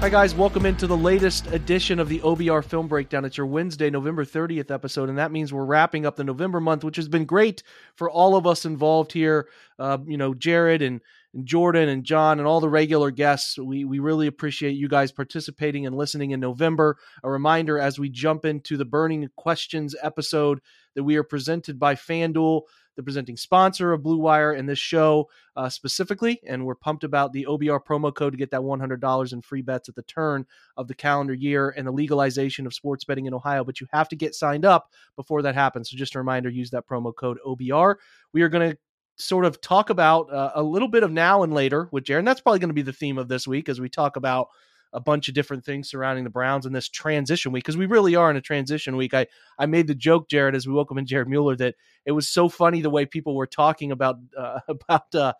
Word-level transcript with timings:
Hi, 0.00 0.08
guys. 0.08 0.32
Welcome 0.32 0.64
into 0.64 0.86
the 0.86 0.96
latest 0.96 1.48
edition 1.48 1.98
of 1.98 2.08
the 2.08 2.20
OBR 2.20 2.64
Film 2.64 2.86
Breakdown. 2.86 3.24
It's 3.24 3.36
your 3.36 3.48
Wednesday, 3.48 3.90
November 3.90 4.24
30th 4.24 4.70
episode, 4.70 5.08
and 5.08 5.18
that 5.18 5.32
means 5.32 5.52
we're 5.52 5.64
wrapping 5.64 6.06
up 6.06 6.14
the 6.14 6.22
November 6.22 6.60
month, 6.60 6.84
which 6.84 6.94
has 6.94 7.08
been 7.08 7.24
great 7.24 7.64
for 7.96 8.08
all 8.08 8.36
of 8.36 8.46
us 8.46 8.64
involved 8.64 9.10
here. 9.10 9.48
Uh, 9.76 9.98
you 10.06 10.16
know, 10.16 10.34
Jared 10.34 10.82
and, 10.82 11.00
and 11.34 11.46
Jordan 11.46 11.88
and 11.88 12.04
John 12.04 12.38
and 12.38 12.46
all 12.46 12.60
the 12.60 12.68
regular 12.68 13.10
guests. 13.10 13.58
We, 13.58 13.84
we 13.84 13.98
really 13.98 14.28
appreciate 14.28 14.76
you 14.76 14.86
guys 14.86 15.10
participating 15.10 15.84
and 15.84 15.96
listening 15.96 16.30
in 16.30 16.38
November. 16.38 16.96
A 17.24 17.28
reminder 17.28 17.76
as 17.80 17.98
we 17.98 18.08
jump 18.08 18.44
into 18.44 18.76
the 18.76 18.84
Burning 18.84 19.28
Questions 19.36 19.96
episode 20.00 20.60
that 20.94 21.02
we 21.02 21.16
are 21.16 21.24
presented 21.24 21.76
by 21.76 21.96
FanDuel 21.96 22.62
the 22.98 23.02
presenting 23.04 23.36
sponsor 23.36 23.92
of 23.92 24.02
Blue 24.02 24.18
Wire 24.18 24.54
and 24.54 24.68
this 24.68 24.78
show 24.80 25.30
uh, 25.54 25.68
specifically. 25.68 26.40
And 26.44 26.66
we're 26.66 26.74
pumped 26.74 27.04
about 27.04 27.32
the 27.32 27.46
OBR 27.48 27.78
promo 27.84 28.12
code 28.12 28.32
to 28.32 28.36
get 28.36 28.50
that 28.50 28.60
$100 28.60 29.32
in 29.32 29.40
free 29.40 29.62
bets 29.62 29.88
at 29.88 29.94
the 29.94 30.02
turn 30.02 30.44
of 30.76 30.88
the 30.88 30.96
calendar 30.96 31.32
year 31.32 31.72
and 31.76 31.86
the 31.86 31.92
legalization 31.92 32.66
of 32.66 32.74
sports 32.74 33.04
betting 33.04 33.26
in 33.26 33.32
Ohio. 33.32 33.62
But 33.62 33.80
you 33.80 33.86
have 33.92 34.08
to 34.08 34.16
get 34.16 34.34
signed 34.34 34.64
up 34.64 34.90
before 35.14 35.42
that 35.42 35.54
happens. 35.54 35.90
So 35.90 35.96
just 35.96 36.16
a 36.16 36.18
reminder 36.18 36.50
use 36.50 36.70
that 36.70 36.88
promo 36.88 37.14
code 37.14 37.38
OBR. 37.46 37.94
We 38.32 38.42
are 38.42 38.48
going 38.48 38.72
to 38.72 38.78
sort 39.14 39.44
of 39.44 39.60
talk 39.60 39.90
about 39.90 40.32
uh, 40.32 40.50
a 40.56 40.62
little 40.62 40.88
bit 40.88 41.04
of 41.04 41.12
now 41.12 41.44
and 41.44 41.54
later 41.54 41.88
with 41.92 42.02
Jared. 42.02 42.22
And 42.22 42.28
that's 42.28 42.40
probably 42.40 42.58
going 42.58 42.70
to 42.70 42.74
be 42.74 42.82
the 42.82 42.92
theme 42.92 43.16
of 43.16 43.28
this 43.28 43.46
week 43.46 43.68
as 43.68 43.80
we 43.80 43.88
talk 43.88 44.16
about 44.16 44.48
a 44.92 45.00
bunch 45.00 45.28
of 45.28 45.34
different 45.34 45.64
things 45.64 45.90
surrounding 45.90 46.24
the 46.24 46.30
Browns 46.30 46.66
in 46.66 46.72
this 46.72 46.88
transition 46.88 47.52
week 47.52 47.64
because 47.64 47.76
we 47.76 47.86
really 47.86 48.14
are 48.14 48.30
in 48.30 48.36
a 48.36 48.40
transition 48.40 48.96
week. 48.96 49.14
I 49.14 49.26
I 49.58 49.66
made 49.66 49.86
the 49.86 49.94
joke, 49.94 50.28
Jared, 50.28 50.54
as 50.54 50.66
we 50.66 50.72
welcome 50.72 50.98
in 50.98 51.06
Jared 51.06 51.28
Mueller, 51.28 51.56
that 51.56 51.74
it 52.06 52.12
was 52.12 52.28
so 52.28 52.48
funny 52.48 52.80
the 52.80 52.90
way 52.90 53.06
people 53.06 53.34
were 53.34 53.46
talking 53.46 53.92
about 53.92 54.16
uh, 54.36 54.60
about 54.68 55.14
uh, 55.14 55.32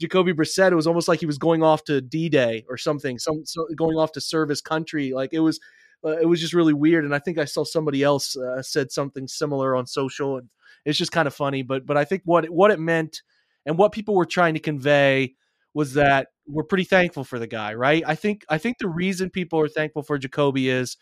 Jacoby 0.00 0.32
Brissett. 0.32 0.72
It 0.72 0.76
was 0.76 0.86
almost 0.86 1.08
like 1.08 1.20
he 1.20 1.26
was 1.26 1.38
going 1.38 1.62
off 1.62 1.84
to 1.84 2.00
D 2.00 2.28
Day 2.28 2.64
or 2.68 2.76
something, 2.76 3.18
some 3.18 3.44
so 3.44 3.66
going 3.76 3.96
off 3.96 4.12
to 4.12 4.20
serve 4.20 4.48
his 4.48 4.60
country. 4.60 5.12
Like 5.12 5.32
it 5.32 5.40
was. 5.40 5.60
Uh, 6.04 6.18
it 6.18 6.26
was 6.26 6.40
just 6.40 6.52
really 6.52 6.74
weird, 6.74 7.06
and 7.06 7.14
I 7.14 7.18
think 7.18 7.38
I 7.38 7.46
saw 7.46 7.64
somebody 7.64 8.02
else 8.02 8.36
uh, 8.36 8.62
said 8.62 8.92
something 8.92 9.26
similar 9.26 9.74
on 9.74 9.86
social, 9.86 10.36
and 10.36 10.48
it's 10.84 10.98
just 10.98 11.10
kind 11.10 11.26
of 11.26 11.34
funny. 11.34 11.62
But 11.62 11.86
but 11.86 11.96
I 11.96 12.04
think 12.04 12.22
what 12.26 12.48
what 12.50 12.70
it 12.70 12.78
meant 12.78 13.22
and 13.66 13.76
what 13.76 13.92
people 13.92 14.14
were 14.14 14.26
trying 14.26 14.54
to 14.54 14.60
convey 14.60 15.34
was 15.74 15.94
that 15.94 16.28
we're 16.46 16.64
pretty 16.64 16.84
thankful 16.84 17.24
for 17.24 17.38
the 17.38 17.46
guy, 17.46 17.74
right? 17.74 18.02
I 18.06 18.14
think 18.14 18.44
I 18.48 18.58
think 18.58 18.78
the 18.78 18.88
reason 18.88 19.30
people 19.30 19.60
are 19.60 19.68
thankful 19.68 20.02
for 20.02 20.18
Jacoby 20.18 20.68
is 20.68 20.96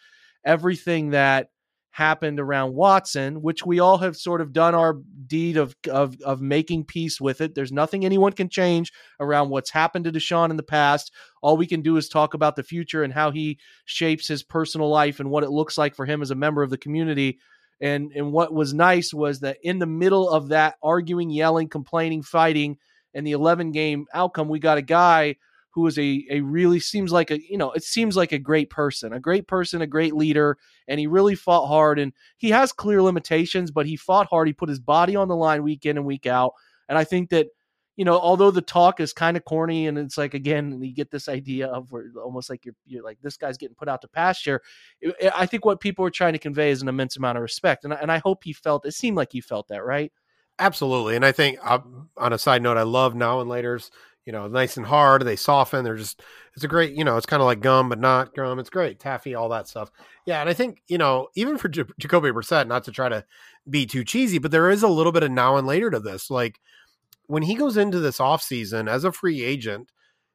everything 0.45 1.11
that 1.11 1.49
happened 1.91 2.41
around 2.41 2.75
Watson, 2.75 3.41
which 3.41 3.65
we 3.65 3.79
all 3.79 3.99
have 3.99 4.17
sort 4.17 4.41
of 4.41 4.53
done 4.53 4.75
our 4.75 4.97
deed 5.27 5.57
of 5.57 5.77
of 5.89 6.17
of 6.23 6.41
making 6.41 6.85
peace 6.85 7.21
with 7.21 7.41
it. 7.41 7.55
There's 7.55 7.71
nothing 7.71 8.05
anyone 8.05 8.33
can 8.33 8.49
change 8.49 8.93
around 9.21 9.51
what's 9.51 9.71
happened 9.71 10.07
to 10.07 10.13
Deshaun 10.13 10.51
in 10.51 10.57
the 10.57 10.65
past. 10.65 11.13
All 11.41 11.57
we 11.57 11.67
can 11.67 11.83
do 11.83 11.97
is 11.97 12.09
talk 12.09 12.35
about 12.35 12.57
the 12.57 12.65
future 12.65 13.05
and 13.05 13.13
how 13.13 13.31
he 13.31 13.59
shapes 13.85 14.27
his 14.27 14.43
personal 14.43 14.89
life 14.89 15.21
and 15.21 15.31
what 15.31 15.45
it 15.45 15.51
looks 15.51 15.79
like 15.79 15.95
for 15.95 16.05
him 16.05 16.21
as 16.21 16.33
a 16.33 16.37
member 16.37 16.63
of 16.63 16.71
the 16.71 16.79
community. 16.79 17.39
And 17.81 18.11
and 18.13 18.33
what 18.33 18.53
was 18.53 18.75
nice 18.75 19.15
was 19.15 19.41
that 19.41 19.59
in 19.63 19.79
the 19.79 19.87
middle 19.87 20.29
of 20.29 20.49
that 20.49 20.75
arguing, 20.83 21.31
yelling, 21.31 21.69
complaining, 21.69 22.23
fighting, 22.23 22.79
and 23.15 23.27
the 23.27 23.33
11 23.33 23.73
game 23.73 24.07
outcome, 24.13 24.49
we 24.49 24.59
got 24.59 24.79
a 24.79 24.83
guy 24.83 25.37
who 25.75 25.87
is 25.89 25.99
a, 25.99 26.25
a 26.31 26.41
really 26.41 26.79
seems 26.79 27.13
like 27.13 27.31
a 27.31 27.41
you 27.51 27.59
know 27.59 27.73
it 27.73 27.83
seems 27.83 28.17
like 28.17 28.33
a 28.33 28.39
great 28.39 28.71
person 28.71 29.13
a 29.13 29.21
great 29.21 29.47
person 29.49 29.83
a 29.83 29.87
great 29.87 30.15
leader 30.15 30.57
and 30.89 31.01
he 31.01 31.07
really 31.07 31.35
fought 31.35 31.67
hard 31.67 31.99
and 31.99 32.13
he 32.39 32.51
has 32.51 32.73
clear 32.73 33.03
limitations 33.03 33.71
but 33.71 33.87
he 33.87 33.97
fought 33.97 34.29
hard. 34.29 34.47
He 34.47 34.53
put 34.53 34.69
his 34.69 34.81
body 34.81 35.17
on 35.17 35.29
the 35.29 35.37
line 35.37 35.63
week 35.63 35.85
in 35.85 35.97
and 35.97 36.07
week 36.07 36.27
out 36.27 36.53
and 36.89 36.97
i 36.97 37.05
think 37.05 37.31
that 37.31 37.49
you 37.97 38.05
know 38.05 38.19
although 38.19 38.51
the 38.51 38.63
talk 38.63 39.01
is 39.01 39.13
kind 39.13 39.37
of 39.37 39.45
corny 39.45 39.87
and 39.87 39.99
it's 39.99 40.17
like 40.17 40.35
again 40.35 40.81
you 40.83 40.95
get 40.95 41.11
this 41.11 41.29
idea 41.29 41.67
of 41.67 41.91
where 41.91 42.07
almost 42.23 42.51
like 42.51 42.65
you're, 42.65 42.75
you're 42.87 43.05
like 43.05 43.19
this 43.23 43.37
guy's 43.37 43.59
getting 43.59 43.77
put 43.77 43.89
out 43.89 44.01
to 44.01 44.09
pasture 44.09 44.63
i 45.35 45.47
think 45.47 45.65
what 45.65 45.81
people 45.81 46.05
are 46.05 46.11
trying 46.11 46.33
to 46.33 46.39
convey 46.39 46.71
is 46.71 46.83
an 46.83 46.89
immense 46.89 47.17
amount 47.17 47.37
of 47.37 47.43
respect 47.43 47.85
and 47.85 47.93
I, 47.93 47.97
and 47.97 48.13
I 48.13 48.19
hope 48.19 48.45
he 48.45 48.53
felt 48.53 48.87
it 48.87 48.95
seemed 48.95 49.17
like 49.17 49.33
he 49.33 49.41
felt 49.41 49.69
that 49.69 49.85
right 49.85 50.13
Absolutely. 50.59 51.17
And 51.17 51.25
I 51.25 51.33
think 51.33 51.59
uh, 51.63 51.81
on 52.17 52.33
a 52.33 52.39
side 52.39 52.63
note, 52.63 52.77
I 52.77 52.83
love 52.83 53.15
now 53.15 53.41
and 53.41 53.51
later's, 53.51 53.91
you 54.25 54.33
know, 54.33 54.47
nice 54.47 54.77
and 54.77 54.87
hard. 54.87 55.23
They 55.25 55.37
soften. 55.37 55.85
They're 55.85 55.97
just, 55.97 56.23
it's 56.55 56.65
a 56.65 56.69
great, 56.69 56.95
you 56.95 57.05
know, 57.05 57.17
it's 57.17 57.27
kind 57.27 57.43
of 57.43 57.47
like 57.47 57.61
gum, 57.61 57.89
but 57.89 57.99
not 57.99 58.35
gum. 58.35 58.59
It's 58.59 58.71
great. 58.71 59.01
Taffy, 59.01 59.35
all 59.35 59.49
that 59.49 59.69
stuff. 59.69 59.91
Yeah. 60.27 60.41
And 60.41 60.49
I 60.49 60.55
think, 60.55 60.81
you 60.87 60.97
know, 60.97 61.29
even 61.35 61.59
for 61.59 61.69
J- 61.69 61.83
Jacoby 61.99 62.31
Brissett, 62.31 62.69
not 62.69 62.85
to 62.85 62.93
try 62.93 63.09
to 63.09 63.25
be 63.69 63.85
too 63.85 64.05
cheesy, 64.05 64.39
but 64.39 64.53
there 64.53 64.71
is 64.71 64.83
a 64.83 64.89
little 64.89 65.13
bit 65.13 65.25
of 65.25 65.33
now 65.33 65.57
and 65.57 65.67
later 65.67 65.91
to 65.91 65.99
this. 65.99 66.31
Like 66.31 66.61
when 67.27 67.43
he 67.43 67.55
goes 67.55 67.77
into 67.77 67.99
this 67.99 68.19
offseason 68.19 68.89
as 68.89 69.05
a 69.05 69.13
free 69.13 69.43
agent, 69.43 69.91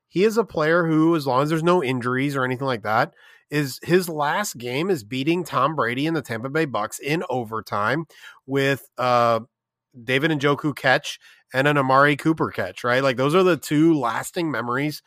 he 0.10 0.24
is 0.24 0.38
a 0.38 0.44
player 0.44 0.86
who, 0.86 1.16
as 1.16 1.28
long 1.28 1.44
as 1.44 1.50
there's 1.50 1.64
no 1.64 1.84
injuries 1.84 2.36
or 2.36 2.44
anything 2.44 2.68
like 2.68 2.84
that, 2.84 3.14
is 3.50 3.80
his 3.84 4.10
last 4.10 4.58
game 4.58 4.90
is 4.90 5.04
beating 5.04 5.44
Tom 5.44 5.76
Brady 5.76 6.08
and 6.08 6.16
the 6.16 6.22
Tampa 6.22 6.50
Bay 6.50 6.66
Bucs 6.66 7.00
in 7.00 7.24
overtime 7.30 8.06
with 8.46 8.88
uh 8.98 9.40
David 10.04 10.32
Njoku 10.32 10.76
catch 10.76 11.20
and 11.54 11.68
an 11.68 11.78
Amari 11.78 12.16
Cooper 12.16 12.52
catch, 12.52 12.84
right? 12.84 13.04
Like 13.04 13.18
those 13.18 13.36
are 13.36 13.44
the 13.44 13.58
two 13.58 13.94
lasting 13.98 14.52
memories 14.52 15.02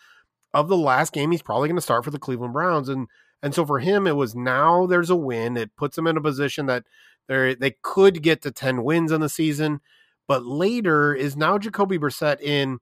of 0.54 0.69
the 0.69 0.76
last 0.76 1.12
game 1.12 1.31
he's 1.31 1.43
probably 1.43 1.69
going 1.69 1.76
to 1.76 1.82
start 1.82 2.04
for 2.04 2.10
the 2.10 2.19
Cleveland 2.19 2.53
Browns 2.53 2.88
and 2.88 3.09
and 3.43 3.54
so 3.54 3.65
for 3.66 3.78
him 3.78 4.06
it 4.06 4.16
was 4.16 4.34
now 4.34 4.87
there's 4.87 5.10
a 5.10 5.16
win. 5.16 5.56
It 5.56 5.75
puts 5.76 5.97
him 5.97 6.06
in 6.06 6.16
a 6.16 6.20
position 6.20 6.66
that 6.66 6.84
they 7.28 7.54
they 7.54 7.76
could 7.82 8.22
get 8.22 8.43
to 8.43 8.50
10 8.50 8.84
wins 8.84 9.12
in 9.12 9.20
the 9.20 9.28
season, 9.28 9.81
but 10.28 10.44
later 10.44 11.14
is 11.14 11.37
now 11.37 11.59
Jacoby 11.59 11.99
Brissett 11.99 12.41
in 12.41 12.78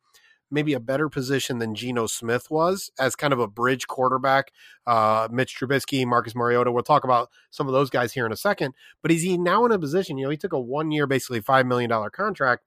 maybe 0.50 0.72
a 0.72 0.81
better 0.81 1.09
position 1.09 1.59
than 1.59 1.75
Geno 1.75 2.06
Smith 2.06 2.50
was 2.50 2.91
as 2.99 3.15
kind 3.16 3.33
of 3.33 3.38
a 3.38 3.47
bridge 3.47 3.87
quarterback. 3.87 4.53
Uh, 4.87 5.28
Mitch 5.31 5.56
Trubisky, 5.59 6.06
Marcus 6.06 6.34
Mariota. 6.34 6.72
We'll 6.72 6.83
talk 6.83 7.05
about 7.05 7.31
some 7.50 7.66
of 7.66 7.72
those 7.72 7.91
guys 7.91 8.12
here 8.12 8.27
in 8.27 8.33
a 8.33 8.37
second. 8.37 8.75
But 9.03 9.12
is 9.12 9.22
he 9.22 9.38
now 9.38 9.65
in 9.65 9.72
a 9.72 9.78
position? 9.78 10.19
You 10.19 10.25
know, 10.25 10.31
he 10.31 10.37
took 10.37 10.53
a 10.53 10.61
one 10.61 10.91
year, 10.91 11.06
basically 11.06 11.41
$5 11.41 11.66
million 11.66 11.91
contract. 12.11 12.65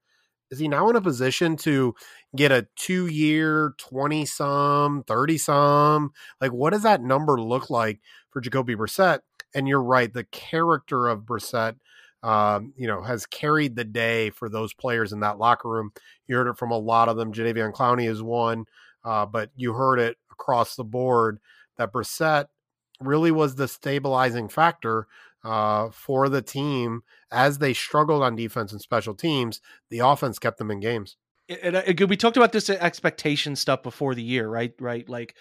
Is 0.51 0.59
he 0.59 0.67
now 0.67 0.87
in 0.89 0.95
a 0.95 1.01
position 1.01 1.57
to 1.57 1.95
get 2.35 2.51
a 2.51 2.67
two 2.75 3.07
year, 3.07 3.73
20 3.79 4.25
some, 4.25 5.03
30 5.03 5.37
some? 5.39 6.11
Like, 6.39 6.53
what 6.53 6.73
does 6.73 6.83
that 6.83 7.01
number 7.01 7.41
look 7.41 7.69
like 7.69 8.01
for 8.29 8.39
Jacoby 8.39 8.75
Brissett? 8.75 9.19
And 9.55 9.67
you're 9.67 9.81
right, 9.81 10.13
the 10.13 10.25
character 10.25 11.07
of 11.07 11.21
Brissett 11.21 11.75
um, 12.23 12.73
you 12.77 12.87
know, 12.87 13.01
has 13.01 13.25
carried 13.25 13.75
the 13.75 13.83
day 13.83 14.29
for 14.29 14.49
those 14.49 14.73
players 14.73 15.11
in 15.13 15.19
that 15.19 15.37
locker 15.37 15.69
room. 15.69 15.91
You 16.27 16.37
heard 16.37 16.47
it 16.47 16.57
from 16.57 16.71
a 16.71 16.77
lot 16.77 17.09
of 17.09 17.17
them. 17.17 17.33
Jadeveon 17.33 17.73
Clowney 17.73 18.09
is 18.09 18.23
one, 18.23 18.65
uh, 19.03 19.25
but 19.25 19.51
you 19.55 19.73
heard 19.73 19.99
it 19.99 20.17
across 20.31 20.75
the 20.75 20.85
board 20.85 21.39
that 21.77 21.91
Brissett 21.91 22.45
really 23.01 23.31
was 23.31 23.55
the 23.55 23.67
stabilizing 23.67 24.47
factor 24.47 25.07
uh, 25.43 25.89
for 25.89 26.29
the 26.29 26.41
team 26.41 27.03
as 27.31 27.57
they 27.57 27.73
struggled 27.73 28.23
on 28.23 28.35
defense 28.35 28.71
and 28.71 28.81
special 28.81 29.13
teams. 29.13 29.59
The 29.89 29.99
offense 29.99 30.39
kept 30.39 30.57
them 30.57 30.71
in 30.71 30.79
games. 30.79 31.17
and, 31.61 31.75
and 31.75 32.09
we 32.09 32.15
talked 32.15 32.37
about 32.37 32.53
this 32.53 32.69
expectation 32.69 33.57
stuff 33.57 33.83
before 33.83 34.15
the 34.15 34.23
year, 34.23 34.47
right? 34.47 34.73
Right, 34.79 35.07
like 35.09 35.35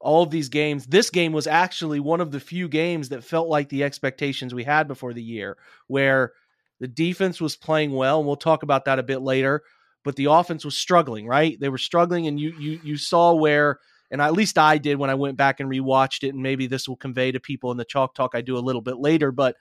all 0.00 0.22
of 0.22 0.30
these 0.30 0.48
games. 0.48 0.86
This 0.86 1.10
game 1.10 1.32
was 1.32 1.46
actually 1.46 2.00
one 2.00 2.20
of 2.20 2.30
the 2.30 2.40
few 2.40 2.68
games 2.68 3.08
that 3.10 3.24
felt 3.24 3.48
like 3.48 3.68
the 3.68 3.82
expectations 3.84 4.54
we 4.54 4.64
had 4.64 4.86
before 4.88 5.12
the 5.12 5.22
year, 5.22 5.56
where 5.88 6.32
the 6.80 6.88
defense 6.88 7.40
was 7.40 7.56
playing 7.56 7.92
well, 7.92 8.18
and 8.18 8.26
we'll 8.26 8.36
talk 8.36 8.62
about 8.62 8.84
that 8.84 8.98
a 8.98 9.02
bit 9.02 9.20
later. 9.22 9.62
but 10.04 10.14
the 10.16 10.26
offense 10.26 10.64
was 10.64 10.78
struggling, 10.78 11.26
right? 11.26 11.58
They 11.60 11.68
were 11.68 11.76
struggling, 11.78 12.28
and 12.28 12.38
you 12.40 12.50
you 12.56 12.78
you 12.82 12.96
saw 12.96 13.34
where, 13.34 13.78
and 14.10 14.22
at 14.22 14.32
least 14.32 14.56
I 14.56 14.78
did 14.78 14.96
when 14.96 15.10
I 15.10 15.14
went 15.14 15.36
back 15.36 15.60
and 15.60 15.68
rewatched 15.68 16.22
it, 16.22 16.30
and 16.34 16.42
maybe 16.42 16.66
this 16.68 16.88
will 16.88 16.96
convey 16.96 17.32
to 17.32 17.40
people 17.40 17.70
in 17.72 17.76
the 17.76 17.84
chalk 17.84 18.14
talk 18.14 18.30
I 18.34 18.40
do 18.40 18.56
a 18.56 18.60
little 18.68 18.80
bit 18.80 18.98
later, 18.98 19.32
but 19.32 19.56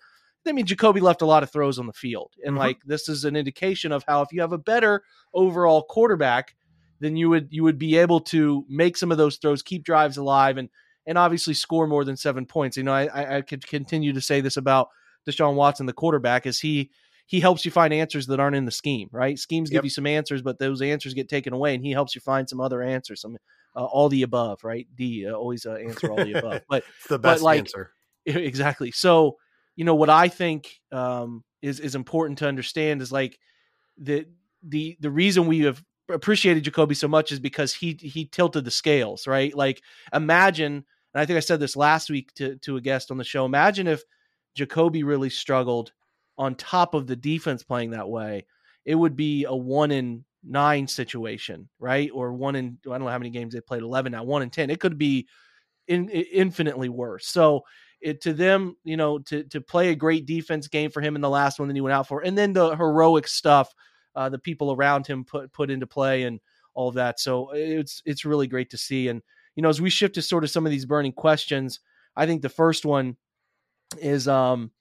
I 0.48 0.52
mean 0.54 0.66
Jacoby 0.68 1.02
left 1.02 1.22
a 1.24 1.26
lot 1.26 1.44
of 1.44 1.52
throws 1.52 1.80
on 1.80 1.88
the 1.88 1.92
field, 1.94 2.32
and 2.46 2.56
Mhm. 2.56 2.60
like 2.60 2.78
this 2.86 3.10
is 3.10 3.26
an 3.26 3.36
indication 3.36 3.92
of 3.92 4.06
how 4.08 4.22
if 4.22 4.32
you 4.32 4.40
have 4.42 4.54
a 4.54 4.58
better 4.60 5.04
overall 5.34 5.84
quarterback, 5.84 6.56
then 7.00 7.16
you 7.16 7.30
would 7.30 7.48
you 7.52 7.64
would 7.64 7.78
be 7.78 7.98
able 7.98 8.20
to 8.22 8.66
make 8.70 8.98
some 8.98 9.12
of 9.12 9.18
those 9.18 9.38
throws, 9.38 9.62
keep 9.62 9.84
drives 9.84 10.18
alive, 10.18 10.58
and 10.58 10.70
and 11.06 11.18
obviously 11.18 11.54
score 11.54 11.88
more 11.88 12.04
than 12.04 12.18
seven 12.18 12.46
points. 12.46 12.78
You 12.78 12.84
know, 12.84 12.94
I 12.94 13.38
I, 13.38 13.42
could 13.42 13.66
continue 13.68 14.14
to 14.14 14.22
say 14.22 14.42
this 14.42 14.58
about 14.58 14.90
Deshaun 15.28 15.56
Watson, 15.56 15.86
the 15.86 15.94
quarterback, 15.94 16.46
is 16.46 16.60
he 16.60 16.92
he 17.26 17.40
helps 17.42 17.66
you 17.66 17.72
find 17.72 17.94
answers 17.94 18.28
that 18.28 18.40
aren't 18.40 18.56
in 18.56 18.66
the 18.66 18.72
scheme, 18.72 19.10
right? 19.12 19.38
Schemes 19.38 19.70
give 19.70 19.80
Yep. 19.80 19.84
you 19.84 19.90
some 19.90 20.08
answers, 20.08 20.42
but 20.42 20.60
those 20.60 20.82
answers 20.82 21.14
get 21.14 21.28
taken 21.28 21.54
away, 21.54 21.76
and 21.76 21.84
he 21.84 21.92
helps 21.92 22.16
you 22.16 22.22
find 22.22 22.48
some 22.48 22.62
other 22.62 22.82
answers, 22.82 23.22
some 23.22 23.38
uh, 23.76 23.84
all 23.84 24.10
the 24.10 24.24
above, 24.24 24.64
right? 24.64 24.88
D 24.96 25.28
uh, 25.28 25.34
always 25.34 25.66
uh, 25.66 25.74
answer 25.88 26.10
all 26.10 26.18
the 26.24 26.34
above, 26.34 26.62
but 26.70 26.84
It's 27.00 27.08
the 27.10 27.20
but, 27.20 27.34
best 27.34 27.44
like, 27.44 27.60
answer. 27.60 27.92
exactly. 28.26 28.92
So, 28.92 29.38
you 29.76 29.86
know, 29.86 29.96
what 29.96 30.10
I 30.10 30.30
think 30.30 30.80
um, 30.92 31.44
is 31.62 31.80
is 31.80 31.96
important 31.96 32.40
to 32.40 32.48
understand 32.48 33.02
is 33.02 33.12
like 33.12 33.38
the 33.98 34.26
the 34.64 34.98
the 35.00 35.12
reason 35.12 35.48
we 35.48 35.60
have 35.62 35.84
appreciated 36.10 36.64
Jacoby 36.64 36.96
so 36.96 37.08
much 37.08 37.32
is 37.32 37.40
because 37.40 37.74
he 37.74 37.98
he 38.00 38.26
tilted 38.26 38.66
the 38.66 38.72
scales, 38.72 39.28
right? 39.28 39.56
Like 39.56 39.82
imagine, 40.14 40.74
and 40.74 41.22
I 41.22 41.26
think 41.26 41.38
I 41.38 41.42
said 41.42 41.60
this 41.60 41.76
last 41.76 42.10
week 42.10 42.34
to 42.36 42.58
to 42.58 42.78
a 42.78 42.82
guest 42.82 43.12
on 43.12 43.18
the 43.18 43.24
show. 43.24 43.46
Imagine 43.46 43.88
if 43.88 44.04
Jacoby 44.56 45.04
really 45.04 45.30
struggled 45.30 45.92
on 46.38 46.56
top 46.56 46.94
of 46.94 47.08
the 47.08 47.16
defense 47.16 47.64
playing 47.64 47.92
that 47.92 48.10
way. 48.10 48.46
It 48.86 48.96
would 48.96 49.16
be 49.16 49.46
a 49.46 49.56
one 49.56 49.92
in 49.92 50.24
nine 50.44 50.88
situation, 50.88 51.68
right? 51.80 52.10
Or 52.14 52.34
one 52.34 52.56
in 52.56 52.78
I 52.86 52.90
don't 52.90 53.02
know 53.02 53.08
how 53.08 53.18
many 53.18 53.30
games 53.30 53.54
they 53.54 53.62
played, 53.62 53.84
eleven 53.84 54.12
now, 54.12 54.24
one 54.24 54.42
in 54.42 54.50
ten. 54.50 54.70
It 54.70 54.80
could 54.80 54.98
be 54.98 55.28
in, 55.88 56.10
infinitely 56.10 56.90
worse. 56.90 57.28
So 57.28 57.64
it 58.02 58.22
to 58.22 58.34
them, 58.34 58.78
you 58.84 58.98
know, 58.98 59.20
to 59.20 59.44
to 59.46 59.62
play 59.62 59.90
a 59.90 59.96
great 59.96 60.26
defense 60.26 60.68
game 60.68 60.92
for 60.92 61.02
him 61.02 61.16
in 61.16 61.22
the 61.22 61.30
last 61.30 61.60
one 61.60 61.68
that 61.68 61.76
he 61.76 61.82
went 61.82 61.94
out 61.94 62.08
for, 62.08 62.22
and 62.22 62.38
then 62.38 62.54
the 62.54 62.76
heroic 62.76 63.28
stuff 63.28 63.74
uh, 64.18 64.30
the 64.30 64.40
people 64.40 64.74
around 64.74 65.08
him 65.08 65.24
put 65.24 65.54
put 65.54 65.70
into 65.70 65.88
play 65.88 66.24
and 66.24 66.40
all 66.74 66.90
of 66.90 66.96
that. 66.96 67.20
So 67.20 67.52
it's 67.54 68.02
it's 68.06 68.26
really 68.26 68.48
great 68.48 68.72
to 68.72 68.78
see. 68.78 69.08
And 69.08 69.22
you 69.56 69.64
know, 69.64 69.70
as 69.70 69.82
we 69.82 69.90
shift 69.90 70.16
to 70.16 70.22
sort 70.22 70.44
of 70.44 70.50
some 70.50 70.66
of 70.66 70.72
these 70.72 70.86
burning 70.86 71.14
questions, 71.14 71.80
I 72.16 72.26
think 72.26 72.42
the 72.42 72.50
first 72.50 72.86
one 72.86 73.16
is, 74.00 74.28
um, 74.28 74.72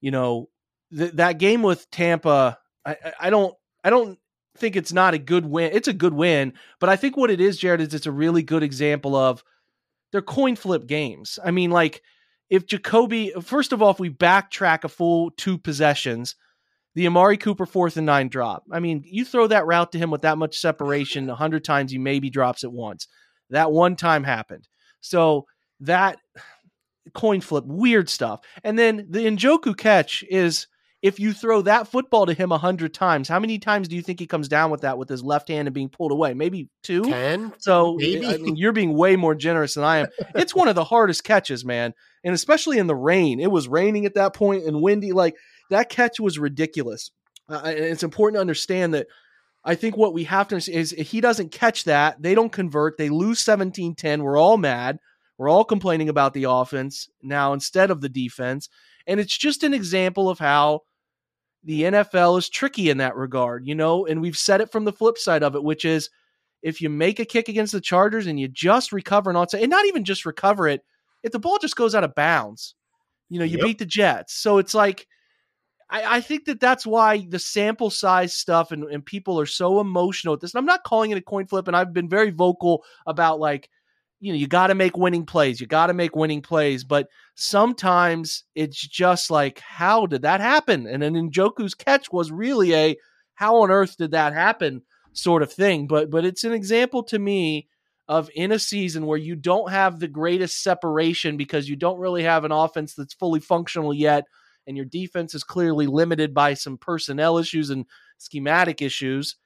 you 0.00 0.10
know, 0.10 0.48
th- 0.96 1.12
that 1.12 1.38
game 1.38 1.62
with 1.62 1.90
Tampa. 1.90 2.58
I, 2.84 2.96
I- 3.20 3.30
don't 3.30 3.54
I 3.82 3.90
don't 3.90 4.18
think 4.56 4.76
it's 4.76 4.92
not 4.92 5.14
a 5.14 5.18
good 5.18 5.46
win. 5.46 5.70
It's 5.72 5.88
a 5.88 5.92
good 5.92 6.14
win, 6.14 6.52
but 6.80 6.88
I 6.88 6.96
think 6.96 7.16
what 7.16 7.30
it 7.30 7.40
is, 7.40 7.58
Jared, 7.58 7.80
is 7.80 7.94
it's 7.94 8.06
a 8.06 8.12
really 8.12 8.42
good 8.42 8.62
example 8.62 9.16
of 9.16 9.42
they're 10.12 10.22
coin 10.22 10.56
flip 10.56 10.86
games. 10.86 11.38
I 11.44 11.50
mean, 11.50 11.70
like 11.70 12.02
if 12.50 12.66
Jacoby, 12.66 13.32
first 13.42 13.72
of 13.72 13.82
all, 13.82 13.90
if 13.90 13.98
we 13.98 14.10
backtrack 14.10 14.84
a 14.84 14.88
full 14.88 15.30
two 15.32 15.58
possessions, 15.58 16.36
the 16.94 17.06
Amari 17.06 17.36
Cooper 17.36 17.66
fourth 17.66 17.96
and 17.96 18.06
nine 18.06 18.28
drop. 18.28 18.64
I 18.70 18.80
mean, 18.80 19.02
you 19.04 19.24
throw 19.24 19.46
that 19.48 19.66
route 19.66 19.92
to 19.92 19.98
him 19.98 20.10
with 20.10 20.22
that 20.22 20.38
much 20.38 20.58
separation 20.58 21.28
a 21.28 21.34
hundred 21.34 21.64
times, 21.64 21.90
he 21.90 21.98
maybe 21.98 22.30
drops 22.30 22.64
it 22.64 22.72
once. 22.72 23.08
That 23.50 23.72
one 23.72 23.96
time 23.96 24.24
happened. 24.24 24.68
So 25.00 25.46
that 25.80 26.18
coin 27.12 27.40
flip, 27.40 27.64
weird 27.66 28.08
stuff. 28.08 28.40
And 28.62 28.78
then 28.78 29.06
the 29.10 29.20
Njoku 29.20 29.76
catch 29.76 30.24
is 30.28 30.66
if 31.02 31.20
you 31.20 31.34
throw 31.34 31.60
that 31.60 31.86
football 31.86 32.24
to 32.24 32.32
him 32.32 32.50
a 32.50 32.56
hundred 32.56 32.94
times, 32.94 33.28
how 33.28 33.38
many 33.38 33.58
times 33.58 33.88
do 33.88 33.96
you 33.96 34.00
think 34.00 34.18
he 34.18 34.26
comes 34.26 34.48
down 34.48 34.70
with 34.70 34.80
that 34.80 34.96
with 34.96 35.08
his 35.10 35.22
left 35.22 35.48
hand 35.48 35.68
and 35.68 35.74
being 35.74 35.90
pulled 35.90 36.12
away? 36.12 36.32
Maybe 36.32 36.70
two. 36.82 37.02
Ten. 37.02 37.52
So 37.58 37.96
Maybe. 37.98 38.26
I 38.26 38.38
mean, 38.38 38.56
you're 38.56 38.72
being 38.72 38.96
way 38.96 39.14
more 39.14 39.34
generous 39.34 39.74
than 39.74 39.84
I 39.84 39.98
am. 39.98 40.06
It's 40.34 40.54
one 40.54 40.68
of 40.68 40.74
the 40.74 40.84
hardest 40.84 41.22
catches, 41.22 41.62
man, 41.62 41.92
and 42.24 42.34
especially 42.34 42.78
in 42.78 42.86
the 42.86 42.94
rain. 42.94 43.38
It 43.38 43.50
was 43.50 43.68
raining 43.68 44.06
at 44.06 44.14
that 44.14 44.32
point 44.32 44.64
and 44.64 44.80
windy. 44.80 45.12
Like 45.12 45.36
that 45.70 45.88
catch 45.90 46.20
was 46.20 46.38
ridiculous. 46.38 47.10
Uh, 47.48 47.62
and 47.64 47.78
it's 47.78 48.02
important 48.02 48.36
to 48.36 48.40
understand 48.40 48.94
that. 48.94 49.06
I 49.66 49.74
think 49.74 49.96
what 49.96 50.12
we 50.12 50.24
have 50.24 50.48
to 50.48 50.56
understand 50.56 50.78
is 50.78 50.92
if 50.92 51.10
he 51.10 51.22
doesn't 51.22 51.50
catch 51.50 51.84
that, 51.84 52.20
they 52.20 52.34
don't 52.34 52.52
convert. 52.52 52.98
They 52.98 53.08
lose 53.08 53.42
17-10. 53.42 54.20
We're 54.20 54.36
all 54.38 54.58
mad. 54.58 54.98
We're 55.38 55.48
all 55.48 55.64
complaining 55.64 56.10
about 56.10 56.34
the 56.34 56.44
offense 56.44 57.08
now 57.22 57.54
instead 57.54 57.90
of 57.90 58.02
the 58.02 58.10
defense. 58.10 58.68
And 59.06 59.18
it's 59.18 59.36
just 59.36 59.62
an 59.62 59.72
example 59.72 60.28
of 60.28 60.38
how 60.38 60.80
the 61.64 61.82
NFL 61.84 62.38
is 62.38 62.50
tricky 62.50 62.90
in 62.90 62.98
that 62.98 63.16
regard, 63.16 63.66
you 63.66 63.74
know, 63.74 64.04
and 64.06 64.20
we've 64.20 64.36
said 64.36 64.60
it 64.60 64.70
from 64.70 64.84
the 64.84 64.92
flip 64.92 65.16
side 65.16 65.42
of 65.42 65.54
it, 65.54 65.64
which 65.64 65.86
is 65.86 66.10
if 66.62 66.82
you 66.82 66.90
make 66.90 67.18
a 67.18 67.24
kick 67.24 67.48
against 67.48 67.72
the 67.72 67.80
Chargers 67.80 68.26
and 68.26 68.38
you 68.38 68.48
just 68.48 68.92
recover 68.92 69.30
an 69.30 69.36
onside, 69.36 69.62
and 69.62 69.70
not 69.70 69.86
even 69.86 70.04
just 70.04 70.26
recover 70.26 70.68
it, 70.68 70.82
if 71.22 71.32
the 71.32 71.38
ball 71.38 71.56
just 71.58 71.74
goes 71.76 71.94
out 71.94 72.04
of 72.04 72.14
bounds, 72.14 72.74
you 73.30 73.38
know, 73.38 73.46
you 73.46 73.56
Yep. 73.56 73.66
beat 73.66 73.78
the 73.78 73.86
Jets. 73.86 74.34
So 74.34 74.58
it's 74.58 74.74
like, 74.74 75.06
I, 75.90 76.16
I 76.16 76.20
think 76.20 76.46
that 76.46 76.60
that's 76.60 76.86
why 76.86 77.26
the 77.28 77.38
sample 77.38 77.90
size 77.90 78.34
stuff 78.34 78.72
and, 78.72 78.84
and 78.84 79.04
people 79.04 79.38
are 79.40 79.46
so 79.46 79.80
emotional 79.80 80.32
with 80.32 80.40
this. 80.40 80.54
And 80.54 80.58
I'm 80.58 80.66
not 80.66 80.84
calling 80.84 81.10
it 81.10 81.18
a 81.18 81.22
coin 81.22 81.46
flip, 81.46 81.68
and 81.68 81.76
I've 81.76 81.92
been 81.92 82.08
very 82.08 82.30
vocal 82.30 82.84
about 83.06 83.40
like, 83.40 83.68
you 84.20 84.32
know, 84.32 84.38
you 84.38 84.46
got 84.46 84.68
to 84.68 84.74
make 84.74 84.96
winning 84.96 85.26
plays. 85.26 85.60
You 85.60 85.66
got 85.66 85.88
to 85.88 85.94
make 85.94 86.16
winning 86.16 86.40
plays. 86.40 86.82
But 86.84 87.08
sometimes 87.34 88.44
it's 88.54 88.80
just 88.80 89.30
like, 89.30 89.60
how 89.60 90.06
did 90.06 90.22
that 90.22 90.40
happen? 90.40 90.86
And 90.86 91.02
then 91.02 91.14
Njoku's 91.30 91.74
catch 91.74 92.10
was 92.10 92.32
really 92.32 92.74
a 92.74 92.96
how 93.34 93.56
on 93.56 93.70
earth 93.70 93.96
did 93.96 94.12
that 94.12 94.32
happen 94.32 94.82
sort 95.12 95.42
of 95.42 95.52
thing. 95.52 95.86
But 95.86 96.10
but 96.10 96.24
it's 96.24 96.44
an 96.44 96.52
example 96.52 97.02
to 97.04 97.18
me 97.18 97.68
of 98.08 98.30
in 98.34 98.52
a 98.52 98.58
season 98.58 99.06
where 99.06 99.18
you 99.18 99.34
don't 99.34 99.70
have 99.70 99.98
the 99.98 100.08
greatest 100.08 100.62
separation 100.62 101.36
because 101.36 101.68
you 101.68 101.76
don't 101.76 101.98
really 101.98 102.22
have 102.22 102.44
an 102.44 102.52
offense 102.52 102.94
that's 102.94 103.14
fully 103.14 103.40
functional 103.40 103.94
yet, 103.94 104.24
and 104.66 104.76
your 104.76 104.86
defense 104.86 105.34
is 105.34 105.44
clearly 105.44 105.86
limited 105.86 106.34
by 106.34 106.54
some 106.54 106.78
personnel 106.78 107.38
issues 107.38 107.70
and 107.70 107.86
schematic 108.18 108.82
issues. 108.82 109.36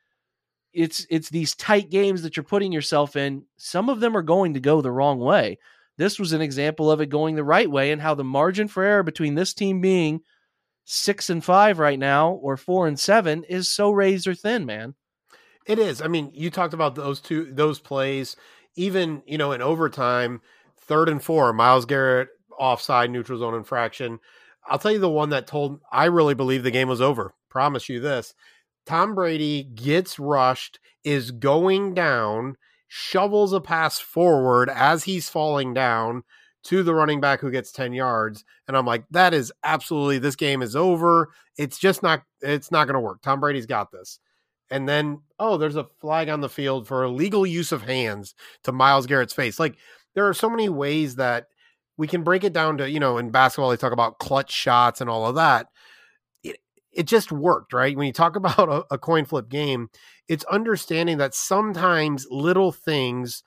It's 0.72 1.06
it's 1.10 1.30
these 1.30 1.54
tight 1.54 1.90
games 1.90 2.22
that 2.22 2.36
you're 2.36 2.44
putting 2.44 2.72
yourself 2.72 3.16
in. 3.16 3.44
Some 3.56 3.88
of 3.88 4.00
them 4.00 4.16
are 4.16 4.22
going 4.22 4.54
to 4.54 4.60
go 4.60 4.80
the 4.80 4.92
wrong 4.92 5.18
way. 5.18 5.58
This 5.96 6.18
was 6.18 6.32
an 6.32 6.40
example 6.40 6.90
of 6.90 7.00
it 7.00 7.08
going 7.08 7.34
the 7.34 7.44
right 7.44 7.70
way 7.70 7.90
and 7.90 8.00
how 8.00 8.14
the 8.14 8.24
margin 8.24 8.68
for 8.68 8.84
error 8.84 9.02
between 9.02 9.34
this 9.34 9.52
team 9.52 9.80
being 9.80 10.20
six 10.84 11.28
and 11.28 11.44
five 11.44 11.78
right 11.78 11.98
now 11.98 12.30
or 12.32 12.56
four 12.56 12.86
and 12.86 12.98
seven 12.98 13.44
is 13.44 13.68
so 13.68 13.90
razor 13.90 14.34
thin, 14.34 14.64
man. 14.64 14.94
It 15.66 15.78
is. 15.78 16.00
I 16.00 16.08
mean, 16.08 16.30
you 16.32 16.50
talked 16.50 16.72
about 16.72 16.94
those 16.94 17.20
two 17.20 17.52
those 17.52 17.80
plays. 17.80 18.36
Even 18.76 19.22
you 19.26 19.38
know 19.38 19.52
in 19.52 19.60
overtime, 19.60 20.40
third 20.78 21.08
and 21.08 21.22
four, 21.22 21.52
Myles 21.52 21.84
Garrett 21.84 22.28
offside, 22.58 23.10
neutral 23.10 23.38
zone 23.38 23.54
infraction. 23.54 24.18
I'll 24.68 24.78
tell 24.78 24.92
you 24.92 24.98
the 24.98 25.08
one 25.08 25.30
that 25.30 25.46
told 25.46 25.80
I 25.90 26.06
really 26.06 26.34
believe 26.34 26.62
the 26.62 26.70
game 26.70 26.88
was 26.88 27.00
over. 27.00 27.34
Promise 27.50 27.88
you 27.88 28.00
this. 28.00 28.34
Tom 28.86 29.14
Brady 29.14 29.64
gets 29.64 30.18
rushed, 30.18 30.80
is 31.04 31.30
going 31.30 31.94
down, 31.94 32.56
shovels 32.88 33.52
a 33.52 33.60
pass 33.60 33.98
forward 33.98 34.70
as 34.70 35.04
he's 35.04 35.28
falling 35.28 35.74
down 35.74 36.22
to 36.64 36.82
the 36.82 36.94
running 36.94 37.20
back 37.20 37.40
who 37.40 37.50
gets 37.50 37.70
10 37.70 37.92
yards. 37.92 38.44
And 38.66 38.76
I'm 38.76 38.86
like, 38.86 39.04
that 39.10 39.34
is 39.34 39.52
absolutely 39.62 40.18
this 40.18 40.36
game 40.36 40.62
is 40.62 40.74
over. 40.74 41.28
It's 41.56 41.78
just 41.78 42.02
not 42.02 42.22
it's 42.40 42.70
not 42.70 42.86
gonna 42.86 43.00
work. 43.00 43.22
Tom 43.22 43.40
Brady's 43.40 43.66
got 43.66 43.90
this 43.90 44.20
and 44.70 44.88
then 44.88 45.20
oh 45.38 45.56
there's 45.56 45.76
a 45.76 45.86
flag 46.00 46.28
on 46.28 46.40
the 46.40 46.48
field 46.48 46.86
for 46.86 47.04
illegal 47.04 47.46
use 47.46 47.72
of 47.72 47.82
hands 47.82 48.34
to 48.64 48.72
myles 48.72 49.06
garrett's 49.06 49.32
face 49.32 49.58
like 49.58 49.76
there 50.14 50.28
are 50.28 50.34
so 50.34 50.50
many 50.50 50.68
ways 50.68 51.16
that 51.16 51.46
we 51.98 52.06
can 52.06 52.22
break 52.22 52.44
it 52.44 52.52
down 52.52 52.78
to 52.78 52.90
you 52.90 53.00
know 53.00 53.18
in 53.18 53.30
basketball 53.30 53.70
they 53.70 53.76
talk 53.76 53.92
about 53.92 54.18
clutch 54.18 54.50
shots 54.50 55.00
and 55.00 55.10
all 55.10 55.26
of 55.26 55.34
that 55.34 55.66
it, 56.42 56.58
it 56.92 57.06
just 57.06 57.30
worked 57.30 57.72
right 57.72 57.96
when 57.96 58.06
you 58.06 58.12
talk 58.12 58.36
about 58.36 58.68
a, 58.68 58.84
a 58.90 58.98
coin 58.98 59.24
flip 59.24 59.48
game 59.48 59.88
it's 60.28 60.44
understanding 60.44 61.18
that 61.18 61.34
sometimes 61.34 62.26
little 62.30 62.72
things 62.72 63.42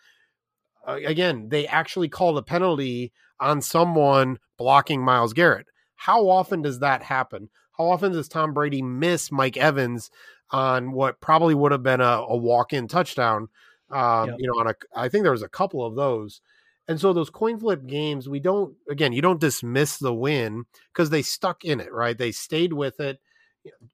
uh, 0.88 1.00
again 1.06 1.50
they 1.50 1.66
actually 1.68 2.10
call 2.10 2.34
the 2.34 2.44
penalty 2.44 3.12
on 3.40 3.62
someone 3.62 4.38
blocking 4.58 5.02
myles 5.02 5.34
garrett 5.34 5.66
how 5.96 6.30
often 6.30 6.62
does 6.62 6.80
that 6.80 7.02
happen 7.02 7.50
how 7.78 7.86
often 7.86 8.12
does 8.12 8.28
tom 8.28 8.54
brady 8.54 8.82
miss 8.82 9.32
mike 9.32 9.58
evans 9.58 10.12
on 10.52 10.92
what 10.92 11.20
probably 11.22 11.56
would 11.56 11.72
have 11.72 11.84
been 11.84 12.02
a, 12.02 12.26
a 12.28 12.36
walk-in 12.36 12.88
touchdown. 12.88 13.48
Um, 13.90 14.30
Yep. 14.30 14.36
You 14.40 14.48
know, 14.48 14.60
on 14.60 14.68
a 14.68 14.76
I 14.96 15.10
think 15.10 15.24
there 15.24 15.32
was 15.32 15.44
a 15.44 15.50
couple 15.50 15.86
of 15.86 15.96
those, 15.96 16.42
and 16.88 17.00
so 17.00 17.14
those 17.14 17.30
coin 17.30 17.60
flip 17.60 17.86
games, 17.86 18.28
we 18.28 18.40
don't 18.40 18.76
again, 18.90 19.14
you 19.14 19.22
don't 19.22 19.40
dismiss 19.40 19.98
the 19.98 20.14
win 20.14 20.66
because 20.94 21.10
they 21.10 21.22
stuck 21.22 21.64
in 21.64 21.80
it, 21.80 21.92
right? 21.94 22.18
They 22.18 22.32
stayed 22.32 22.74
with 22.74 23.00
it. 23.00 23.20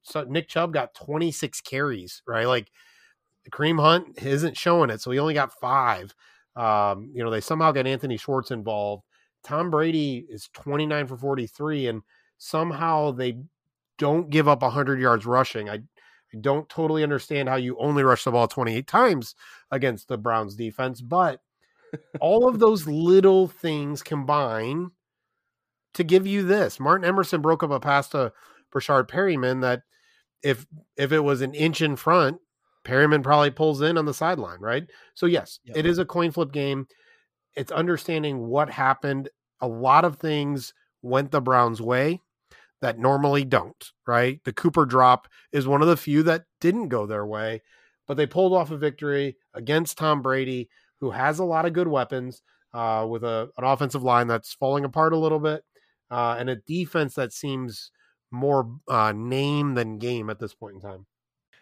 So 0.04 0.24
Nick 0.24 0.48
Chubb 0.48 0.74
got 0.74 0.94
26 0.94 1.62
carries, 1.62 2.22
right? 2.26 2.48
Like 2.48 2.72
Kareem 3.52 3.80
Hunt 3.80 4.22
isn't 4.24 4.58
showing 4.58 4.90
it, 4.90 5.02
so 5.02 5.12
he 5.12 5.20
only 5.20 5.34
got 5.34 5.54
five. 5.60 6.14
Um, 6.56 7.12
you 7.14 7.24
know, 7.24 7.30
they 7.30 7.42
somehow 7.42 7.72
got 7.72 7.88
Anthony 7.88 8.18
Schwartz 8.18 8.52
involved. 8.52 9.04
Tom 9.44 9.70
Brady 9.70 10.26
is 10.30 10.50
29 10.54 11.08
for 11.08 11.18
43, 11.18 11.88
and 11.88 12.02
somehow 12.38 13.12
they 13.12 13.40
don't 13.98 14.30
give 14.30 14.48
up 14.48 14.62
100 14.62 15.00
yards 15.00 15.26
rushing. 15.26 15.70
I 15.70 15.80
I 16.34 16.38
don't 16.42 16.68
totally 16.68 17.04
understand 17.04 17.48
how 17.48 17.56
you 17.56 17.78
only 17.80 18.04
rush 18.04 18.26
the 18.26 18.32
ball 18.32 18.48
28 18.48 18.86
times 18.86 19.34
against 19.72 20.08
the 20.08 20.18
Browns 20.18 20.56
defense, 20.56 21.00
but 21.02 21.40
all 22.20 22.48
of 22.48 22.60
those 22.60 22.88
little 22.88 23.48
things 23.48 24.04
combine 24.04 24.92
to 25.94 26.04
give 26.04 26.28
you 26.28 26.44
this. 26.44 26.80
Martin 26.80 27.06
Emerson 27.08 27.42
broke 27.42 27.64
up 27.64 27.72
a 27.72 27.80
pass 27.80 28.10
to 28.10 28.32
Breshad 28.74 29.08
Perriman 29.08 29.62
that 29.62 29.82
if 30.44 30.66
if 30.96 31.12
it 31.12 31.20
was 31.22 31.42
an 31.42 31.54
inch 31.54 31.82
in 31.82 31.96
front, 31.96 32.38
Perriman 32.86 33.24
probably 33.24 33.52
pulls 33.52 33.82
in 33.82 33.98
on 33.98 34.06
the 34.06 34.14
sideline, 34.14 34.60
right? 34.60 34.84
So 35.16 35.26
yes, 35.26 35.60
Yep. 35.66 35.78
it 35.78 35.86
is 35.86 35.98
a 35.98 36.06
coin 36.06 36.32
flip 36.32 36.52
game. 36.52 36.88
It's 37.56 37.72
understanding 37.72 38.48
what 38.48 38.70
happened. 38.70 39.30
A 39.62 39.68
lot 39.68 40.06
of 40.06 40.18
things 40.18 40.74
went 41.02 41.32
the 41.32 41.42
Browns' 41.42 41.82
way 41.82 42.22
that 42.82 43.00
normally 43.00 43.44
don't, 43.44 43.92
right? 44.06 44.40
The 44.44 44.54
Cooper 44.54 44.86
drop 44.86 45.28
is 45.52 45.68
one 45.68 45.82
of 45.82 45.88
the 45.88 45.98
few 45.98 46.22
that 46.24 46.44
didn't 46.62 46.90
go 46.90 47.08
their 47.08 47.26
way, 47.26 47.64
but 48.08 48.18
they 48.18 48.28
pulled 48.28 48.54
off 48.54 48.70
a 48.70 48.78
victory 48.78 49.38
against 49.56 49.98
Tom 49.98 50.22
Brady, 50.22 50.70
who 51.00 51.12
has 51.12 51.40
a 51.40 51.44
lot 51.46 51.66
of 51.66 51.74
good 51.74 51.88
weapons, 51.88 52.42
uh, 52.74 53.06
with 53.10 53.24
a, 53.24 53.50
an 53.58 53.64
offensive 53.64 54.04
line 54.04 54.28
that's 54.28 54.54
falling 54.54 54.86
apart 54.86 55.14
a 55.14 55.18
little 55.18 55.40
bit, 55.40 55.64
uh, 56.12 56.36
and 56.40 56.50
a 56.50 56.56
defense 56.56 57.16
that 57.16 57.34
seems 57.34 57.92
more 58.32 58.70
uh, 58.90 59.14
name 59.16 59.74
than 59.76 59.98
game 60.00 60.30
at 60.30 60.40
this 60.40 60.54
point 60.54 60.76
in 60.76 60.82
time. 60.82 61.06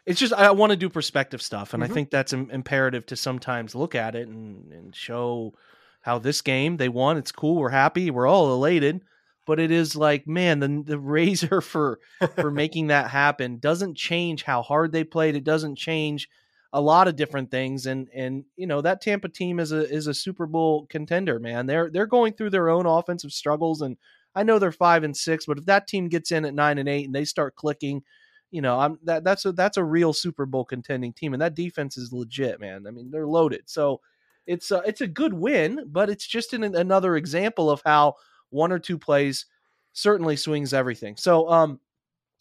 it's 0.06 0.20
just 0.20 0.34
I 0.34 0.52
want 0.52 0.72
to 0.72 0.76
do 0.78 0.90
perspective 0.90 1.42
stuff, 1.42 1.74
and 1.74 1.82
Mhm. 1.82 1.90
I 1.90 1.90
think 1.94 2.10
that's 2.12 2.34
im- 2.34 2.50
imperative 2.52 3.06
to 3.08 3.16
sometimes 3.16 3.74
look 3.76 3.96
at 3.96 4.16
it 4.16 4.28
and, 4.28 4.72
and 4.72 4.96
show 4.96 5.54
how 6.02 6.20
this 6.20 6.42
game 6.42 6.78
they 6.78 6.90
won. 6.90 7.18
It's 7.18 7.32
cool. 7.32 7.56
We're 7.58 7.70
happy. 7.70 8.12
We're 8.12 8.28
all 8.28 8.54
elated. 8.54 9.02
But 9.48 9.60
it 9.60 9.70
is 9.72 9.96
like, 9.96 10.28
man, 10.28 10.60
the 10.60 10.84
the 10.86 11.00
razor 11.18 11.62
for 11.62 12.00
for 12.36 12.52
making 12.64 12.88
that 12.88 13.10
happen 13.10 13.58
doesn't 13.60 13.96
change 13.96 14.44
how 14.44 14.62
hard 14.64 14.92
they 14.92 15.04
played. 15.04 15.36
It 15.36 15.44
doesn't 15.44 15.78
change 15.78 16.28
a 16.76 16.82
lot 16.82 17.08
of 17.08 17.16
different 17.16 17.50
things. 17.50 17.86
And 17.86 18.10
and 18.14 18.44
you 18.58 18.68
know 18.68 18.82
that 18.82 19.02
Tampa 19.02 19.30
team 19.30 19.60
is 19.60 19.72
a 19.72 19.90
is 19.90 20.08
a 20.08 20.14
Super 20.14 20.46
Bowl 20.46 20.86
contender, 20.88 21.40
man. 21.40 21.66
They're 21.66 21.90
they're 21.90 22.06
going 22.06 22.34
through 22.34 22.50
their 22.50 22.70
own 22.70 22.86
offensive 22.86 23.32
struggles, 23.32 23.82
and 23.82 23.96
I 24.36 24.44
know 24.44 24.60
they're 24.60 24.74
five 24.74 25.04
and 25.04 25.16
six, 25.16 25.46
but 25.46 25.58
if 25.58 25.66
that 25.66 25.88
team 25.88 26.10
gets 26.10 26.32
in 26.32 26.44
at 26.44 26.54
nine 26.54 26.78
and 26.78 26.90
eight 26.90 27.06
and 27.06 27.16
they 27.16 27.24
start 27.24 27.56
clicking, 27.56 28.04
you 28.52 28.62
know, 28.62 28.78
I'm 28.78 29.00
that 29.06 29.24
that's 29.24 29.46
a 29.46 29.54
that's 29.54 29.78
a 29.78 29.84
real 29.86 30.12
Super 30.12 30.46
Bowl 30.46 30.66
contending 30.66 31.14
team, 31.14 31.34
and 31.34 31.42
that 31.42 31.56
defense 31.56 31.98
is 31.98 32.12
legit, 32.12 32.60
man. 32.60 32.86
I 32.86 32.92
mean, 32.92 33.10
they're 33.10 33.26
loaded, 33.26 33.64
so 33.68 34.02
it's 34.46 34.70
a, 34.70 34.84
it's 34.86 35.02
a 35.02 35.08
good 35.08 35.34
win, 35.34 35.86
but 35.88 36.10
it's 36.10 36.28
just 36.28 36.54
an, 36.54 36.64
another 36.76 37.16
example 37.16 37.72
of 37.72 37.82
how 37.86 38.16
one 38.50 38.74
or 38.74 38.80
two 38.80 39.00
plays 39.00 39.46
certainly 39.94 40.36
swings 40.36 40.74
everything. 40.74 41.16
So, 41.16 41.50
um, 41.50 41.80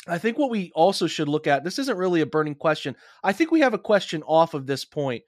I 0.07 0.19
think 0.19 0.39
what 0.39 0.51
we 0.51 0.71
also 0.75 1.07
should 1.07 1.29
look 1.29 1.47
at 1.47 1.65
this 1.65 1.79
isn't 1.79 1.97
really 1.97 2.21
a 2.21 2.27
burning 2.27 2.55
question. 2.55 2.95
I 3.23 3.33
think 3.33 3.51
we 3.51 3.61
have 3.61 3.75
a 3.75 3.79
question 3.79 4.23
off 4.25 4.55
of 4.55 4.67
this 4.67 4.85
point. 4.85 5.23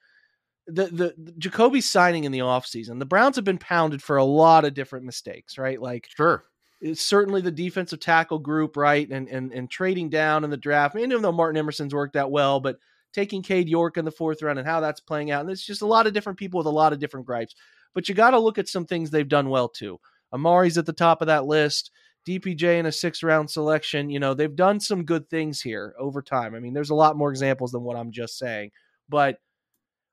The 0.66 0.86
the, 0.86 1.14
the 1.16 1.32
Jacoby 1.38 1.80
signing 1.80 2.24
in 2.24 2.32
the 2.32 2.40
offseason, 2.40 2.98
the 2.98 3.06
Browns 3.06 3.36
have 3.36 3.44
been 3.44 3.58
pounded 3.58 4.02
for 4.02 4.16
a 4.16 4.24
lot 4.24 4.64
of 4.64 4.74
different 4.74 5.04
mistakes, 5.06 5.58
right? 5.58 5.80
Like 5.80 6.08
Sure. 6.16 6.44
it's 6.80 7.00
certainly 7.02 7.40
the 7.40 7.50
defensive 7.50 8.00
tackle 8.00 8.38
group, 8.38 8.76
right? 8.76 9.08
And 9.08 9.28
and 9.28 9.52
and 9.52 9.70
trading 9.70 10.10
down 10.10 10.44
in 10.44 10.50
the 10.50 10.56
draft. 10.56 10.94
I 10.94 10.98
mean, 10.98 11.10
even 11.10 11.22
though 11.22 11.32
Martin 11.32 11.58
Emerson's 11.58 11.94
worked 11.94 12.16
out 12.16 12.30
well, 12.30 12.60
but 12.60 12.78
taking 13.12 13.42
Cade 13.42 13.68
York 13.68 13.96
in 13.96 14.04
the 14.04 14.10
fourth 14.10 14.42
round 14.42 14.58
and 14.58 14.68
how 14.68 14.80
that's 14.80 15.00
playing 15.00 15.30
out. 15.30 15.40
And 15.40 15.50
it's 15.50 15.64
just 15.64 15.82
a 15.82 15.86
lot 15.86 16.06
of 16.06 16.12
different 16.12 16.38
people 16.38 16.58
with 16.58 16.66
a 16.66 16.70
lot 16.70 16.92
of 16.92 16.98
different 16.98 17.26
gripes. 17.26 17.54
But 17.94 18.08
you 18.08 18.14
got 18.14 18.32
to 18.32 18.38
look 18.38 18.58
at 18.58 18.68
some 18.68 18.84
things 18.84 19.10
they've 19.10 19.26
done 19.26 19.48
well 19.48 19.68
too. 19.70 19.98
Amari's 20.32 20.76
at 20.76 20.84
the 20.84 20.92
top 20.92 21.22
of 21.22 21.28
that 21.28 21.46
list. 21.46 21.90
DPJ 22.26 22.78
in 22.78 22.86
a 22.86 22.92
six 22.92 23.22
round 23.22 23.50
selection. 23.50 24.10
You 24.10 24.18
know, 24.18 24.34
they've 24.34 24.54
done 24.54 24.80
some 24.80 25.04
good 25.04 25.28
things 25.30 25.60
here 25.60 25.94
over 25.98 26.22
time. 26.22 26.54
I 26.54 26.60
mean, 26.60 26.74
there's 26.74 26.90
a 26.90 26.94
lot 26.94 27.16
more 27.16 27.30
examples 27.30 27.72
than 27.72 27.82
what 27.82 27.96
I'm 27.96 28.12
just 28.12 28.38
saying. 28.38 28.70
But 29.08 29.38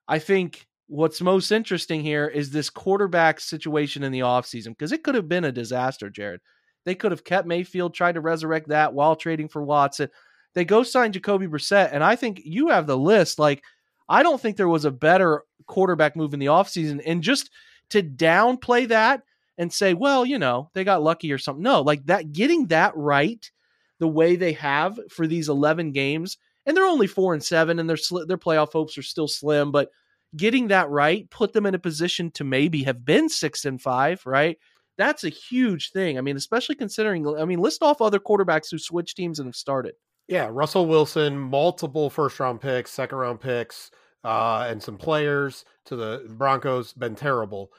I 0.06 0.18
think 0.18 0.66
what's 0.86 1.20
most 1.20 1.50
interesting 1.50 2.02
here 2.02 2.28
is 2.28 2.50
this 2.50 2.70
quarterback 2.70 3.40
situation 3.40 4.02
in 4.02 4.12
the 4.12 4.20
offseason 4.20 4.68
because 4.68 4.92
it 4.92 5.02
could 5.02 5.14
have 5.14 5.28
been 5.28 5.44
a 5.44 5.52
disaster, 5.52 6.10
Jared. 6.10 6.40
They 6.84 6.94
could 6.94 7.12
have 7.12 7.24
kept 7.24 7.48
Mayfield, 7.48 7.94
tried 7.94 8.14
to 8.14 8.20
resurrect 8.20 8.68
that 8.68 8.92
while 8.92 9.16
trading 9.16 9.48
for 9.48 9.62
Watson. 9.62 10.10
They 10.54 10.64
go 10.64 10.82
sign 10.82 11.12
Jacoby 11.12 11.46
Brissett, 11.46 11.90
and 11.92 12.04
I 12.04 12.14
think 12.14 12.42
you 12.44 12.68
have 12.68 12.86
the 12.86 12.96
list. 12.96 13.38
Like, 13.38 13.64
I 14.08 14.22
don't 14.22 14.40
think 14.40 14.56
there 14.56 14.68
was 14.68 14.84
a 14.84 14.90
better 14.90 15.42
quarterback 15.66 16.14
move 16.14 16.34
in 16.34 16.40
the 16.40 16.46
offseason. 16.46 17.00
And 17.06 17.22
just 17.22 17.50
to 17.90 18.02
downplay 18.02 18.88
that 18.88 19.22
and 19.58 19.72
say, 19.72 19.94
well, 19.94 20.24
you 20.24 20.38
know, 20.38 20.70
they 20.74 20.84
got 20.84 21.02
lucky 21.02 21.32
or 21.32 21.38
something. 21.38 21.62
No, 21.62 21.82
like 21.82 22.06
that, 22.06 22.32
getting 22.32 22.66
that 22.66 22.96
right 22.96 23.50
the 24.00 24.08
way 24.08 24.36
they 24.36 24.52
have 24.54 24.98
for 25.10 25.26
these 25.26 25.48
11 25.48 25.92
games, 25.92 26.36
and 26.66 26.76
they're 26.76 26.84
only 26.84 27.06
four 27.06 27.34
and 27.34 27.42
seven, 27.42 27.78
and 27.78 27.88
their 27.88 27.96
sli- 27.96 28.26
their 28.26 28.38
playoff 28.38 28.72
hopes 28.72 28.98
are 28.98 29.02
still 29.02 29.28
slim, 29.28 29.70
but 29.70 29.90
getting 30.36 30.68
that 30.68 30.90
right 30.90 31.30
put 31.30 31.52
them 31.52 31.66
in 31.66 31.74
a 31.74 31.78
position 31.78 32.30
to 32.32 32.44
maybe 32.44 32.82
have 32.82 33.04
been 33.04 33.28
six 33.28 33.64
and 33.64 33.80
five, 33.80 34.24
right? 34.26 34.58
That's 34.96 35.24
a 35.24 35.28
huge 35.28 35.90
thing. 35.90 36.18
I 36.18 36.20
mean, 36.20 36.36
especially 36.36 36.74
considering, 36.74 37.26
I 37.38 37.44
mean, 37.44 37.60
list 37.60 37.82
off 37.82 38.00
other 38.00 38.18
quarterbacks 38.18 38.70
who 38.70 38.78
switch 38.78 39.14
teams 39.14 39.38
and 39.38 39.48
have 39.48 39.56
started. 39.56 39.94
Yeah, 40.28 40.48
Russell 40.50 40.86
Wilson, 40.86 41.38
multiple 41.38 42.10
first 42.10 42.40
round 42.40 42.60
picks, 42.60 42.90
second 42.90 43.18
round 43.18 43.40
picks, 43.40 43.90
uh, 44.24 44.66
and 44.68 44.82
some 44.82 44.96
players 44.96 45.64
to 45.86 45.96
the 45.96 46.24
Broncos, 46.30 46.92
been 46.94 47.14
terrible. 47.14 47.70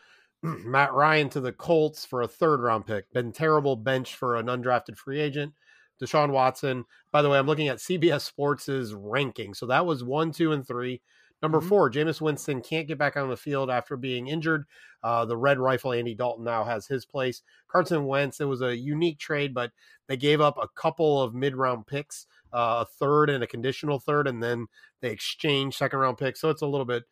Matt 0.65 0.93
Ryan 0.93 1.29
to 1.29 1.39
the 1.41 1.51
Colts 1.51 2.05
for 2.05 2.21
a 2.21 2.27
third 2.27 2.61
round 2.61 2.85
pick, 2.85 3.11
been 3.13 3.31
terrible 3.31 3.75
bench 3.75 4.15
for 4.15 4.35
an 4.35 4.47
undrafted 4.47 4.97
free 4.97 5.19
agent. 5.19 5.53
Deshaun 6.01 6.31
Watson. 6.31 6.85
By 7.11 7.21
the 7.21 7.29
way, 7.29 7.37
I'm 7.37 7.47
looking 7.47 7.69
at 7.69 7.77
CBS 7.77 8.21
Sports' 8.21 8.91
ranking. 8.93 9.53
So 9.53 9.65
that 9.67 9.85
was 9.85 10.03
one, 10.03 10.31
two, 10.31 10.51
and 10.51 10.67
three. 10.67 11.01
Number 11.41 11.61
Mhm. 11.61 11.67
four, 11.69 11.91
Jameis 11.91 12.21
Winston 12.21 12.61
can't 12.61 12.87
get 12.87 12.97
back 12.97 13.17
on 13.17 13.29
the 13.29 13.37
field 13.37 13.69
after 13.69 13.95
being 13.97 14.27
injured. 14.27 14.65
Uh, 15.03 15.25
the 15.25 15.37
red 15.37 15.59
rifle, 15.59 15.93
Andy 15.93 16.15
Dalton, 16.15 16.43
now 16.43 16.63
has 16.63 16.87
his 16.87 17.05
place. 17.05 17.43
Carson 17.67 18.05
Wentz, 18.05 18.39
it 18.39 18.45
was 18.45 18.61
a 18.61 18.75
unique 18.75 19.19
trade, 19.19 19.53
but 19.53 19.71
they 20.07 20.17
gave 20.17 20.41
up 20.41 20.57
a 20.57 20.67
couple 20.67 21.21
of 21.21 21.33
mid 21.33 21.55
round 21.55 21.87
picks, 21.87 22.25
uh, 22.53 22.83
a 22.83 22.85
third 22.85 23.29
and 23.29 23.43
a 23.43 23.47
conditional 23.47 23.99
third, 23.99 24.27
and 24.27 24.41
then 24.41 24.67
they 25.01 25.11
exchanged 25.11 25.77
second 25.77 25.99
round 25.99 26.17
picks. 26.17 26.39
So 26.41 26.49
it's 26.49 26.61
a 26.61 26.67
little 26.67 26.85
bit 26.85 27.03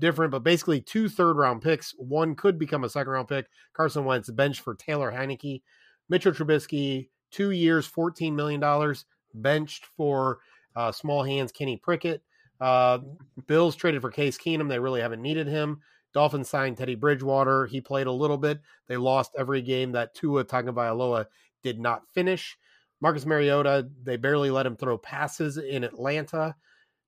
different, 0.00 0.32
but 0.32 0.42
basically 0.42 0.80
two 0.80 1.08
third 1.08 1.36
round 1.36 1.62
picks. 1.62 1.92
One 1.98 2.34
could 2.34 2.58
become 2.58 2.84
a 2.84 2.88
second 2.88 3.12
round 3.12 3.28
pick. 3.28 3.46
Carson 3.72 4.04
Wentz 4.04 4.30
benched 4.30 4.60
for 4.60 4.74
Taylor 4.74 5.12
Heinicke. 5.12 5.62
Mitchell 6.08 6.32
Trubisky, 6.32 7.08
two 7.30 7.52
years, 7.52 7.88
$14 7.88 8.32
million, 8.32 8.94
benched 9.34 9.86
for 9.96 10.38
uh, 10.74 10.90
small 10.90 11.22
hands 11.22 11.52
Kenny 11.52 11.80
Pickett. 11.84 12.22
Uh, 12.60 12.98
Bills 13.46 13.76
traded 13.76 14.02
for 14.02 14.10
Case 14.10 14.36
Keenum. 14.36 14.68
They 14.68 14.78
really 14.78 15.00
haven't 15.00 15.22
needed 15.22 15.46
him. 15.46 15.80
Dolphins 16.12 16.48
signed 16.48 16.76
Teddy 16.76 16.96
Bridgewater. 16.96 17.66
He 17.66 17.80
played 17.80 18.08
a 18.08 18.12
little 18.12 18.36
bit. 18.36 18.60
They 18.88 18.96
lost 18.96 19.32
every 19.38 19.62
game 19.62 19.92
that 19.92 20.14
Tua 20.14 20.44
Tagovailoa 20.44 21.26
did 21.62 21.78
not 21.78 22.02
finish. 22.12 22.58
Marcus 23.00 23.24
Mariota, 23.24 23.88
they 24.02 24.16
barely 24.16 24.50
let 24.50 24.66
him 24.66 24.76
throw 24.76 24.98
passes 24.98 25.56
in 25.56 25.84
Atlanta. 25.84 26.54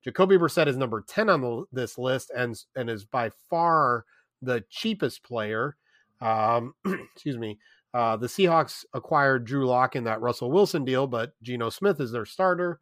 Jacoby 0.05 0.37
Brissett 0.37 0.67
is 0.67 0.77
number 0.77 1.05
10 1.07 1.31
on 1.31 1.41
the, 1.41 1.65
this 1.73 1.99
list 1.99 2.31
and, 2.37 2.59
and 2.77 2.91
is 2.91 3.05
by 3.05 3.31
far 3.49 4.05
the 4.41 4.65
cheapest 4.69 5.23
player. 5.23 5.77
Um, 6.21 6.75
excuse 7.15 7.39
me. 7.39 7.59
Uh, 7.95 8.17
the 8.17 8.27
Seahawks 8.27 8.85
acquired 8.95 9.45
Drew 9.45 9.67
Lock 9.67 9.97
in 9.97 10.05
that 10.05 10.21
Russell 10.21 10.51
Wilson 10.51 10.85
deal, 10.85 11.07
but 11.07 11.33
Geno 11.43 11.69
Smith 11.69 12.01
is 12.01 12.11
their 12.11 12.25
starter. 12.25 12.81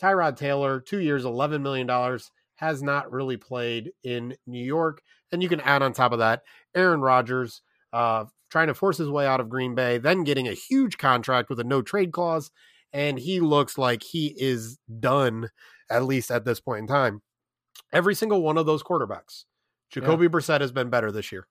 Tyrod 0.00 0.36
Taylor, 0.36 0.80
two 0.80 0.98
years, 0.98 1.24
$11 1.24 1.62
million, 1.62 2.18
has 2.56 2.82
not 2.82 3.10
really 3.10 3.36
played 3.36 3.92
in 4.04 4.36
New 4.46 4.62
York. 4.62 5.02
And 5.30 5.42
you 5.42 5.48
can 5.48 5.60
add 5.60 5.82
on 5.82 5.92
top 5.92 6.12
of 6.12 6.18
that 6.18 6.42
Aaron 6.74 7.00
Rodgers 7.00 7.62
uh, 7.92 8.26
trying 8.50 8.66
to 8.66 8.74
force 8.74 8.98
his 8.98 9.08
way 9.08 9.26
out 9.26 9.40
of 9.40 9.48
Green 9.48 9.74
Bay, 9.74 9.98
then 9.98 10.24
getting 10.24 10.48
a 10.48 10.54
huge 10.54 10.98
contract 10.98 11.48
with 11.48 11.58
a 11.60 11.64
no 11.64 11.82
trade 11.82 12.12
clause. 12.12 12.50
And 12.92 13.18
he 13.18 13.40
looks 13.40 13.78
like 13.78 14.02
he 14.02 14.34
is 14.36 14.78
done, 15.00 15.48
at 15.90 16.04
least 16.04 16.30
at 16.30 16.44
this 16.44 16.60
point 16.60 16.80
in 16.80 16.86
time. 16.86 17.22
Every 17.92 18.14
single 18.14 18.42
one 18.42 18.58
of 18.58 18.66
those 18.66 18.82
quarterbacks, 18.82 19.44
Jacoby 19.90 20.28
Brissett 20.28 20.60
has 20.60 20.72
been 20.72 20.90
better 20.90 21.12
this 21.12 21.32
year. 21.32 21.46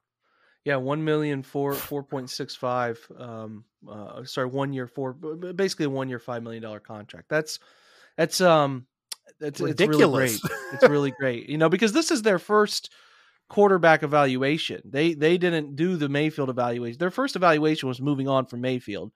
Yeah, 0.63 0.75
one 0.75 1.03
million 1.03 1.41
four 1.41 1.73
four 1.73 2.03
point 2.03 2.29
six 2.29 2.55
five. 2.55 2.99
Um, 3.17 3.65
uh, 3.89 4.23
sorry, 4.25 4.47
one 4.47 4.73
year 4.73 4.87
four, 4.87 5.13
basically 5.13 5.87
one 5.87 6.09
year 6.09 6.19
five 6.19 6.43
million 6.43 6.61
dollar 6.61 6.79
contract. 6.79 7.29
That's 7.29 7.59
that's 8.17 8.41
um, 8.41 8.85
that's 9.39 9.59
it's 9.59 9.61
really 9.61 9.71
Ridiculous. 9.71 10.39
great. 10.39 10.57
It's 10.73 10.87
really 10.87 11.11
great, 11.11 11.49
you 11.49 11.57
know, 11.57 11.69
because 11.69 11.93
this 11.93 12.11
is 12.11 12.21
their 12.21 12.39
first 12.39 12.91
quarterback 13.49 14.03
evaluation. 14.03 14.81
They 14.85 15.13
they 15.15 15.37
didn't 15.37 15.75
do 15.75 15.97
the 15.97 16.09
Mayfield 16.09 16.49
evaluation. 16.49 16.99
Their 16.99 17.11
first 17.11 17.35
evaluation 17.35 17.89
was 17.89 17.99
moving 17.99 18.27
on 18.27 18.45
from 18.45 18.61
Mayfield. 18.61 19.11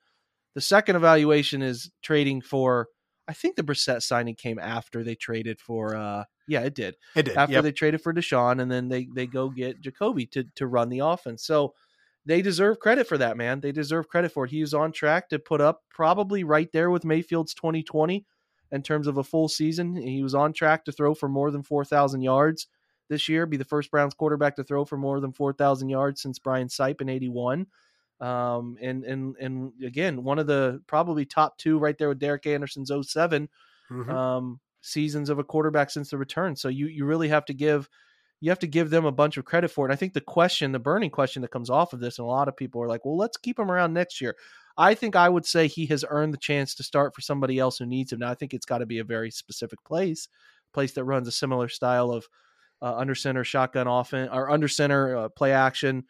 The 0.56 0.62
second 0.62 0.96
evaluation 0.96 1.62
is 1.62 1.92
trading 2.02 2.42
for. 2.42 2.88
I 3.28 3.34
think 3.34 3.56
the 3.56 3.64
Brissett 3.64 4.04
signing 4.04 4.36
came 4.36 4.60
after 4.60 5.04
they 5.04 5.16
traded 5.16 5.60
for. 5.60 5.96
uh 5.96 6.26
Yeah, 6.48 6.62
it 6.62 6.76
did 6.76 6.96
It 7.16 7.24
did. 7.24 7.38
after 7.38 7.54
Yep. 7.54 7.64
they 7.64 7.72
traded 7.72 8.02
for 8.02 8.14
Deshaun, 8.14 8.62
and 8.62 8.72
then 8.72 8.88
they 8.88 9.08
they 9.16 9.28
go 9.28 9.50
get 9.50 9.82
Jacoby 9.82 10.26
to 10.28 10.44
to 10.56 10.68
run 10.68 10.90
the 10.90 11.00
offense. 11.00 11.44
So 11.44 11.74
they 12.26 12.42
deserve 12.42 12.80
credit 12.80 13.08
for 13.08 13.18
that, 13.20 13.38
man. 13.38 13.60
They 13.62 13.72
deserve 13.72 14.08
credit 14.08 14.32
for 14.32 14.46
it. 14.46 14.52
He 14.52 14.62
was 14.62 14.74
on 14.74 14.92
track 14.92 15.30
to 15.30 15.40
put 15.40 15.62
up 15.62 15.84
probably 15.90 16.44
right 16.44 16.72
there 16.72 16.90
with 16.90 17.06
Mayfield's 17.06 17.54
2020. 17.54 18.26
in 18.72 18.82
terms 18.82 19.06
of 19.08 19.18
a 19.18 19.24
full 19.24 19.48
season. 19.48 19.96
He 19.96 20.24
was 20.24 20.34
on 20.34 20.52
track 20.52 20.86
to 20.86 20.92
throw 20.92 21.14
for 21.14 21.30
more 21.30 21.52
than 21.52 21.62
4,000 21.62 22.24
yards 22.24 22.68
this 23.10 23.30
year, 23.30 23.46
be 23.46 23.58
the 23.58 23.64
first 23.64 23.92
Browns 23.92 24.16
quarterback 24.16 24.56
to 24.56 24.64
throw 24.64 24.84
for 24.86 24.98
more 24.98 25.20
than 25.20 25.32
4,000 25.32 25.88
yards 25.90 26.20
since 26.24 26.40
Brian 26.40 26.68
Sipe 26.68 27.00
in 27.00 27.08
81. 27.08 27.68
Um, 28.20 28.78
and, 28.82 29.04
and, 29.04 29.36
and 29.40 29.74
again, 29.84 30.24
one 30.24 30.40
of 30.40 30.48
the 30.48 30.82
probably 30.88 31.26
top 31.26 31.58
two 31.58 31.78
right 31.78 31.98
there 31.98 32.10
with 32.10 32.20
Derek 32.20 32.46
Anderson's 32.46 32.92
7 33.12 33.50
Mhm. 33.90 34.16
um, 34.16 34.60
seasons 34.82 35.30
of 35.30 35.40
a 35.40 35.44
quarterback 35.44 35.90
since 35.90 36.12
the 36.12 36.18
return. 36.18 36.56
So 36.56 36.70
you, 36.70 36.88
you 36.88 37.06
really 37.06 37.28
have 37.30 37.46
to 37.46 37.54
give, 37.54 37.90
you 38.42 38.52
have 38.52 38.60
to 38.60 38.68
give 38.68 38.90
them 38.90 39.06
a 39.06 39.12
bunch 39.12 39.38
of 39.38 39.46
credit 39.46 39.70
for 39.70 39.86
it. 39.86 39.90
And 39.90 39.94
I 39.94 39.96
think 39.96 40.14
the 40.14 40.22
question, 40.22 40.72
the 40.72 40.80
burning 40.80 41.10
question 41.10 41.42
that 41.42 41.52
comes 41.52 41.70
off 41.70 41.94
of 41.94 42.00
this, 42.00 42.20
and 42.20 42.26
a 42.26 42.30
lot 42.30 42.48
of 42.48 42.56
people 42.56 42.82
are 42.82 42.88
like, 42.88 43.04
well, 43.06 43.18
let's 43.18 43.38
keep 43.38 43.58
him 43.58 43.72
around 43.72 43.94
next 43.94 44.22
year. 44.22 44.36
I 44.78 44.94
think 44.94 45.16
I 45.16 45.30
would 45.30 45.46
say 45.46 45.68
he 45.68 45.86
has 45.88 46.06
earned 46.10 46.34
the 46.34 46.38
chance 46.38 46.76
to 46.76 46.84
start 46.84 47.16
for 47.16 47.22
somebody 47.22 47.60
else 47.60 47.78
who 47.78 47.86
needs 47.86 48.12
him. 48.12 48.20
Now, 48.20 48.30
I 48.30 48.36
think 48.36 48.54
it's 48.54 48.66
got 48.66 48.80
to 48.80 48.86
be 48.86 49.00
a 49.00 49.04
very 49.06 49.32
specific 49.32 49.84
place, 49.84 50.28
place 50.74 50.94
that 50.94 51.06
runs 51.06 51.28
a 51.28 51.32
similar 51.32 51.70
style 51.70 52.12
of 52.12 52.28
uh, 52.82 52.96
under 52.96 53.16
center 53.16 53.44
shotgun 53.44 53.88
offense 53.88 54.30
or 54.32 54.50
under 54.50 54.68
center 54.68 55.16
uh, 55.16 55.30
play 55.30 55.54
action, 55.54 56.04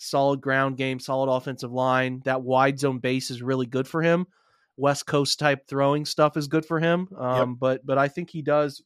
solid 0.00 0.40
ground 0.40 0.76
game, 0.76 0.98
solid 0.98 1.30
offensive 1.30 1.72
line. 1.72 2.22
That 2.24 2.42
wide 2.42 2.78
zone 2.78 2.98
base 2.98 3.30
is 3.30 3.42
really 3.42 3.66
good 3.66 3.86
for 3.86 4.02
him. 4.02 4.26
West 4.76 5.06
Coast 5.06 5.38
type 5.38 5.66
throwing 5.68 6.06
stuff 6.06 6.36
is 6.36 6.48
good 6.48 6.64
for 6.64 6.80
him. 6.80 7.08
Um, 7.16 7.54
But 7.54 7.84
but 7.84 7.98
I 7.98 8.08
think 8.08 8.30
he 8.30 8.42
does. 8.42 8.82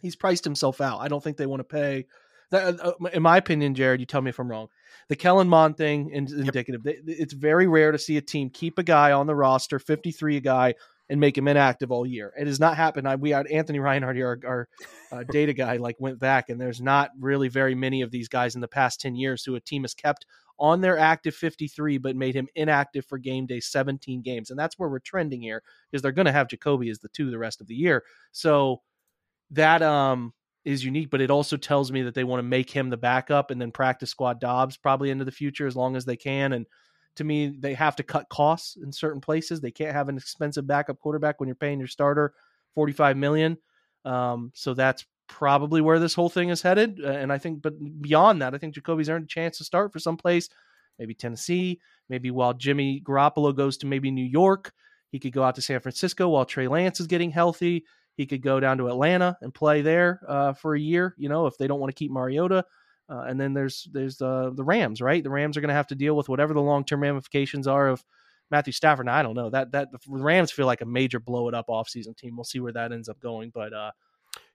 He's 0.00 0.16
priced 0.16 0.44
himself 0.44 0.80
out. 0.80 1.00
I 1.00 1.08
don't 1.08 1.22
think 1.22 1.36
they 1.36 1.46
want 1.46 1.60
to 1.60 1.64
pay. 1.64 2.06
That, 2.50 2.80
uh, 2.80 2.92
in 3.14 3.22
my 3.22 3.38
opinion, 3.38 3.74
Jared, 3.74 4.00
you 4.00 4.06
tell 4.06 4.20
me 4.20 4.28
if 4.28 4.38
I'm 4.38 4.50
wrong. 4.50 4.68
The 5.08 5.16
Kellen 5.16 5.48
Mond 5.48 5.78
thing 5.78 6.10
is 6.10 6.32
indicative. 6.32 6.82
It's 6.84 7.32
very 7.32 7.66
rare 7.66 7.92
to 7.92 7.98
see 7.98 8.18
a 8.18 8.20
team 8.20 8.50
keep 8.50 8.78
a 8.78 8.82
guy 8.82 9.12
on 9.12 9.26
the 9.26 9.34
roster, 9.34 9.78
53 9.78 10.36
a 10.36 10.40
guy, 10.40 10.74
and 11.08 11.18
make 11.18 11.38
him 11.38 11.48
inactive 11.48 11.90
all 11.90 12.06
year. 12.06 12.32
It 12.38 12.46
has 12.46 12.60
not 12.60 12.76
happened. 12.76 13.08
I, 13.08 13.16
we 13.16 13.30
had 13.30 13.46
Anthony 13.46 13.80
Reinhardt 13.80 14.16
here, 14.16 14.40
our, 14.44 14.68
our 15.12 15.20
uh, 15.20 15.24
data 15.30 15.54
guy, 15.54 15.76
like 15.76 15.96
went 15.98 16.18
back, 16.18 16.50
and 16.50 16.60
there's 16.60 16.80
not 16.80 17.10
really 17.18 17.48
very 17.48 17.74
many 17.74 18.02
of 18.02 18.10
these 18.10 18.28
guys 18.28 18.54
in 18.54 18.60
the 18.60 18.68
past 18.68 19.00
10 19.00 19.14
years 19.14 19.44
who 19.44 19.54
a 19.54 19.60
team 19.60 19.84
has 19.84 19.94
kept 19.94 20.26
on 20.58 20.80
their 20.80 20.98
active 20.98 21.34
53, 21.34 21.98
but 21.98 22.16
made 22.16 22.34
him 22.34 22.48
inactive 22.54 23.04
for 23.06 23.18
game 23.18 23.46
day 23.46 23.60
17 23.60 24.22
games. 24.22 24.50
And 24.50 24.58
that's 24.58 24.78
where 24.78 24.88
we're 24.88 24.98
trending 25.00 25.42
here, 25.42 25.62
because 25.90 26.02
they're 26.02 26.12
going 26.12 26.26
to 26.26 26.32
have 26.32 26.48
Jacoby 26.48 26.90
as 26.90 26.98
the 26.98 27.08
two 27.08 27.30
the 27.30 27.38
rest 27.38 27.60
of 27.60 27.66
the 27.66 27.74
year. 27.74 28.04
So 28.32 28.80
that 29.50 29.82
um 29.82 30.32
is 30.64 30.84
unique, 30.84 31.10
but 31.10 31.20
it 31.20 31.30
also 31.30 31.56
tells 31.56 31.90
me 31.90 32.02
that 32.02 32.14
they 32.14 32.24
want 32.24 32.38
to 32.38 32.44
make 32.44 32.70
him 32.70 32.88
the 32.88 32.96
backup 32.96 33.50
and 33.50 33.60
then 33.60 33.72
practice 33.72 34.10
squad 34.10 34.40
Dobbs 34.40 34.76
probably 34.76 35.10
into 35.10 35.24
the 35.24 35.32
future 35.32 35.66
as 35.66 35.76
long 35.76 35.96
as 35.96 36.04
they 36.04 36.16
can. 36.16 36.52
And 36.52 36.66
to 37.16 37.24
me, 37.24 37.48
they 37.48 37.74
have 37.74 37.96
to 37.96 38.02
cut 38.02 38.28
costs 38.28 38.76
in 38.76 38.92
certain 38.92 39.20
places. 39.20 39.60
They 39.60 39.70
can't 39.70 39.92
have 39.92 40.08
an 40.08 40.16
expensive 40.16 40.66
backup 40.66 40.98
quarterback 41.00 41.40
when 41.40 41.48
you're 41.48 41.56
paying 41.56 41.78
your 41.78 41.88
starter 41.88 42.32
45 42.74 43.16
million. 43.16 43.58
Um, 44.04 44.52
so 44.54 44.74
that's 44.74 45.04
probably 45.28 45.80
where 45.80 45.98
this 45.98 46.14
whole 46.14 46.28
thing 46.28 46.50
is 46.50 46.62
headed. 46.62 47.00
Uh, 47.02 47.08
And 47.08 47.32
I 47.32 47.38
think, 47.38 47.62
but 47.62 47.74
beyond 48.00 48.42
that, 48.42 48.54
I 48.54 48.58
think 48.58 48.74
Jacoby's 48.74 49.08
earned 49.08 49.24
a 49.24 49.28
chance 49.28 49.58
to 49.58 49.64
start 49.64 49.92
for 49.92 49.98
someplace, 49.98 50.48
maybe 50.98 51.14
Tennessee, 51.14 51.80
maybe 52.08 52.30
while 52.30 52.54
Jimmy 52.54 53.02
Garoppolo 53.04 53.54
goes 53.54 53.76
to 53.78 53.86
maybe 53.86 54.10
New 54.10 54.24
York, 54.24 54.72
he 55.10 55.18
could 55.18 55.32
go 55.32 55.42
out 55.42 55.54
to 55.56 55.62
San 55.62 55.80
Francisco 55.80 56.28
while 56.28 56.44
Trey 56.44 56.68
Lance 56.68 57.00
is 57.00 57.06
getting 57.06 57.30
healthy. 57.30 57.84
He 58.14 58.26
could 58.26 58.42
go 58.42 58.60
down 58.60 58.78
to 58.78 58.88
Atlanta 58.88 59.36
and 59.40 59.54
play 59.54 59.80
there 59.82 60.20
uh, 60.28 60.52
for 60.52 60.74
a 60.74 60.80
year. 60.80 61.14
You 61.16 61.28
know, 61.28 61.46
if 61.46 61.56
they 61.58 61.66
don't 61.66 61.80
want 61.80 61.90
to 61.90 61.98
keep 61.98 62.10
Mariota, 62.10 62.64
uh, 63.08 63.24
and 63.26 63.40
then 63.40 63.52
there's 63.52 63.88
there's 63.92 64.20
uh, 64.20 64.50
the 64.54 64.64
Rams, 64.64 65.00
right? 65.00 65.22
The 65.22 65.30
Rams 65.30 65.56
are 65.56 65.60
going 65.60 65.68
to 65.68 65.74
have 65.74 65.88
to 65.88 65.94
deal 65.94 66.16
with 66.16 66.28
whatever 66.28 66.54
the 66.54 66.60
long 66.60 66.84
term 66.84 67.02
ramifications 67.02 67.66
are 67.66 67.88
of 67.88 68.04
Matthew 68.50 68.72
Stafford. 68.72 69.06
Now, 69.06 69.16
I 69.16 69.22
don't 69.22 69.34
know 69.34 69.50
that 69.50 69.72
that 69.72 69.92
the 69.92 69.98
Rams 70.06 70.52
feel 70.52 70.66
like 70.66 70.82
a 70.82 70.86
major 70.86 71.20
blow 71.20 71.48
it 71.48 71.54
up 71.54 71.68
offseason 71.68 72.16
team. 72.16 72.36
We'll 72.36 72.44
see 72.44 72.60
where 72.60 72.72
that 72.72 72.92
ends 72.92 73.08
up 73.08 73.20
going, 73.20 73.50
but 73.52 73.72
uh, 73.72 73.90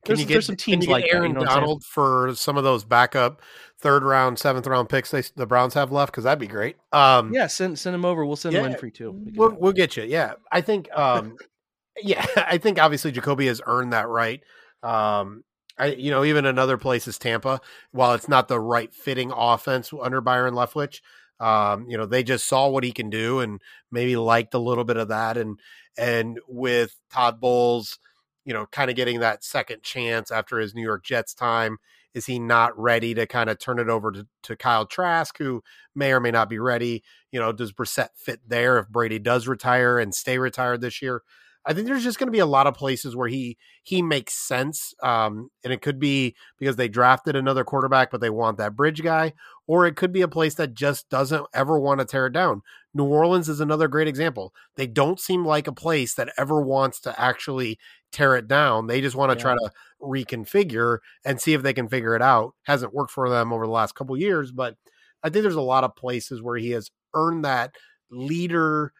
Can 0.05 0.15
there's, 0.15 0.19
you 0.21 0.25
get 0.25 0.43
some 0.43 0.55
teams 0.55 0.85
get 0.85 0.91
like 0.91 1.03
that, 1.05 1.15
Aaron 1.15 1.29
you 1.29 1.33
know 1.33 1.39
what 1.41 1.49
I'm 1.49 1.53
saying? 1.55 1.61
Donald 1.61 1.83
for 1.83 2.33
some 2.35 2.57
of 2.57 2.63
those 2.63 2.83
backup 2.85 3.41
third 3.79 4.03
round, 4.03 4.39
seventh 4.39 4.67
round 4.67 4.89
picks 4.89 5.11
they, 5.11 5.23
the 5.35 5.45
Browns 5.45 5.73
have 5.73 5.91
left? 5.91 6.11
Because 6.11 6.23
that'd 6.23 6.39
be 6.39 6.47
great. 6.47 6.77
Um, 6.91 7.33
Yeah, 7.33 7.47
send 7.47 7.77
send 7.77 7.95
him 7.95 8.05
over. 8.05 8.25
We'll 8.25 8.35
send 8.35 8.55
Yeah, 8.55 8.61
Winfrey 8.61 8.93
too. 8.93 9.11
We 9.11 9.33
we'll, 9.35 9.55
we'll 9.59 9.73
get 9.73 9.97
you. 9.97 10.03
Yeah, 10.03 10.33
I 10.51 10.61
think. 10.61 10.89
Um, 10.97 11.37
yeah, 12.01 12.25
I 12.37 12.57
think 12.57 12.79
obviously 12.79 13.11
Jacoby 13.11 13.47
has 13.47 13.61
earned 13.65 13.93
that 13.93 14.07
right. 14.07 14.41
Um, 14.83 15.43
I, 15.77 15.87
you 15.87 16.09
know, 16.09 16.23
even 16.23 16.45
another 16.45 16.77
place 16.77 17.07
is 17.07 17.17
Tampa. 17.17 17.61
While 17.91 18.13
it's 18.13 18.27
not 18.27 18.47
the 18.47 18.59
right 18.59 18.93
fitting 18.93 19.31
offense 19.35 19.91
under 19.99 20.21
Byron 20.21 20.55
Leftwich, 20.55 21.01
um, 21.39 21.87
you 21.87 21.97
know, 21.97 22.05
they 22.05 22.23
just 22.23 22.47
saw 22.47 22.67
what 22.67 22.83
he 22.83 22.91
can 22.91 23.09
do 23.09 23.41
and 23.41 23.61
maybe 23.91 24.15
liked 24.15 24.53
a 24.53 24.59
little 24.59 24.83
bit 24.83 24.97
of 24.97 25.09
that. 25.09 25.37
And 25.37 25.59
and 25.97 26.39
with 26.47 26.95
Todd 27.11 27.39
Bowles, 27.39 27.99
you 28.47 28.53
know, 28.53 28.65
kind 28.71 28.89
of 28.89 28.95
getting 28.95 29.19
that 29.19 29.43
second 29.43 29.83
chance 29.83 30.31
after 30.31 30.57
his 30.57 30.73
New 30.73 30.81
York 30.81 31.03
Jets 31.03 31.33
time, 31.33 31.77
is 32.13 32.27
he 32.27 32.39
not 32.39 32.77
ready 32.79 33.13
to 33.13 33.27
kind 33.27 33.49
of 33.49 33.59
turn 33.59 33.77
it 33.77 33.89
over 33.89 34.09
to, 34.13 34.25
to 34.43 34.55
Kyle 34.55 34.85
Trask, 34.85 35.37
who 35.37 35.61
may 35.93 36.13
or 36.13 36.21
may 36.21 36.31
not 36.31 36.49
be 36.49 36.57
ready? 36.57 37.03
You 37.29 37.41
know, 37.41 37.51
does 37.51 37.73
Brissett 37.73 38.09
fit 38.15 38.39
there 38.47 38.79
if 38.79 38.87
Brady 38.87 39.19
does 39.19 39.49
retire 39.49 39.99
and 39.99 40.15
stay 40.15 40.37
retired 40.37 40.79
this 40.79 41.01
year? 41.01 41.23
I 41.65 41.73
think 41.73 41.85
there's 41.85 42.05
just 42.05 42.17
going 42.17 42.27
to 42.27 42.31
be 42.31 42.39
a 42.39 42.45
lot 42.45 42.65
of 42.65 42.75
places 42.75 43.13
where 43.13 43.27
he 43.27 43.57
he 43.83 44.01
makes 44.01 44.33
sense, 44.33 44.93
um, 45.03 45.49
and 45.65 45.73
it 45.73 45.81
could 45.81 45.99
be 45.99 46.33
because 46.57 46.77
they 46.77 46.87
drafted 46.87 47.35
another 47.35 47.65
quarterback, 47.65 48.09
but 48.09 48.21
they 48.21 48.29
want 48.29 48.57
that 48.57 48.77
bridge 48.77 49.03
guy, 49.03 49.33
or 49.67 49.85
it 49.85 49.97
could 49.97 50.13
be 50.13 50.21
a 50.21 50.29
place 50.29 50.55
that 50.55 50.73
just 50.73 51.09
doesn't 51.09 51.45
ever 51.53 51.77
want 51.77 51.99
to 51.99 52.05
tear 52.05 52.27
it 52.27 52.33
down. 52.33 52.61
New 52.93 53.03
Orleans 53.03 53.49
is 53.49 53.59
another 53.59 53.89
great 53.89 54.07
example. 54.07 54.53
They 54.77 54.87
don't 54.87 55.19
seem 55.19 55.45
like 55.45 55.67
a 55.67 55.73
place 55.73 56.13
that 56.15 56.31
ever 56.37 56.61
wants 56.61 57.01
to 57.01 57.19
actually 57.19 57.77
tear 58.11 58.35
it 58.35 58.47
down. 58.47 58.87
They 58.87 59.01
just 59.01 59.15
want 59.15 59.31
to 59.31 59.35
Yeah. 59.35 59.41
try 59.41 59.53
to 59.55 59.71
reconfigure 60.01 60.99
and 61.25 61.39
see 61.41 61.53
if 61.53 61.61
they 61.63 61.73
can 61.73 61.87
figure 61.89 62.15
it 62.15 62.21
out. 62.21 62.53
Hasn't 62.63 62.93
worked 62.93 63.11
for 63.11 63.29
them 63.29 63.51
over 63.53 63.65
the 63.65 63.71
last 63.71 63.95
couple 63.95 64.15
of 64.15 64.21
years, 64.21 64.51
but 64.51 64.75
I 65.23 65.29
think 65.29 65.43
there's 65.43 65.55
a 65.55 65.61
lot 65.61 65.83
of 65.83 65.95
places 65.95 66.41
where 66.41 66.57
he 66.57 66.71
has 66.71 66.91
earned 67.13 67.43
that 67.45 67.75
leader 68.11 68.93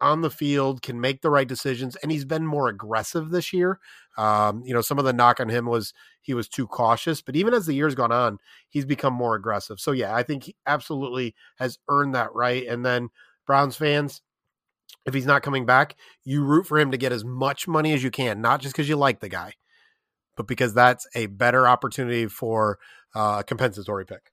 on 0.00 0.22
the 0.22 0.30
field, 0.30 0.82
can 0.82 1.00
make 1.00 1.20
the 1.20 1.30
right 1.30 1.46
decisions, 1.48 1.94
and 1.96 2.10
he's 2.10 2.24
been 2.24 2.46
more 2.46 2.68
aggressive 2.68 3.30
this 3.30 3.52
year. 3.52 3.78
Um, 4.16 4.62
you 4.64 4.72
know, 4.74 4.80
some 4.80 4.98
of 4.98 5.04
the 5.04 5.12
knock 5.12 5.40
on 5.40 5.48
him 5.50 5.66
was 5.66 5.92
he 6.22 6.32
was 6.34 6.48
too 6.48 6.66
cautious, 6.66 7.20
but 7.22 7.36
even 7.36 7.52
as 7.54 7.66
the 7.66 7.74
years 7.74 7.94
gone 7.94 8.12
on, 8.12 8.38
he's 8.70 8.86
become 8.86 9.12
more 9.12 9.34
aggressive. 9.34 9.78
So 9.78 9.92
yeah, 9.92 10.14
I 10.14 10.22
think 10.22 10.44
he 10.44 10.56
absolutely 10.66 11.34
has 11.58 11.78
earned 11.88 12.14
that 12.14 12.32
right. 12.34 12.66
And 12.66 12.84
then 12.84 13.10
Browns 13.46 13.76
fans, 13.76 14.22
if 15.06 15.14
he's 15.14 15.26
not 15.26 15.42
coming 15.42 15.66
back, 15.66 15.96
you 16.24 16.44
root 16.44 16.66
for 16.66 16.78
him 16.78 16.90
to 16.90 16.98
get 16.98 17.12
as 17.12 17.24
much 17.24 17.66
money 17.66 17.92
as 17.92 18.02
you 18.02 18.10
can, 18.10 18.40
not 18.40 18.60
just 18.60 18.74
because 18.74 18.88
you 18.88 18.96
like 18.96 19.20
the 19.20 19.28
guy, 19.28 19.54
but 20.36 20.46
because 20.46 20.74
that's 20.74 21.06
a 21.14 21.26
better 21.26 21.66
opportunity 21.66 22.26
for 22.26 22.78
uh, 23.14 23.36
a 23.40 23.44
compensatory 23.44 24.04
pick. 24.04 24.30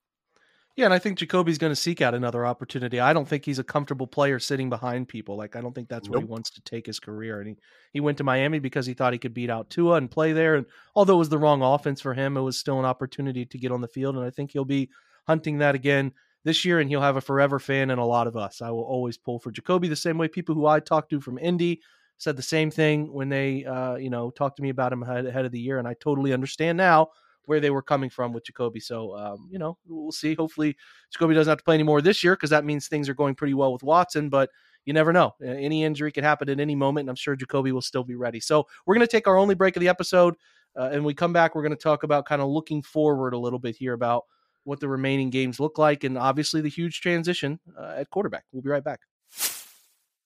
Yeah, 0.76 0.86
and 0.86 0.94
I 0.94 1.00
think 1.00 1.18
Jacoby's 1.18 1.58
going 1.58 1.72
to 1.72 1.76
seek 1.76 2.02
out 2.02 2.14
another 2.14 2.46
opportunity. 2.46 3.00
I 3.00 3.12
don't 3.12 3.28
think 3.28 3.46
he's 3.46 3.58
a 3.58 3.64
comfortable 3.64 4.06
player 4.06 4.38
sitting 4.38 4.70
behind 4.70 5.08
people. 5.08 5.36
Like 5.36 5.56
I 5.56 5.62
don't 5.62 5.74
think 5.74 5.90
that's 5.90 6.08
where 6.08 6.20
he 6.20 6.26
wants 6.26 6.52
to 6.52 6.62
take 6.62 6.86
his 6.86 7.00
career. 7.00 7.40
And 7.40 7.50
he, 7.50 7.56
he 7.94 8.00
went 8.00 8.20
to 8.20 8.24
Miami 8.24 8.60
because 8.60 8.86
he 8.86 8.94
thought 8.94 9.12
he 9.12 9.18
could 9.18 9.34
beat 9.34 9.50
out 9.50 9.72
Tua 9.72 9.96
and 9.96 10.12
play 10.12 10.34
there. 10.34 10.54
And 10.54 10.68
although 10.96 11.16
it 11.16 11.18
was 11.18 11.30
the 11.30 11.40
wrong 11.40 11.64
offense 11.64 12.00
for 12.00 12.14
him, 12.14 12.38
it 12.38 12.42
was 12.42 12.60
still 12.60 12.78
an 12.78 12.86
opportunity 12.86 13.44
to 13.44 13.58
get 13.58 13.72
on 13.72 13.82
the 13.82 13.88
field. 13.88 14.18
And 14.18 14.24
I 14.24 14.30
think 14.30 14.52
he'll 14.52 14.66
be 14.66 14.92
hunting 15.26 15.58
that 15.58 15.74
again 15.74 16.12
this 16.48 16.64
year. 16.64 16.80
And 16.80 16.90
he'll 16.90 17.02
have 17.02 17.18
a 17.18 17.22
forever 17.22 17.60
fan 17.60 17.90
and 17.92 18.00
a 18.00 18.06
lot 18.06 18.26
of 18.26 18.38
us. 18.38 18.62
I 18.62 18.72
will 18.72 18.84
always 18.84 19.18
pull 19.18 19.38
for 19.38 19.52
Jacoby 19.52 19.90
the 19.90 19.96
same 19.96 20.18
way 20.18 20.30
people 20.30 20.56
who 20.56 20.66
I 20.66 20.80
talked 20.80 21.10
to 21.10 21.20
from 21.20 21.38
Indy 21.38 21.82
said 22.18 22.38
the 22.38 22.42
same 22.42 22.72
thing 22.72 23.12
when 23.14 23.30
they 23.30 23.66
uh, 23.66 23.96
you 23.96 24.10
know 24.10 24.32
talked 24.32 24.56
to 24.58 24.64
me 24.64 24.70
about 24.70 24.94
him 24.94 25.04
ahead, 25.04 25.46
of 25.46 25.52
the 25.52 25.60
year. 25.60 25.78
And 25.78 25.88
I 25.88 25.94
totally 26.00 26.34
understand 26.34 26.78
now 26.78 27.10
where 27.46 27.60
they 27.60 27.70
were 27.70 27.82
coming 27.82 28.10
from 28.10 28.34
with 28.34 28.46
Jacoby. 28.46 28.80
So, 28.80 29.16
um, 29.18 29.48
you 29.52 29.60
know, 29.60 29.78
we'll 29.86 30.12
see. 30.12 30.34
Hopefully, 30.34 30.76
Jacoby 31.12 31.36
doesn't 31.36 31.52
have 31.52 31.60
to 31.60 31.64
play 31.64 31.76
anymore 31.76 32.02
this 32.02 32.24
year 32.24 32.36
because 32.36 32.50
that 32.50 32.66
means 32.66 32.88
things 32.88 33.10
are 33.10 33.14
going 33.14 33.36
pretty 33.36 33.54
well 33.54 33.74
with 33.74 33.84
Watson. 33.84 34.30
But 34.30 34.50
you 34.86 34.94
never 34.94 35.12
know. 35.12 35.36
Any 35.44 35.84
injury 35.84 36.14
could 36.14 36.24
happen 36.24 36.50
at 36.50 36.62
any 36.62 36.76
moment, 36.76 37.04
and 37.04 37.10
I'm 37.10 37.16
sure 37.18 37.36
Jacoby 37.36 37.74
will 37.74 37.82
still 37.82 38.06
be 38.06 38.16
ready. 38.16 38.40
So, 38.40 38.66
we're 38.86 38.96
going 38.96 39.06
to 39.06 39.12
take 39.12 39.28
our 39.28 39.38
only 39.38 39.54
break 39.54 39.76
of 39.76 39.82
the 39.82 39.90
episode. 39.90 40.36
Uh, 40.78 40.90
and 40.92 41.04
we 41.04 41.14
come 41.14 41.34
back, 41.34 41.56
we're 41.56 41.64
going 41.64 41.72
to 41.72 41.76
talk 41.76 42.04
about 42.04 42.28
kind 42.28 42.42
of 42.42 42.50
looking 42.50 42.84
forward 42.84 43.34
a 43.34 43.38
little 43.38 43.58
bit 43.58 43.76
here 43.76 43.94
about 43.94 44.26
what 44.68 44.82
the 44.82 44.90
remaining 44.90 45.30
games 45.30 45.62
look 45.62 45.78
like 45.78 46.04
and 46.04 46.18
obviously 46.18 46.60
the 46.60 46.70
huge 46.70 47.00
transition 47.00 47.58
uh, 47.80 47.96
at 47.98 48.10
quarterback. 48.10 48.44
We'll 48.52 48.62
be 48.62 48.70
right 48.70 48.84
back. 48.84 49.00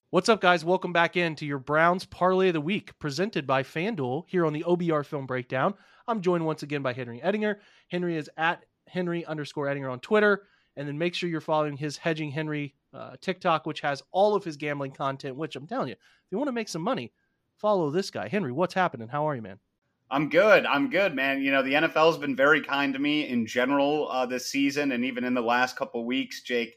What's 0.10 0.30
up, 0.30 0.42
guys? 0.42 0.66
Welcome 0.66 0.92
back 0.92 1.16
into 1.16 1.46
your 1.46 1.60
Browns 1.60 2.06
Parlay 2.06 2.48
of 2.48 2.54
the 2.54 2.62
Week, 2.62 2.98
presented 2.98 3.46
by 3.46 3.62
FanDuel 3.62 4.24
here 4.28 4.46
on 4.46 4.52
the 4.52 4.64
OBR 4.64 5.06
Film 5.06 5.28
Breakdown. 5.28 5.76
I'm 6.08 6.22
joined 6.22 6.44
once 6.44 6.64
again 6.64 6.82
by 6.82 6.92
Henry 6.92 7.22
Ettinger. 7.22 7.60
Henry 7.90 8.18
is 8.18 8.30
at 8.36 8.66
Henry 8.88 9.24
underscore 9.26 9.68
Ettinger 9.68 9.92
on 9.92 10.00
Twitter. 10.00 10.48
And 10.76 10.88
then 10.88 10.98
make 10.98 11.14
sure 11.14 11.30
you're 11.30 11.40
following 11.40 11.78
his 11.78 11.98
Hedging 11.98 12.32
Henry 12.32 12.74
uh, 12.94 13.18
TikTok, 13.22 13.68
which 13.68 13.82
has 13.82 14.02
all 14.12 14.36
of 14.36 14.44
his 14.44 14.58
gambling 14.58 14.94
content, 14.94 15.36
which 15.36 15.56
I'm 15.56 15.68
telling 15.68 15.90
you, 15.90 15.94
if 15.94 16.32
you 16.32 16.38
want 16.38 16.48
to 16.48 16.54
make 16.54 16.70
some 16.70 16.82
money, 16.82 17.12
follow 17.58 17.92
this 17.92 18.10
guy. 18.10 18.28
Henry, 18.28 18.52
what's 18.52 18.74
happening? 18.74 19.08
How 19.08 19.30
are 19.30 19.36
you, 19.36 19.42
man? 19.42 19.60
I'm 20.12 20.28
good. 20.28 20.66
I'm 20.66 20.90
good, 20.90 21.16
man. 21.16 21.42
You 21.42 21.52
know, 21.52 21.64
the 21.64 21.74
NFL's 21.74 22.18
been 22.18 22.36
very 22.36 22.62
kind 22.62 22.94
to 22.94 23.00
me 23.00 23.30
in 23.30 23.46
general 23.46 24.10
uh, 24.12 24.26
this 24.26 24.46
season 24.46 24.92
and 24.92 25.06
even 25.06 25.24
in 25.24 25.34
the 25.34 25.42
last 25.42 25.78
couple 25.78 26.04
weeks, 26.04 26.42
Jake, 26.42 26.76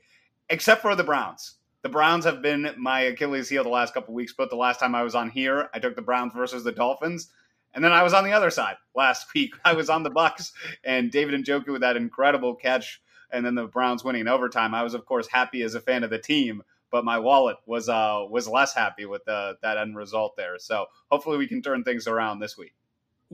except 0.49 0.83
for 0.83 0.95
the 0.95 1.03
Browns. 1.03 1.57
the 1.83 1.89
Browns 1.89 2.25
have 2.25 2.41
been 2.41 2.71
my 2.79 3.01
Achilles 3.01 3.49
heel 3.49 3.65
the 3.65 3.69
last 3.69 3.93
couple 3.93 4.15
weeks. 4.15 4.33
But 4.33 4.51
the 4.51 4.57
last 4.57 4.79
time 4.79 4.95
I 4.95 5.03
was 5.03 5.17
on 5.17 5.31
here, 5.31 5.69
I 5.75 5.81
took 5.81 5.97
the 5.97 6.03
Browns 6.03 6.33
versus 6.33 6.63
the 6.63 6.71
Dolphins. 6.71 7.29
And 7.75 7.85
then 7.85 7.91
I 7.91 8.05
was 8.05 8.15
on 8.15 8.23
the 8.23 8.33
other 8.33 8.51
side 8.51 8.77
last 8.95 9.27
week. 9.35 9.55
I 9.65 9.73
was 9.73 9.91
on 9.91 10.05
the 10.05 10.11
Bucs 10.13 10.53
and 10.85 11.11
David 11.11 11.35
and 11.35 11.45
Njoku 11.45 11.73
with 11.73 11.81
that 11.81 11.97
incredible 11.97 12.55
catch, 12.55 13.03
and 13.33 13.45
then 13.45 13.57
the 13.57 13.67
Browns 13.67 14.05
winning 14.05 14.23
in 14.23 14.29
overtime. 14.29 14.75
I 14.75 14.85
was, 14.85 14.95
of 14.95 15.07
course, 15.07 15.27
happy 15.27 15.63
as 15.63 15.75
a 15.75 15.81
fan 15.81 16.05
of 16.05 16.11
the 16.11 16.19
team, 16.19 16.63
but 16.93 17.05
my 17.05 17.19
wallet 17.19 17.57
was 17.67 17.89
uh 17.89 18.25
was 18.31 18.47
less 18.47 18.73
happy 18.75 19.07
with 19.07 19.25
the, 19.25 19.59
that 19.63 19.77
end 19.77 19.97
result 19.97 20.37
there. 20.37 20.57
So 20.61 20.87
hopefully 21.11 21.37
we 21.37 21.49
can 21.49 21.63
turn 21.63 21.83
things 21.83 22.07
around 22.07 22.39
this 22.39 22.57
week. 22.57 22.75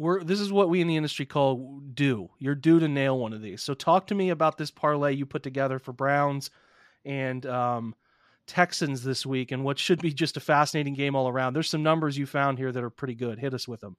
We're 0.01 0.25
this 0.25 0.41
is 0.41 0.51
what 0.51 0.71
we 0.71 0.81
in 0.81 0.87
the 0.87 0.97
industry 0.97 1.27
call 1.27 1.83
due. 1.93 2.31
You're 2.39 2.55
due 2.55 2.81
to 2.81 2.89
nail 2.89 3.19
one 3.19 3.35
of 3.35 3.43
these. 3.43 3.63
So 3.63 3.75
talk 3.75 4.07
to 4.07 4.15
me 4.15 4.31
about 4.31 4.57
this 4.57 4.71
parlay 4.71 5.13
you 5.13 5.27
put 5.27 5.43
together 5.43 5.79
for 5.79 5.93
Browns 5.93 6.49
and 7.05 7.45
um, 7.45 7.95
Texans 8.47 9.05
this 9.05 9.27
week, 9.27 9.53
and 9.53 9.63
what 9.63 9.79
should 9.79 10.01
be 10.01 10.11
just 10.11 10.39
a 10.39 10.41
fascinating 10.41 10.95
game 10.95 11.15
all 11.15 11.29
around. 11.29 11.53
There's 11.53 11.69
some 11.69 11.83
numbers 11.83 12.17
you 12.17 12.25
found 12.25 12.57
here 12.57 12.73
that 12.73 12.83
are 12.83 12.89
pretty 12.89 13.15
good. 13.15 13.39
Hit 13.39 13.53
us 13.53 13.69
with 13.69 13.83
them. 13.83 13.99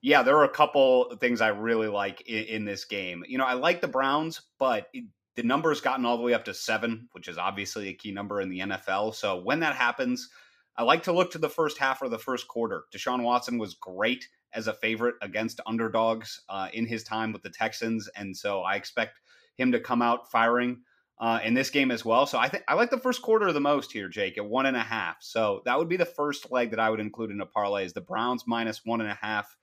Yeah, 0.00 0.22
there 0.22 0.38
are 0.38 0.44
a 0.44 0.48
couple 0.48 1.14
things 1.20 1.42
I 1.42 1.48
really 1.48 1.88
like 1.88 2.22
in, 2.22 2.44
in 2.44 2.64
this 2.64 2.86
game. 2.86 3.22
You 3.28 3.36
know, 3.36 3.44
I 3.44 3.52
like 3.52 3.82
the 3.82 3.88
Browns, 3.88 4.40
but 4.58 4.88
it, 4.94 5.04
the 5.34 5.42
number's 5.42 5.82
gotten 5.82 6.06
all 6.06 6.16
the 6.16 6.22
way 6.22 6.32
up 6.32 6.46
to 6.46 6.54
seven, 6.54 7.10
which 7.12 7.28
is 7.28 7.36
obviously 7.36 7.88
a 7.88 7.92
key 7.92 8.12
number 8.12 8.40
in 8.40 8.48
the 8.48 8.60
NFL. 8.60 9.14
So 9.14 9.36
when 9.36 9.60
that 9.60 9.76
happens, 9.76 10.30
I 10.78 10.82
like 10.82 11.02
to 11.02 11.12
look 11.12 11.32
to 11.32 11.38
the 11.38 11.50
first 11.50 11.76
half 11.76 12.00
or 12.00 12.08
the 12.08 12.18
first 12.18 12.48
quarter. 12.48 12.84
Deshaun 12.90 13.22
Watson 13.22 13.58
was 13.58 13.74
great 13.74 14.26
as 14.52 14.66
a 14.66 14.72
favorite 14.74 15.16
against 15.22 15.60
underdogs 15.66 16.40
uh, 16.48 16.68
in 16.72 16.86
his 16.86 17.04
time 17.04 17.32
with 17.32 17.42
the 17.42 17.50
Texans, 17.50 18.08
and 18.16 18.36
so 18.36 18.62
I 18.62 18.76
expect 18.76 19.20
him 19.56 19.72
to 19.72 19.80
come 19.80 20.02
out 20.02 20.30
firing 20.30 20.82
uh, 21.20 21.40
in 21.42 21.54
this 21.54 21.70
game 21.70 21.90
as 21.90 22.04
well. 22.04 22.26
So 22.26 22.38
I 22.38 22.48
think 22.48 22.64
I 22.68 22.74
like 22.74 22.90
the 22.90 22.98
first 22.98 23.22
quarter 23.22 23.52
the 23.52 23.60
most 23.60 23.92
here, 23.92 24.08
Jake, 24.08 24.38
at 24.38 24.46
one 24.46 24.66
and 24.66 24.76
a 24.76 24.82
half. 24.82 25.16
So 25.20 25.62
that 25.64 25.78
would 25.78 25.88
be 25.88 25.96
the 25.96 26.06
first 26.06 26.50
leg 26.50 26.70
that 26.70 26.80
I 26.80 26.90
would 26.90 27.00
include 27.00 27.30
in 27.30 27.40
a 27.40 27.46
parlay 27.46 27.84
is 27.84 27.92
the 27.92 28.00
Browns 28.00 28.44
minus 28.46 28.84
one 28.84 29.00
and 29.00 29.10
a 29.10 29.18
half. 29.20 29.56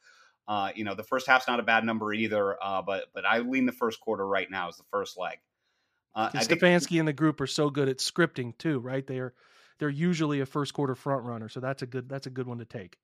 Uh, 0.47 0.69
you 0.75 0.83
know, 0.83 0.93
the 0.93 1.03
first 1.03 1.27
half's 1.27 1.47
not 1.47 1.59
a 1.59 1.63
bad 1.63 1.83
number 1.83 2.13
either, 2.13 2.61
uh, 2.61 2.81
but 2.81 3.05
but 3.13 3.25
I 3.25 3.39
lean 3.39 3.65
the 3.65 3.71
first 3.71 3.99
quarter 4.01 4.27
right 4.27 4.49
now 4.49 4.67
as 4.67 4.77
the 4.77 4.83
first 4.91 5.17
leg. 5.17 5.37
Uh, 6.13 6.29
Stefanski 6.29 6.99
and 6.99 7.07
the 7.07 7.13
group 7.13 7.41
are 7.41 7.47
so 7.47 7.69
good 7.69 7.89
at 7.89 7.97
scripting 7.97 8.57
too, 8.57 8.79
right? 8.79 9.05
They're 9.05 9.33
they're 9.79 9.89
usually 9.89 10.41
a 10.41 10.45
first 10.45 10.73
quarter 10.73 10.95
front 10.95 11.25
runner, 11.25 11.49
so 11.49 11.59
that's 11.59 11.81
a 11.81 11.87
good 11.87 12.07
that's 12.07 12.27
a 12.27 12.29
good 12.29 12.47
one 12.47 12.59
to 12.59 12.65
take. 12.65 12.97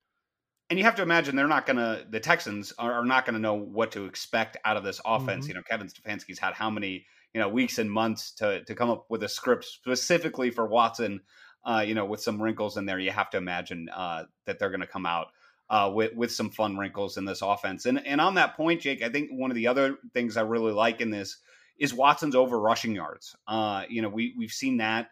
And 0.72 0.78
you 0.78 0.86
have 0.86 0.94
to 0.94 1.02
imagine 1.02 1.36
they're 1.36 1.46
not 1.46 1.66
going 1.66 1.76
to 1.76 2.02
the 2.08 2.18
Texans 2.18 2.72
are, 2.78 2.94
are 2.94 3.04
not 3.04 3.26
going 3.26 3.34
to 3.34 3.40
know 3.40 3.52
what 3.52 3.92
to 3.92 4.06
expect 4.06 4.56
out 4.64 4.78
of 4.78 4.84
this 4.84 5.02
offense. 5.04 5.44
Mm-hmm. 5.44 5.48
You 5.50 5.54
know, 5.56 5.62
Kevin 5.68 5.86
Stefanski's 5.86 6.38
had 6.38 6.54
how 6.54 6.70
many 6.70 7.04
you 7.34 7.42
know 7.42 7.48
weeks 7.50 7.78
and 7.78 7.92
months 7.92 8.30
to 8.36 8.64
to 8.64 8.74
come 8.74 8.88
up 8.88 9.04
with 9.10 9.22
a 9.22 9.28
script 9.28 9.66
specifically 9.66 10.50
for 10.50 10.66
Watson. 10.66 11.20
Uh, 11.62 11.84
you 11.86 11.94
know, 11.94 12.06
with 12.06 12.22
some 12.22 12.40
wrinkles 12.40 12.78
in 12.78 12.86
there, 12.86 12.98
you 12.98 13.10
have 13.10 13.28
to 13.28 13.36
imagine 13.36 13.90
uh, 13.90 14.24
that 14.46 14.58
they're 14.58 14.70
going 14.70 14.80
to 14.80 14.86
come 14.86 15.04
out 15.04 15.26
uh, 15.68 15.92
with 15.94 16.14
with 16.14 16.32
some 16.32 16.48
fun 16.48 16.78
wrinkles 16.78 17.18
in 17.18 17.26
this 17.26 17.42
offense. 17.42 17.84
And 17.84 18.06
and 18.06 18.18
on 18.18 18.36
that 18.36 18.56
point, 18.56 18.80
Jake, 18.80 19.02
I 19.02 19.10
think 19.10 19.28
one 19.30 19.50
of 19.50 19.56
the 19.56 19.66
other 19.66 19.98
things 20.14 20.38
I 20.38 20.40
really 20.40 20.72
like 20.72 21.02
in 21.02 21.10
this 21.10 21.36
is 21.78 21.92
Watson's 21.92 22.34
over 22.34 22.58
rushing 22.58 22.94
yards. 22.94 23.36
Uh, 23.46 23.82
you 23.90 24.00
know, 24.00 24.08
we 24.08 24.32
we've 24.38 24.50
seen 24.50 24.78
that 24.78 25.10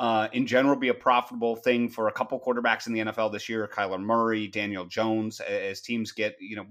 uh, 0.00 0.28
in 0.32 0.46
general 0.46 0.76
be 0.76 0.88
a 0.88 0.94
profitable 0.94 1.56
thing 1.56 1.88
for 1.88 2.08
a 2.08 2.12
couple 2.12 2.38
quarterbacks 2.40 2.86
in 2.86 2.92
the 2.92 3.00
NFL 3.00 3.32
this 3.32 3.48
year. 3.48 3.68
Kyler 3.72 4.00
Murray, 4.00 4.46
Daniel 4.46 4.84
Jones, 4.84 5.40
as 5.40 5.80
teams 5.80 6.12
get 6.12 6.36
you 6.40 6.56
know 6.56 6.66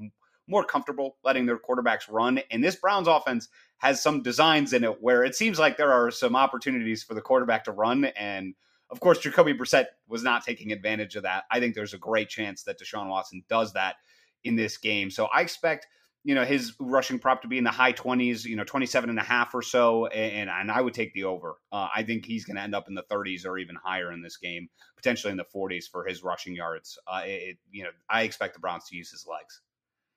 more 0.48 0.64
comfortable 0.64 1.18
letting 1.24 1.46
their 1.46 1.60
quarterbacks 1.60 2.10
run. 2.10 2.40
And 2.52 2.64
this 2.64 2.78
Browns 2.78 3.08
offense 3.08 3.50
has 3.80 4.02
some 4.02 4.22
designs 4.22 4.74
in 4.74 4.84
it 4.84 5.02
where 5.02 5.24
it 5.24 5.36
seems 5.36 5.60
like 5.60 5.78
there 5.78 5.92
are 5.92 6.10
some 6.10 6.36
opportunities 6.36 7.04
for 7.04 7.14
the 7.14 7.22
quarterback 7.22 7.66
to 7.66 7.72
run 7.72 8.06
and 8.06 8.56
of 8.90 9.00
course, 9.00 9.20
Jacoby 9.20 9.54
Brissett 9.54 9.88
was 10.08 10.24
not 10.24 10.46
taking 10.46 10.72
advantage 10.72 11.16
of 11.16 11.24
that. 11.24 11.44
I 11.52 11.60
think 11.60 11.76
there's 11.76 11.94
a 11.94 11.98
great 11.98 12.30
chance 12.30 12.64
that 12.64 12.80
Deshaun 12.80 13.10
Watson 13.10 13.44
does 13.50 13.74
that 13.74 13.96
in 14.44 14.56
this 14.56 14.78
game. 14.78 15.12
So 15.12 15.26
I 15.26 15.42
expect, 15.42 15.88
you 16.28 16.36
know, 16.36 16.44
his 16.44 16.74
rushing 16.78 17.20
prop 17.20 17.42
to 17.42 17.48
be 17.48 17.58
in 17.58 17.64
the 17.64 17.72
high 17.72 17.94
20s, 17.94 18.44
you 18.44 18.58
know, 18.58 18.66
27 18.66 19.10
and 19.10 19.18
a 19.18 19.24
half 19.24 19.56
or 19.56 19.62
so. 19.62 20.08
And, 20.08 20.50
and 20.50 20.70
I 20.70 20.82
would 20.82 20.94
take 20.94 21.14
the 21.14 21.24
over. 21.24 21.56
Uh, 21.72 21.88
I 21.96 22.04
think 22.04 22.26
he's 22.26 22.44
going 22.44 22.58
to 22.58 22.62
end 22.62 22.76
up 22.76 22.90
in 22.90 22.96
the 22.96 23.04
30s 23.04 23.46
or 23.46 23.58
even 23.58 23.78
higher 23.82 24.12
in 24.12 24.22
this 24.22 24.36
game, 24.36 24.68
potentially 24.98 25.32
in 25.32 25.38
the 25.38 25.46
40s 25.46 25.86
for 25.90 26.04
his 26.06 26.24
rushing 26.26 26.54
yards. 26.54 27.00
Uh, 27.08 27.22
it, 27.24 27.58
you 27.72 27.86
know, 27.86 27.92
I 28.10 28.24
expect 28.24 28.56
the 28.56 28.60
Browns 28.60 28.90
to 28.90 28.98
use 28.98 29.10
his 29.10 29.26
legs. 29.26 29.62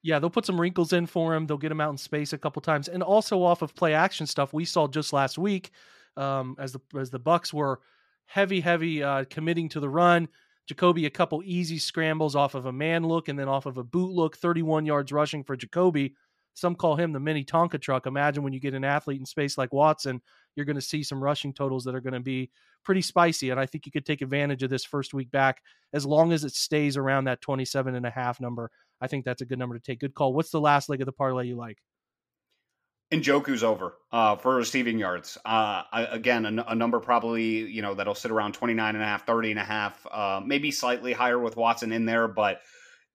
Yeah, 0.03 0.19
they'll 0.19 0.31
put 0.31 0.47
some 0.47 0.61
wrinkles 0.61 0.93
in 0.93 1.07
for 1.07 1.33
him. 1.33 1.47
They'll 1.47 1.59
get 1.59 1.71
him 1.71 1.81
out 1.81 1.91
in 1.91 1.97
space 1.97 2.33
a 2.33 2.39
couple 2.39 2.61
times, 2.61 2.89
and 2.89 3.05
also 3.05 3.45
off 3.45 3.63
of 3.63 3.77
play 3.77 3.95
action 3.95 4.27
stuff 4.27 4.53
we 4.53 4.65
saw 4.65 4.89
just 4.89 5.13
last 5.13 5.39
week, 5.39 5.71
um, 6.17 6.57
as 6.59 6.73
the 6.73 6.81
as 6.99 7.11
the 7.11 7.21
Bucs 7.21 7.53
were 7.53 7.81
heavy, 8.25 8.61
heavy 8.61 9.03
uh, 9.03 9.27
committing 9.31 9.69
to 9.69 9.79
the 9.79 9.89
run. 9.89 10.29
Jacoby, 10.71 11.05
a 11.05 11.11
couple 11.11 11.43
easy 11.45 11.79
scrambles 11.79 12.37
off 12.37 12.55
of 12.55 12.67
a 12.67 12.73
man 12.73 13.03
look 13.03 13.27
and 13.27 13.37
then 13.37 13.49
off 13.49 13.67
of 13.67 13.77
a 13.77 13.83
boot 13.83 14.13
look, 14.13 14.37
31 14.37 14.87
yards 14.87 15.11
rushing 15.11 15.43
for 15.43 15.57
Jacoby. 15.57 16.15
Some 16.55 16.77
call 16.77 16.95
him 16.95 17.13
the 17.13 17.19
mini 17.19 17.45
Tonka 17.45 17.81
truck. 17.81 18.07
Imagine 18.07 18.45
when 18.45 18.53
you 18.53 18.61
get 18.61 18.75
an 18.75 18.85
athlete 18.85 19.19
in 19.19 19.27
space 19.27 19.59
like 19.59 19.73
Watson, 19.73 20.23
you're 20.55 20.67
going 20.67 20.77
to 20.77 20.81
see 20.81 21.03
some 21.03 21.21
rushing 21.21 21.53
totals 21.53 21.83
that 21.85 21.97
are 21.97 22.01
going 22.01 22.15
to 22.15 22.21
be 22.21 22.53
pretty 22.85 23.03
spicy. 23.03 23.51
And 23.51 23.59
I 23.59 23.67
think 23.67 23.85
you 23.85 23.91
could 23.91 24.07
take 24.07 24.23
advantage 24.23 24.63
of 24.63 24.71
this 24.71 24.85
first 24.85 25.13
week 25.13 25.33
back 25.33 25.61
as 25.93 26.07
long 26.07 26.33
as 26.33 26.45
it 26.45 26.55
stays 26.55 26.97
around 26.97 27.25
that 27.25 27.41
27 27.41 27.97
and 27.97 28.07
a 28.07 28.11
half 28.11 28.41
number. 28.41 28.71
I 29.01 29.09
think 29.09 29.25
that's 29.25 29.43
a 29.43 29.47
good 29.47 29.59
number 29.59 29.77
to 29.77 29.83
take. 29.83 29.99
Good 29.99 30.15
call. 30.15 30.35
What's 30.35 30.51
the 30.51 30.61
last 30.61 30.89
leg 30.89 31.01
of 31.03 31.07
the 31.07 31.13
parlay 31.13 31.49
you 31.49 31.57
like? 31.57 31.79
Njoku's 33.13 33.65
over 33.65 33.95
uh, 34.13 34.37
for 34.37 34.55
receiving 34.55 34.99
yards. 34.99 35.37
Uh, 35.45 35.83
again, 35.93 36.47
a, 36.47 36.65
a, 36.69 36.75
number 36.77 37.01
probably, 37.01 37.45
you 37.45 37.83
know, 37.83 37.95
that'll 37.95 38.15
sit 38.15 38.31
around 38.31 38.53
29 38.53 38.95
and 38.95 39.03
a 39.03 39.07
half, 39.07 39.27
30 39.27 39.51
and 39.51 39.59
a 39.59 39.65
half, 39.65 40.07
uh, 40.11 40.41
maybe 40.45 40.71
slightly 40.71 41.13
higher 41.13 41.39
with 41.39 41.57
Watson 41.57 41.91
in 41.91 42.05
there. 42.05 42.29
But 42.29 42.61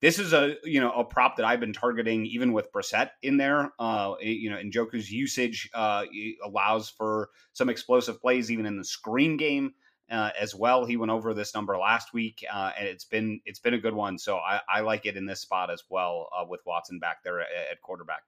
this 0.01 0.19
is 0.19 0.33
a, 0.33 0.55
you 0.65 0.81
know, 0.81 0.91
a 0.91 1.05
prop 1.05 1.37
that 1.37 1.45
I've 1.45 1.61
been 1.61 1.71
targeting 1.71 2.25
even 2.25 2.51
with 2.51 2.73
Brissett 2.73 3.11
in 3.23 3.37
there. 3.37 3.71
Uh, 3.79 4.15
you 4.19 4.49
know, 4.49 4.57
Njoku's 4.57 5.09
usage 5.09 5.69
uh, 5.73 6.03
allows 6.43 6.89
for 6.89 7.29
some 7.53 7.69
explosive 7.69 8.19
plays 8.19 8.51
even 8.51 8.65
in 8.65 8.77
the 8.77 8.85
screen 8.85 9.37
game. 9.37 9.73
Uh, 10.11 10.29
as 10.39 10.53
well, 10.53 10.85
he 10.85 10.97
went 10.97 11.11
over 11.11 11.33
this 11.33 11.55
number 11.55 11.75
last 11.79 12.13
week, 12.13 12.45
and 12.53 12.87
it's 12.87 13.05
been 13.05 13.39
it's 13.43 13.57
been 13.57 13.73
a 13.73 13.79
good 13.79 13.95
one. 13.95 14.19
So 14.19 14.37
I, 14.37 14.61
I 14.69 14.81
like 14.81 15.07
it 15.07 15.17
in 15.17 15.25
this 15.25 15.41
spot 15.41 15.71
as 15.71 15.81
well 15.89 16.29
with 16.47 16.61
Watson 16.63 16.99
back 16.99 17.23
there 17.23 17.41
at, 17.41 17.47
at 17.71 17.81
quarterback. 17.81 18.21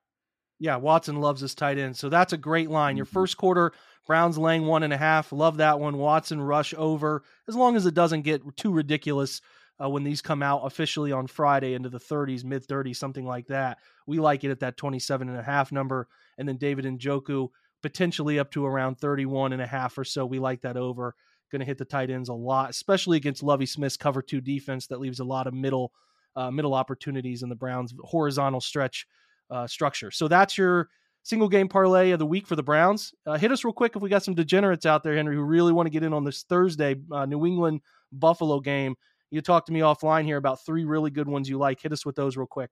Yeah, 0.59 0.77
Watson 0.77 1.17
loves 1.21 1.41
his 1.41 1.55
tight 1.55 1.77
end. 1.77 1.95
So 1.95 2.09
that's 2.09 2.33
a 2.33 2.37
great 2.37 2.69
line. 2.69 2.97
Your 2.97 3.05
mm-hmm. 3.05 3.13
first 3.13 3.37
quarter, 3.37 3.73
Browns 4.05 4.37
laying 4.37 4.65
one 4.65 4.83
and 4.83 4.93
a 4.93 4.97
half. 4.97 5.31
Love 5.31 5.57
that 5.57 5.79
one. 5.79 5.97
Watson 5.97 6.41
rush 6.41 6.73
over, 6.75 7.23
as 7.47 7.55
long 7.55 7.75
as 7.75 7.85
it 7.85 7.93
doesn't 7.93 8.23
get 8.23 8.41
too 8.57 8.71
ridiculous 8.71 9.41
uh, 9.83 9.89
when 9.89 10.03
these 10.03 10.21
come 10.21 10.41
out 10.41 10.61
officially 10.63 11.11
on 11.11 11.27
Friday 11.27 11.73
into 11.73 11.89
the 11.89 11.99
30s, 11.99 12.43
mid 12.43 12.67
30s, 12.67 12.95
something 12.95 13.25
like 13.25 13.47
that. 13.47 13.77
We 14.07 14.19
like 14.19 14.43
it 14.43 14.51
at 14.51 14.61
that 14.61 14.77
27 14.77 15.29
and 15.29 15.37
a 15.37 15.43
half 15.43 15.71
number. 15.71 16.07
And 16.37 16.47
then 16.47 16.57
David 16.57 16.85
Njoku 16.85 17.49
potentially 17.83 18.39
up 18.39 18.51
to 18.51 18.65
around 18.65 18.97
31 18.97 19.53
and 19.53 19.61
a 19.61 19.67
half 19.67 19.97
or 19.97 20.03
so. 20.03 20.25
We 20.25 20.39
like 20.39 20.61
that 20.61 20.77
over. 20.77 21.15
Going 21.51 21.59
to 21.59 21.65
hit 21.65 21.77
the 21.77 21.85
tight 21.85 22.09
ends 22.09 22.29
a 22.29 22.33
lot, 22.33 22.71
especially 22.71 23.17
against 23.17 23.43
Lovie 23.43 23.65
Smith's 23.65 23.95
cover 23.95 24.21
two 24.21 24.41
defense 24.41 24.87
that 24.87 24.99
leaves 24.99 25.19
a 25.19 25.23
lot 25.23 25.47
of 25.47 25.53
middle 25.53 25.93
uh, 26.35 26.51
middle 26.51 26.75
opportunities 26.75 27.41
in 27.41 27.49
the 27.49 27.55
Browns 27.55 27.93
horizontal 28.03 28.61
stretch 28.61 29.07
uh, 29.49 29.67
structure. 29.67 30.11
So 30.11 30.27
that's 30.27 30.57
your 30.57 30.89
single 31.23 31.49
game 31.49 31.67
parlay 31.67 32.11
of 32.11 32.19
the 32.19 32.25
week 32.25 32.47
for 32.47 32.55
the 32.55 32.63
Browns. 32.63 33.13
Uh, 33.25 33.37
hit 33.37 33.51
us 33.51 33.63
real 33.63 33.73
quick 33.73 33.95
if 33.95 34.01
we 34.01 34.09
got 34.09 34.23
some 34.23 34.33
degenerates 34.33 34.85
out 34.85 35.03
there, 35.03 35.15
Henry, 35.15 35.35
who 35.35 35.41
really 35.41 35.73
want 35.73 35.87
to 35.87 35.91
get 35.91 36.03
in 36.03 36.13
on 36.13 36.23
this 36.23 36.43
Thursday 36.43 36.95
uh, 37.11 37.25
New 37.25 37.45
England 37.45 37.81
Buffalo 38.11 38.59
game. 38.59 38.95
You 39.29 39.41
talked 39.41 39.67
to 39.67 39.73
me 39.73 39.81
offline 39.81 40.23
here 40.23 40.37
about 40.37 40.65
three 40.65 40.85
really 40.85 41.11
good 41.11 41.27
ones 41.27 41.49
you 41.49 41.57
like. 41.57 41.81
Hit 41.81 41.91
us 41.91 42.05
with 42.05 42.15
those 42.15 42.37
real 42.37 42.47
quick. 42.47 42.71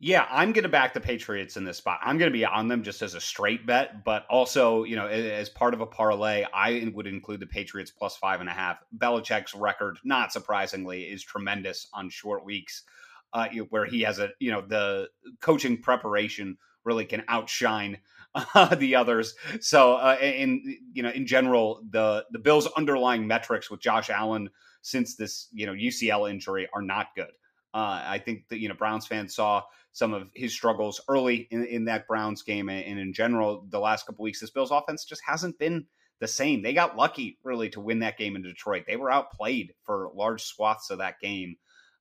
Yeah, 0.00 0.26
I'm 0.30 0.52
going 0.52 0.62
to 0.62 0.68
back 0.68 0.94
the 0.94 1.00
Patriots 1.00 1.56
in 1.56 1.64
this 1.64 1.78
spot. 1.78 1.98
I'm 2.04 2.18
going 2.18 2.30
to 2.30 2.38
be 2.38 2.44
on 2.44 2.68
them 2.68 2.84
just 2.84 3.02
as 3.02 3.14
a 3.14 3.20
straight 3.20 3.66
bet, 3.66 4.04
but 4.04 4.26
also, 4.30 4.84
you 4.84 4.94
know, 4.94 5.08
as 5.08 5.48
part 5.48 5.74
of 5.74 5.80
a 5.80 5.86
parlay, 5.86 6.44
I 6.54 6.88
would 6.94 7.08
include 7.08 7.40
the 7.40 7.46
Patriots 7.46 7.90
plus 7.90 8.16
five 8.16 8.40
and 8.40 8.48
a 8.48 8.52
half. 8.52 8.78
Belichick's 8.96 9.56
record, 9.56 9.98
not 10.04 10.32
surprisingly, 10.32 11.02
is 11.02 11.24
tremendous 11.24 11.88
on 11.92 12.10
short 12.10 12.44
weeks 12.44 12.84
uh, 13.32 13.48
where 13.70 13.84
he 13.84 14.02
has 14.02 14.18
a 14.18 14.30
you 14.38 14.50
know 14.50 14.60
the 14.60 15.08
coaching 15.40 15.80
preparation 15.80 16.56
really 16.84 17.04
can 17.04 17.22
outshine 17.28 17.98
uh, 18.34 18.74
the 18.74 18.94
others. 18.94 19.34
So 19.60 19.94
uh, 19.94 20.16
in 20.20 20.62
you 20.92 21.02
know 21.02 21.10
in 21.10 21.26
general, 21.26 21.82
the 21.90 22.24
the 22.30 22.38
Bills' 22.38 22.68
underlying 22.76 23.26
metrics 23.26 23.70
with 23.70 23.80
Josh 23.80 24.10
Allen 24.10 24.50
since 24.82 25.16
this 25.16 25.48
you 25.52 25.66
know 25.66 25.72
UCL 25.72 26.30
injury 26.30 26.68
are 26.74 26.82
not 26.82 27.08
good. 27.14 27.32
Uh, 27.74 28.02
I 28.04 28.18
think 28.18 28.48
that 28.48 28.58
you 28.60 28.68
know 28.68 28.74
Browns 28.74 29.06
fans 29.06 29.34
saw 29.34 29.62
some 29.92 30.14
of 30.14 30.28
his 30.34 30.52
struggles 30.52 31.00
early 31.08 31.48
in, 31.50 31.64
in 31.64 31.84
that 31.86 32.06
Browns 32.06 32.42
game, 32.42 32.68
and 32.68 32.98
in 32.98 33.12
general, 33.12 33.66
the 33.68 33.80
last 33.80 34.06
couple 34.06 34.22
weeks, 34.22 34.40
this 34.40 34.50
Bills 34.50 34.70
offense 34.70 35.04
just 35.04 35.22
hasn't 35.26 35.58
been 35.58 35.86
the 36.20 36.28
same. 36.28 36.62
They 36.62 36.72
got 36.72 36.96
lucky 36.96 37.38
really 37.44 37.68
to 37.70 37.80
win 37.80 38.00
that 38.00 38.18
game 38.18 38.36
in 38.36 38.42
Detroit. 38.42 38.84
They 38.86 38.96
were 38.96 39.10
outplayed 39.10 39.74
for 39.84 40.10
large 40.14 40.42
swaths 40.42 40.90
of 40.90 40.98
that 40.98 41.20
game. 41.20 41.56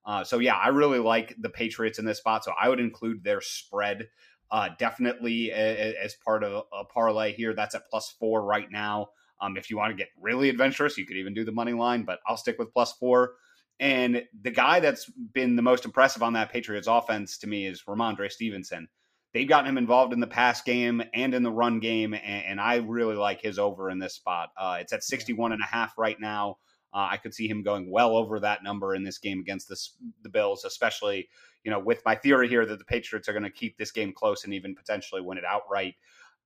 Uh, 0.08 0.24
so 0.24 0.39
yeah, 0.39 0.56
I 0.56 0.70
really 0.70 1.00
like 1.00 1.36
the 1.38 1.50
Patriots 1.50 2.00
in 2.00 2.06
this 2.06 2.17
spot. 2.17 2.46
So 2.46 2.54
I 2.60 2.70
would 2.70 2.80
include 2.80 3.24
their 3.24 3.41
spread 3.41 4.08
uh, 4.50 4.70
definitely 4.80 5.52
as 5.52 6.15
part 6.24 6.43
of 6.43 6.63
a 6.74 6.86
parlay 6.86 7.34
here. 7.34 7.54
That's 7.54 7.76
at 7.76 7.89
plus 7.89 8.15
four 8.17 8.43
right 8.43 8.72
now. 8.72 9.10
Um, 9.41 9.58
if 9.58 9.70
you 9.70 9.78
want 9.78 9.91
to 9.91 9.98
get 9.98 10.08
really 10.20 10.50
adventurous, 10.50 10.98
you 10.98 11.06
could 11.06 11.17
even 11.17 11.34
do 11.34 11.43
the 11.43 11.52
money 11.52 11.74
line, 11.74 12.04
but 12.04 12.20
I'll 12.26 12.38
stick 12.38 12.58
with 12.58 12.74
plus 12.74 12.93
four. 12.93 13.34
And 13.80 14.24
the 14.41 14.50
guy 14.50 14.80
that's 14.80 15.12
been 15.34 15.56
the 15.56 15.62
most 15.62 15.86
impressive 15.86 16.24
on 16.24 16.34
that 16.34 16.52
Patriots 16.52 16.88
offense 16.88 17.38
to 17.39 17.48
me 17.48 17.67
is 17.67 17.84
Rhamondre 17.88 18.32
Stevenson. 18.32 18.88
They've 19.34 19.48
gotten 19.48 19.70
him 19.70 19.78
involved 19.78 20.13
in 20.13 20.20
the 20.20 20.26
pass 20.26 20.62
game 20.62 21.04
and 21.13 21.34
in 21.36 21.43
the 21.43 21.52
run 21.52 21.80
game, 21.80 22.13
and, 22.13 22.46
and 22.46 22.62
I 22.62 22.78
really 22.78 23.15
like 23.15 23.41
his 23.41 23.60
over 23.60 23.91
in 23.91 24.00
this 24.00 24.15
spot. 24.15 24.50
Uh, 24.58 24.78
it's 24.80 24.93
at 24.93 25.04
61 25.04 25.52
and 25.52 25.62
a 25.62 25.67
half 25.67 25.98
right 25.98 26.20
now. 26.20 26.58
Uh, 26.93 27.08
I 27.12 27.17
could 27.17 27.34
see 27.34 27.47
him 27.47 27.63
going 27.63 27.91
well 27.91 28.15
over 28.15 28.39
that 28.39 28.63
number 28.63 28.95
in 28.95 29.04
this 29.04 29.17
game 29.17 29.39
against 29.39 29.67
this, 29.69 29.93
the 30.23 30.30
Bills, 30.30 30.65
especially 30.65 31.30
you 31.63 31.71
know 31.71 31.80
with 31.80 32.02
my 32.06 32.15
theory 32.15 32.47
here 32.47 32.65
that 32.65 32.80
the 32.80 32.86
Patriots 32.86 33.28
are 33.28 33.34
going 33.34 33.43
to 33.43 33.50
keep 33.50 33.78
this 33.78 33.91
game 33.91 34.13
close 34.13 34.43
and 34.43 34.54
even 34.54 34.76
potentially 34.76 35.21
win 35.21 35.38
it 35.38 35.43
outright. 35.45 35.95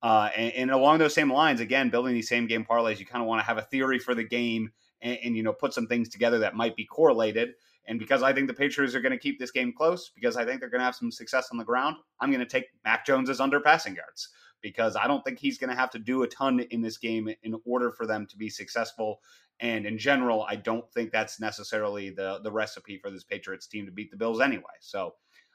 Uh, 0.02 0.30
and, 0.36 0.52
and, 0.54 0.70
along 0.72 0.98
those 0.98 1.14
same 1.14 1.32
lines, 1.32 1.60
again, 1.60 1.88
building 1.88 2.12
these 2.12 2.28
same 2.28 2.48
game 2.48 2.64
parlays, 2.68 2.98
you 2.98 3.06
kind 3.06 3.22
of 3.22 3.28
want 3.28 3.40
to 3.40 3.46
have 3.46 3.58
a 3.58 3.62
theory 3.62 4.00
for 4.00 4.16
the 4.16 4.24
game 4.24 4.68
and, 5.00 5.16
and, 5.22 5.36
you 5.36 5.44
know 5.44 5.52
put 5.52 5.72
some 5.72 5.86
things 5.86 6.08
together 6.08 6.40
that 6.40 6.56
might 6.56 6.74
be 6.74 6.84
correlated. 6.84 7.54
And 7.86 7.98
because 7.98 8.22
I 8.22 8.32
think 8.32 8.48
the 8.48 8.54
Patriots 8.54 8.94
are 8.94 9.00
going 9.00 9.12
to 9.12 9.18
keep 9.18 9.38
this 9.38 9.50
game 9.50 9.72
close, 9.72 10.10
because 10.14 10.36
I 10.36 10.44
think 10.44 10.60
they're 10.60 10.70
going 10.70 10.80
to 10.80 10.84
have 10.84 10.94
some 10.94 11.10
success 11.10 11.48
on 11.52 11.58
the 11.58 11.64
ground, 11.64 11.96
I'm 12.20 12.30
going 12.30 12.40
to 12.40 12.46
take 12.46 12.66
Mac 12.84 13.06
Jones's 13.06 13.40
under 13.40 13.60
passing 13.60 13.96
yards 13.96 14.28
because 14.60 14.96
I 14.96 15.06
don't 15.06 15.22
think 15.24 15.38
he's 15.38 15.58
going 15.58 15.70
to 15.70 15.76
have 15.76 15.90
to 15.90 15.98
do 15.98 16.22
a 16.22 16.28
ton 16.28 16.60
in 16.60 16.80
this 16.80 16.96
game 16.96 17.28
in 17.42 17.56
order 17.64 17.90
for 17.90 18.06
them 18.06 18.26
to 18.28 18.36
be 18.36 18.48
successful. 18.48 19.20
And 19.60 19.86
in 19.86 19.98
general, 19.98 20.44
I 20.48 20.56
don't 20.56 20.90
think 20.92 21.12
that's 21.12 21.40
necessarily 21.40 22.10
the 22.10 22.40
the 22.42 22.50
recipe 22.50 22.98
for 22.98 23.10
this 23.10 23.24
Patriots 23.24 23.66
team 23.66 23.86
to 23.86 23.92
beat 23.92 24.10
the 24.10 24.16
Bills 24.16 24.40
anyway. 24.40 24.74
So 24.80 25.14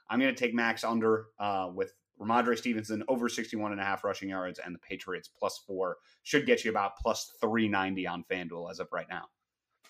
I'm 0.10 0.20
going 0.20 0.34
to 0.34 0.40
take 0.40 0.54
Mac's 0.54 0.84
under 0.84 1.28
uh, 1.40 1.70
with 1.74 1.94
Rhamondre 2.20 2.58
Stevenson 2.58 3.04
over 3.08 3.30
61 3.30 3.72
and 3.72 3.82
a 3.82 3.84
half 3.84 4.04
rushing 4.04 4.30
yards 4.30 4.60
and 4.64 4.74
the 4.74 4.80
Patriots 4.80 5.28
plus 5.28 5.60
four 5.68 5.98
should 6.24 6.46
get 6.46 6.66
you 6.66 6.72
about 6.72 6.98
plus 6.98 7.34
390 7.42 8.08
on 8.08 8.24
FanDuel 8.30 8.72
as 8.72 8.80
of 8.80 8.88
right 8.92 9.08
now. 9.10 9.26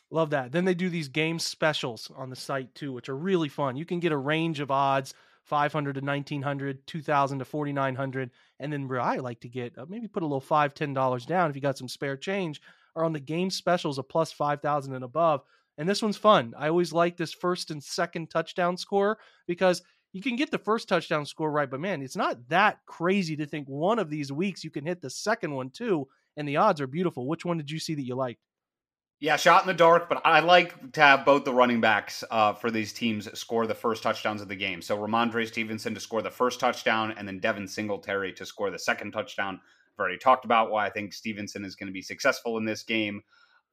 Love 0.10 0.30
that. 0.30 0.52
Then 0.52 0.66
they 0.66 0.74
do 0.74 0.90
these 0.90 1.10
game 1.10 1.38
specials 1.38 2.10
on 2.16 2.30
the 2.30 2.36
site 2.36 2.74
too, 2.76 2.94
which 2.94 3.10
are 3.10 3.16
really 3.16 3.50
fun. 3.50 3.76
You 3.76 3.86
can 3.86 4.00
get 4.00 4.12
a 4.12 4.18
range 4.18 4.60
of 4.60 4.72
odds 4.72 5.14
500 5.44 5.96
to 5.96 6.02
1900, 6.02 6.86
2000 6.88 7.40
to 7.40 7.46
4900. 7.46 8.32
And 8.60 8.74
then 8.74 8.88
where 8.88 9.02
I 9.02 9.18
like 9.18 9.40
to 9.42 9.50
get 9.50 9.78
uh, 9.78 9.86
maybe 9.88 10.08
put 10.08 10.24
a 10.24 10.26
little 10.26 10.42
five, 10.42 10.74
ten 10.74 10.94
dollars 10.94 11.26
down 11.26 11.50
if 11.50 11.56
you 11.56 11.62
got 11.62 11.78
some 11.78 11.88
spare 11.88 12.18
change 12.18 12.62
are 12.98 13.06
on 13.06 13.14
the 13.14 13.20
game 13.20 13.50
specials 13.50 13.98
of 13.98 14.10
plus 14.10 14.32
5000 14.32 14.94
and 14.94 15.04
above. 15.04 15.42
And 15.78 15.88
this 15.88 16.02
one's 16.02 16.18
fun. 16.18 16.54
I 16.58 16.70
always 16.70 16.92
like 16.92 17.16
this 17.16 17.34
first 17.34 17.70
and 17.70 17.84
second 17.84 18.30
touchdown 18.32 18.76
score 18.76 19.20
because 19.46 19.84
you 20.12 20.22
can 20.22 20.36
get 20.36 20.50
the 20.50 20.58
first 20.58 20.90
touchdown 20.90 21.26
score 21.26 21.52
right, 21.52 21.70
but 21.70 21.80
man, 21.80 22.02
it's 22.02 22.16
not 22.16 22.50
that 22.50 22.80
crazy 22.88 23.36
to 23.36 23.46
think 23.46 23.68
one 23.68 24.00
of 24.00 24.10
these 24.10 24.32
weeks 24.32 24.64
you 24.64 24.72
can 24.72 24.86
hit 24.86 25.02
the 25.02 25.10
second 25.10 25.54
one 25.54 25.70
too. 25.70 26.08
And 26.36 26.48
the 26.48 26.58
odds 26.58 26.82
are 26.82 26.88
beautiful. 26.88 27.28
Which 27.28 27.46
one 27.46 27.58
did 27.58 27.70
you 27.70 27.80
see 27.80 27.96
that 27.96 28.06
you 28.06 28.16
liked? 28.16 28.42
Yeah, 29.20 29.36
shot 29.36 29.64
in 29.64 29.68
the 29.68 29.74
dark, 29.74 30.10
but 30.10 30.22
I 30.24 30.42
like 30.42 30.92
to 30.92 31.02
have 31.02 31.26
both 31.26 31.44
the 31.44 31.54
running 31.54 31.82
backs 31.82 32.24
uh, 32.30 32.54
for 32.54 32.70
these 32.70 32.94
teams 32.94 33.28
score 33.38 33.66
the 33.66 33.74
first 33.74 34.04
touchdowns 34.04 34.44
of 34.44 34.48
the 34.48 34.56
game. 34.56 34.80
So 34.80 34.96
Rhamondre 34.96 35.48
Stevenson 35.48 35.96
to 35.96 36.00
score 36.00 36.22
the 36.22 36.30
first 36.30 36.60
touchdown, 36.60 37.16
and 37.18 37.28
then 37.28 37.40
Devin 37.40 37.68
Singletary 37.68 38.32
to 38.34 38.46
score 38.46 38.70
the 38.70 38.78
second 38.78 39.14
touchdown. 39.14 39.60
Already 40.00 40.18
talked 40.18 40.46
about 40.46 40.72
why 40.72 40.86
I 40.86 40.90
think 40.90 41.14
Stevenson 41.14 41.66
is 41.66 41.76
going 41.76 41.88
to 41.88 41.94
be 41.94 42.02
successful 42.02 42.58
in 42.58 42.66
this 42.66 42.84
game. 42.84 43.24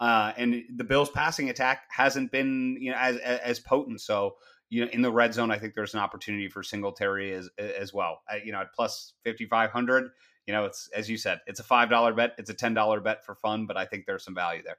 Uh, 0.01 0.33
and 0.37 0.63
the 0.75 0.85
Bills' 0.85 1.11
passing 1.11 1.51
attack 1.51 1.83
hasn't 1.91 2.33
been 2.33 2.77
you 2.81 2.91
know 2.91 2.97
as 2.99 3.17
as 3.19 3.61
potent. 3.61 4.01
So 4.01 4.37
you 4.71 4.85
know 4.85 4.91
in 4.91 5.03
the 5.03 5.13
red 5.13 5.35
zone, 5.35 5.51
I 5.51 5.59
think 5.59 5.75
there's 5.75 5.95
an 5.95 6.01
opportunity 6.01 6.49
for 6.49 6.63
Singletary 6.63 7.33
as 7.33 7.49
as 7.59 7.93
well. 7.93 8.23
you 8.45 8.53
know 8.53 8.61
at 8.61 8.73
plus 8.75 9.15
fifty 9.23 9.47
five 9.47 9.71
hundred, 9.71 10.11
you 10.47 10.55
know 10.55 10.65
it's 10.65 10.89
as 10.95 11.09
you 11.09 11.17
said, 11.17 11.41
it's 11.47 11.61
a 11.61 11.65
five 11.65 11.91
dollar 11.91 12.13
bet, 12.13 12.35
it's 12.39 12.51
a 12.51 12.55
ten 12.55 12.75
dollar 12.75 13.01
bet 13.01 13.25
for 13.25 13.35
fun, 13.37 13.67
but 13.67 13.77
I 13.77 13.85
think 13.85 14.07
there's 14.07 14.25
some 14.25 14.35
value 14.35 14.63
there 14.65 14.79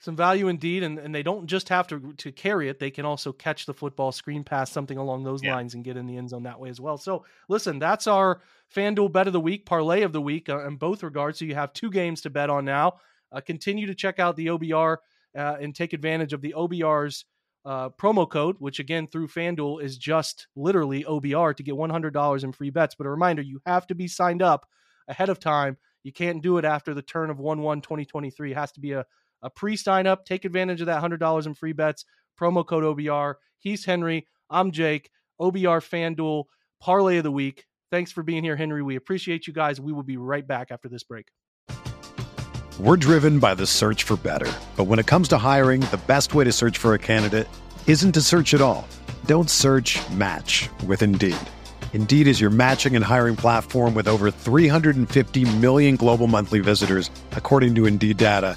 some 0.00 0.16
value 0.16 0.48
indeed, 0.48 0.82
and, 0.82 0.98
and 0.98 1.14
they 1.14 1.22
don't 1.22 1.46
just 1.46 1.68
have 1.68 1.86
to 1.88 2.14
to 2.18 2.32
carry 2.32 2.68
it; 2.68 2.78
they 2.78 2.90
can 2.90 3.04
also 3.04 3.32
catch 3.32 3.66
the 3.66 3.74
football, 3.74 4.12
screen 4.12 4.42
pass, 4.42 4.72
something 4.72 4.98
along 4.98 5.24
those 5.24 5.42
yeah. 5.42 5.54
lines, 5.54 5.74
and 5.74 5.84
get 5.84 5.96
in 5.96 6.06
the 6.06 6.16
end 6.16 6.30
zone 6.30 6.42
that 6.44 6.58
way 6.58 6.70
as 6.70 6.80
well. 6.80 6.98
So, 6.98 7.24
listen, 7.48 7.78
that's 7.78 8.06
our 8.06 8.40
FanDuel 8.74 9.12
bet 9.12 9.26
of 9.26 9.32
the 9.32 9.40
week, 9.40 9.66
parlay 9.66 10.02
of 10.02 10.12
the 10.12 10.20
week 10.20 10.48
uh, 10.48 10.66
in 10.66 10.76
both 10.76 11.02
regards. 11.02 11.38
So 11.38 11.44
you 11.44 11.54
have 11.54 11.72
two 11.72 11.90
games 11.90 12.22
to 12.22 12.30
bet 12.30 12.50
on 12.50 12.64
now. 12.64 12.94
Uh, 13.30 13.40
continue 13.40 13.86
to 13.86 13.94
check 13.94 14.18
out 14.18 14.36
the 14.36 14.46
OBR 14.46 14.96
uh, 15.36 15.56
and 15.60 15.74
take 15.74 15.92
advantage 15.92 16.32
of 16.32 16.40
the 16.40 16.54
OBR's 16.56 17.24
uh, 17.64 17.90
promo 17.90 18.28
code, 18.28 18.56
which 18.58 18.78
again 18.78 19.06
through 19.06 19.28
FanDuel 19.28 19.82
is 19.82 19.98
just 19.98 20.46
literally 20.56 21.04
OBR 21.04 21.54
to 21.56 21.62
get 21.62 21.74
$100 21.74 22.44
in 22.44 22.52
free 22.52 22.70
bets. 22.70 22.94
But 22.94 23.06
a 23.06 23.10
reminder, 23.10 23.42
you 23.42 23.60
have 23.66 23.86
to 23.88 23.94
be 23.94 24.08
signed 24.08 24.42
up 24.42 24.66
ahead 25.08 25.28
of 25.28 25.38
time. 25.38 25.76
You 26.02 26.12
can't 26.12 26.42
do 26.42 26.56
it 26.56 26.64
after 26.64 26.94
the 26.94 27.02
turn 27.02 27.28
of 27.28 27.38
1 27.38 27.60
1 27.60 27.82
2023. 27.82 28.52
It 28.52 28.56
has 28.56 28.72
to 28.72 28.80
be 28.80 28.92
a 28.92 29.04
a 29.42 29.50
pre 29.50 29.76
sign 29.76 30.06
up. 30.06 30.24
Take 30.24 30.44
advantage 30.44 30.80
of 30.80 30.86
that 30.86 31.02
$100 31.02 31.46
in 31.46 31.54
free 31.54 31.72
bets. 31.72 32.04
Promo 32.40 32.66
code 32.66 32.84
OBR. 32.84 33.34
He's 33.58 33.84
Henry. 33.84 34.26
I'm 34.48 34.70
Jake. 34.70 35.10
OBR 35.40 35.80
FanDuel 35.80 36.44
Parlay 36.80 37.18
of 37.18 37.24
the 37.24 37.30
Week. 37.30 37.66
Thanks 37.90 38.12
for 38.12 38.22
being 38.22 38.44
here, 38.44 38.56
Henry. 38.56 38.82
We 38.82 38.96
appreciate 38.96 39.46
you 39.46 39.52
guys. 39.52 39.80
We 39.80 39.92
will 39.92 40.02
be 40.02 40.16
right 40.16 40.46
back 40.46 40.70
after 40.70 40.88
this 40.88 41.02
break. 41.02 41.26
We're 42.78 42.96
driven 42.96 43.40
by 43.40 43.54
the 43.54 43.66
search 43.66 44.04
for 44.04 44.16
better. 44.16 44.50
But 44.76 44.84
when 44.84 44.98
it 44.98 45.06
comes 45.06 45.28
to 45.28 45.38
hiring, 45.38 45.82
the 45.82 46.00
best 46.06 46.34
way 46.34 46.44
to 46.44 46.52
search 46.52 46.78
for 46.78 46.94
a 46.94 46.98
candidate 46.98 47.48
isn't 47.86 48.12
to 48.12 48.22
search 48.22 48.54
at 48.54 48.60
all. 48.60 48.88
Don't 49.26 49.50
search 49.50 49.98
match 50.10 50.70
with 50.86 51.02
Indeed. 51.02 51.36
Indeed 51.92 52.26
is 52.26 52.40
your 52.40 52.50
matching 52.50 52.96
and 52.96 53.04
hiring 53.04 53.36
platform 53.36 53.94
with 53.94 54.08
over 54.08 54.30
350 54.30 55.56
million 55.56 55.96
global 55.96 56.26
monthly 56.26 56.60
visitors, 56.60 57.10
according 57.32 57.74
to 57.74 57.86
Indeed 57.86 58.16
data 58.16 58.56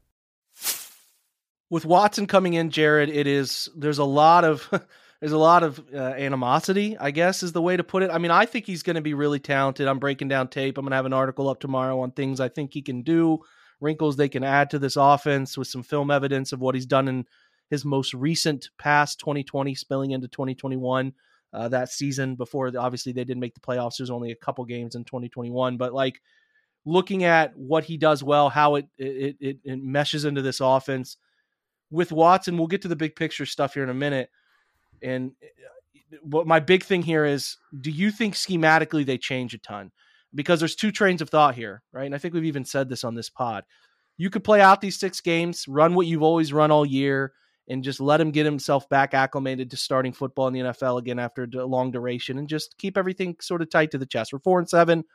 with 1.71 1.85
Watson 1.85 2.27
coming 2.27 2.53
in, 2.53 2.69
Jared, 2.69 3.09
it 3.09 3.25
is 3.25 3.69
there's 3.75 3.97
a 3.97 4.03
lot 4.03 4.43
of 4.43 4.69
there's 5.21 5.31
a 5.31 5.37
lot 5.37 5.63
of 5.63 5.81
uh, 5.95 5.97
animosity, 5.97 6.97
I 6.99 7.09
guess 7.09 7.41
is 7.41 7.53
the 7.53 7.61
way 7.61 7.77
to 7.77 7.83
put 7.83 8.03
it. 8.03 8.11
I 8.11 8.19
mean, 8.19 8.29
I 8.29 8.45
think 8.45 8.67
he's 8.67 8.83
going 8.83 8.97
to 8.97 9.01
be 9.01 9.15
really 9.15 9.39
talented. 9.39 9.87
I'm 9.87 9.97
breaking 9.97 10.27
down 10.27 10.49
tape. 10.49 10.77
I'm 10.77 10.83
going 10.83 10.91
to 10.91 10.97
have 10.97 11.05
an 11.05 11.13
article 11.13 11.49
up 11.49 11.59
tomorrow 11.59 12.01
on 12.01 12.11
things 12.11 12.39
I 12.39 12.49
think 12.49 12.73
he 12.73 12.81
can 12.81 13.01
do, 13.01 13.39
wrinkles 13.79 14.17
they 14.17 14.29
can 14.29 14.43
add 14.43 14.69
to 14.71 14.79
this 14.79 14.97
offense 14.97 15.57
with 15.57 15.69
some 15.69 15.81
film 15.81 16.11
evidence 16.11 16.51
of 16.51 16.59
what 16.59 16.75
he's 16.75 16.85
done 16.85 17.07
in 17.07 17.25
his 17.69 17.85
most 17.85 18.13
recent 18.13 18.69
past 18.77 19.19
2020 19.21 19.73
spilling 19.73 20.11
into 20.11 20.27
2021 20.27 21.13
uh, 21.53 21.69
that 21.69 21.89
season 21.89 22.35
before 22.35 22.69
obviously 22.77 23.13
they 23.13 23.23
didn't 23.23 23.39
make 23.39 23.53
the 23.53 23.61
playoffs 23.61 23.97
there's 23.97 24.09
only 24.09 24.31
a 24.31 24.35
couple 24.35 24.65
games 24.65 24.95
in 24.95 25.05
2021 25.05 25.77
but 25.77 25.93
like 25.93 26.21
looking 26.85 27.23
at 27.23 27.55
what 27.55 27.85
he 27.85 27.95
does 27.95 28.21
well 28.21 28.49
how 28.49 28.75
it 28.75 28.87
it, 28.97 29.37
it, 29.39 29.57
it 29.63 29.81
meshes 29.81 30.25
into 30.25 30.41
this 30.41 30.59
offense 30.59 31.15
with 31.91 32.11
watson 32.11 32.57
we'll 32.57 32.67
get 32.67 32.81
to 32.81 32.87
the 32.87 32.95
big 32.95 33.15
picture 33.15 33.45
stuff 33.45 33.73
here 33.73 33.83
in 33.83 33.89
a 33.89 33.93
minute 33.93 34.29
and 35.01 35.31
what 36.23 36.47
my 36.47 36.59
big 36.59 36.83
thing 36.83 37.01
here 37.01 37.25
is 37.25 37.57
do 37.79 37.91
you 37.91 38.11
think 38.11 38.33
schematically 38.33 39.05
they 39.05 39.17
change 39.17 39.53
a 39.53 39.57
ton 39.57 39.91
because 40.33 40.59
there's 40.59 40.75
two 40.75 40.91
trains 40.91 41.21
of 41.21 41.29
thought 41.29 41.55
here 41.55 41.83
right 41.93 42.05
and 42.05 42.15
i 42.15 42.17
think 42.17 42.33
we've 42.33 42.45
even 42.45 42.65
said 42.65 42.89
this 42.89 43.03
on 43.03 43.15
this 43.15 43.29
pod 43.29 43.63
you 44.17 44.29
could 44.29 44.43
play 44.43 44.61
out 44.61 44.81
these 44.81 44.99
six 44.99 45.21
games 45.21 45.67
run 45.67 45.93
what 45.93 46.07
you've 46.07 46.23
always 46.23 46.51
run 46.51 46.71
all 46.71 46.85
year 46.85 47.33
and 47.71 47.83
just 47.83 48.01
let 48.01 48.19
him 48.19 48.31
get 48.31 48.45
himself 48.45 48.89
back 48.89 49.13
acclimated 49.13 49.71
to 49.71 49.77
starting 49.77 50.11
football 50.11 50.47
in 50.47 50.53
the 50.53 50.59
NFL 50.59 50.99
again 50.99 51.19
after 51.19 51.47
a 51.53 51.65
long 51.65 51.89
duration 51.89 52.37
and 52.37 52.49
just 52.49 52.77
keep 52.77 52.97
everything 52.97 53.35
sort 53.39 53.61
of 53.61 53.69
tight 53.69 53.91
to 53.91 53.97
the 53.97 54.05
chest. 54.05 54.33
We're 54.33 54.39
four 54.39 54.59
and 54.59 54.69
seven. 54.69 55.05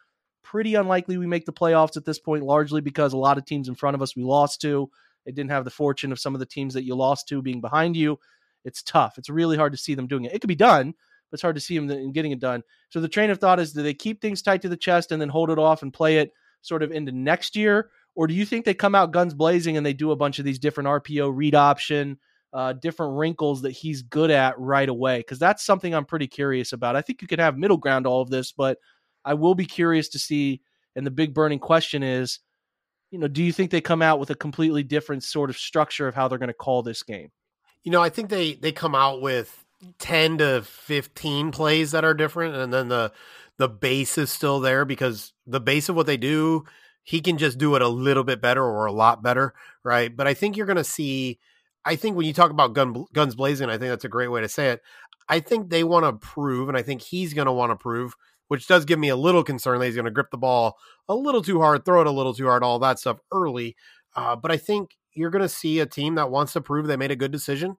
Pretty 0.42 0.74
unlikely 0.74 1.18
we 1.18 1.26
make 1.26 1.44
the 1.44 1.52
playoffs 1.52 1.96
at 1.96 2.04
this 2.04 2.18
point, 2.18 2.44
largely 2.44 2.80
because 2.80 3.12
a 3.12 3.18
lot 3.18 3.36
of 3.36 3.44
teams 3.44 3.68
in 3.68 3.74
front 3.74 3.94
of 3.94 4.00
us 4.00 4.16
we 4.16 4.22
lost 4.22 4.60
to. 4.62 4.88
It 5.26 5.34
didn't 5.34 5.50
have 5.50 5.64
the 5.64 5.70
fortune 5.70 6.12
of 6.12 6.18
some 6.18 6.34
of 6.34 6.38
the 6.38 6.46
teams 6.46 6.74
that 6.74 6.84
you 6.84 6.94
lost 6.94 7.28
to 7.28 7.42
being 7.42 7.60
behind 7.60 7.96
you. 7.96 8.18
It's 8.64 8.82
tough. 8.82 9.18
It's 9.18 9.28
really 9.28 9.56
hard 9.56 9.72
to 9.72 9.78
see 9.78 9.94
them 9.94 10.06
doing 10.06 10.24
it. 10.24 10.32
It 10.32 10.40
could 10.40 10.48
be 10.48 10.54
done, 10.54 10.92
but 11.30 11.34
it's 11.34 11.42
hard 11.42 11.56
to 11.56 11.60
see 11.60 11.78
them 11.78 12.12
getting 12.12 12.32
it 12.32 12.40
done. 12.40 12.62
So 12.88 13.00
the 13.00 13.08
train 13.08 13.30
of 13.30 13.38
thought 13.38 13.60
is 13.60 13.72
do 13.72 13.82
they 13.82 13.94
keep 13.94 14.20
things 14.20 14.42
tight 14.42 14.62
to 14.62 14.68
the 14.68 14.76
chest 14.76 15.12
and 15.12 15.20
then 15.20 15.28
hold 15.28 15.50
it 15.50 15.58
off 15.58 15.82
and 15.82 15.92
play 15.92 16.18
it 16.18 16.32
sort 16.62 16.82
of 16.82 16.90
into 16.90 17.12
next 17.12 17.56
year? 17.56 17.90
Or 18.14 18.26
do 18.26 18.34
you 18.34 18.46
think 18.46 18.64
they 18.64 18.74
come 18.74 18.94
out 18.94 19.12
guns 19.12 19.34
blazing 19.34 19.76
and 19.76 19.84
they 19.84 19.92
do 19.92 20.10
a 20.10 20.16
bunch 20.16 20.38
of 20.38 20.44
these 20.44 20.58
different 20.58 20.88
RPO 20.88 21.30
read 21.34 21.54
option? 21.54 22.18
uh, 22.56 22.72
different 22.72 23.18
wrinkles 23.18 23.62
that 23.62 23.72
he's 23.72 24.00
good 24.00 24.30
at 24.30 24.58
right 24.58 24.88
away 24.88 25.18
because 25.18 25.38
that's 25.38 25.62
something 25.62 25.94
I'm 25.94 26.06
pretty 26.06 26.26
curious 26.26 26.72
about. 26.72 26.96
I 26.96 27.02
think 27.02 27.20
you 27.20 27.28
could 27.28 27.38
have 27.38 27.58
middle 27.58 27.76
ground 27.76 28.06
all 28.06 28.22
of 28.22 28.30
this, 28.30 28.50
but 28.50 28.78
I 29.26 29.34
will 29.34 29.54
be 29.54 29.66
curious 29.66 30.08
to 30.10 30.18
see. 30.18 30.62
And 30.94 31.06
the 31.06 31.10
big 31.10 31.34
burning 31.34 31.58
question 31.58 32.02
is, 32.02 32.40
you 33.10 33.18
know, 33.18 33.28
do 33.28 33.42
you 33.42 33.52
think 33.52 33.70
they 33.70 33.80
come 33.80 34.02
out 34.02 34.18
with 34.18 34.30
a 34.30 34.34
completely 34.34 34.82
different 34.82 35.22
sort 35.22 35.50
of 35.50 35.56
structure 35.56 36.08
of 36.08 36.14
how 36.14 36.28
they're 36.28 36.38
going 36.38 36.48
to 36.48 36.54
call 36.54 36.82
this 36.82 37.02
game? 37.02 37.30
You 37.82 37.92
know, 37.92 38.02
I 38.02 38.08
think 38.08 38.30
they 38.30 38.54
they 38.54 38.72
come 38.72 38.94
out 38.94 39.20
with 39.20 39.64
ten 39.98 40.38
to 40.38 40.62
fifteen 40.62 41.50
plays 41.50 41.92
that 41.92 42.04
are 42.04 42.14
different, 42.14 42.56
and 42.56 42.72
then 42.72 42.88
the 42.88 43.12
the 43.58 43.68
base 43.68 44.18
is 44.18 44.30
still 44.30 44.60
there 44.60 44.84
because 44.84 45.32
the 45.46 45.60
base 45.60 45.88
of 45.88 45.96
what 45.96 46.06
they 46.06 46.16
do, 46.16 46.64
he 47.04 47.20
can 47.20 47.38
just 47.38 47.58
do 47.58 47.74
it 47.74 47.82
a 47.82 47.88
little 47.88 48.24
bit 48.24 48.40
better 48.40 48.62
or 48.62 48.86
a 48.86 48.92
lot 48.92 49.22
better, 49.22 49.54
right? 49.82 50.14
But 50.14 50.26
I 50.26 50.34
think 50.34 50.56
you're 50.56 50.66
going 50.66 50.76
to 50.76 50.84
see 50.84 51.38
I 51.86 51.94
think 51.94 52.16
when 52.16 52.26
you 52.26 52.32
talk 52.32 52.50
about 52.50 52.74
gun, 52.74 53.06
guns 53.12 53.36
blazing, 53.36 53.70
I 53.70 53.78
think 53.78 53.90
that's 53.90 54.04
a 54.04 54.08
great 54.08 54.28
way 54.28 54.40
to 54.40 54.48
say 54.48 54.70
it. 54.70 54.82
I 55.28 55.38
think 55.38 55.70
they 55.70 55.84
want 55.84 56.04
to 56.04 56.12
prove, 56.12 56.68
and 56.68 56.76
I 56.76 56.82
think 56.82 57.00
he's 57.00 57.32
going 57.32 57.46
to 57.46 57.52
want 57.52 57.70
to 57.70 57.76
prove, 57.76 58.16
which 58.48 58.66
does 58.66 58.84
give 58.84 58.98
me 58.98 59.08
a 59.08 59.16
little 59.16 59.42
concern 59.42 59.78
that 59.78 59.86
he's 59.86 59.94
going 59.94 60.04
to 60.04 60.10
grip 60.10 60.30
the 60.30 60.38
ball 60.38 60.76
a 61.08 61.14
little 61.14 61.42
too 61.42 61.60
hard, 61.60 61.84
throw 61.84 62.00
it 62.00 62.06
a 62.06 62.12
little 62.12 62.34
too 62.34 62.46
hard, 62.46 62.62
all 62.62 62.78
that 62.78 62.98
stuff 62.98 63.18
early. 63.32 63.76
Uh, 64.14 64.36
but 64.36 64.50
I 64.50 64.56
think 64.56 64.96
you're 65.14 65.30
going 65.30 65.42
to 65.42 65.48
see 65.48 65.80
a 65.80 65.86
team 65.86 66.14
that 66.16 66.30
wants 66.30 66.52
to 66.54 66.60
prove 66.60 66.86
they 66.86 66.96
made 66.96 67.10
a 67.10 67.16
good 67.16 67.32
decision, 67.32 67.76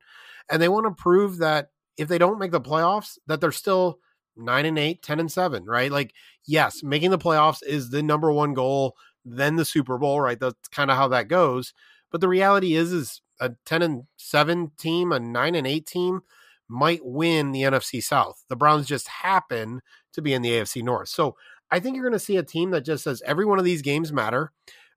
and 0.49 0.62
they 0.62 0.69
want 0.69 0.86
to 0.86 1.01
prove 1.01 1.38
that 1.38 1.69
if 1.97 2.08
they 2.08 2.17
don't 2.17 2.39
make 2.39 2.51
the 2.51 2.62
playoffs, 2.62 3.17
that 3.27 3.41
they're 3.41 3.51
still 3.51 3.99
nine 4.36 4.65
and 4.65 4.77
eight, 4.77 5.01
10 5.01 5.19
and 5.19 5.32
seven, 5.32 5.65
right? 5.65 5.91
Like, 5.91 6.13
yes, 6.45 6.84
making 6.84 7.12
the 7.12 7.17
playoffs 7.17 7.63
is 7.65 7.89
the 7.89 8.03
number 8.03 8.32
one 8.32 8.53
goal, 8.53 8.95
then 9.25 9.56
the 9.56 9.65
Super 9.65 9.97
Bowl, 9.97 10.21
right? 10.21 10.39
That's 10.39 10.67
kind 10.69 10.91
of 10.91 10.97
how 10.97 11.08
that 11.10 11.27
goes. 11.27 11.73
But 12.12 12.21
the 12.21 12.30
reality 12.30 12.75
is, 12.75 12.93
is 12.93 13.21
a 13.39 13.51
10 13.65 13.82
and 13.82 14.03
7 14.17 14.71
team, 14.77 15.12
a 15.12 15.19
9 15.19 15.56
and 15.56 15.67
8 15.67 15.86
team 15.86 16.21
might 16.69 17.03
win 17.03 17.51
the 17.51 17.63
NFC 17.63 18.03
South. 18.03 18.43
The 18.49 18.56
Browns 18.56 18.88
just 18.88 19.08
happen 19.08 19.82
to 20.17 20.21
be 20.21 20.34
in 20.34 20.41
the 20.41 20.51
AFC 20.51 20.84
North. 20.84 21.08
So 21.08 21.36
I 21.71 21.80
think 21.80 21.95
you're 21.95 22.06
going 22.06 22.13
to 22.13 22.19
see 22.19 22.38
a 22.38 22.43
team 22.43 22.71
that 22.71 22.82
just 22.82 23.06
says 23.06 23.23
every 23.25 23.45
one 23.45 23.60
of 23.60 23.65
these 23.65 23.82
games 23.82 24.12
matter. 24.12 24.51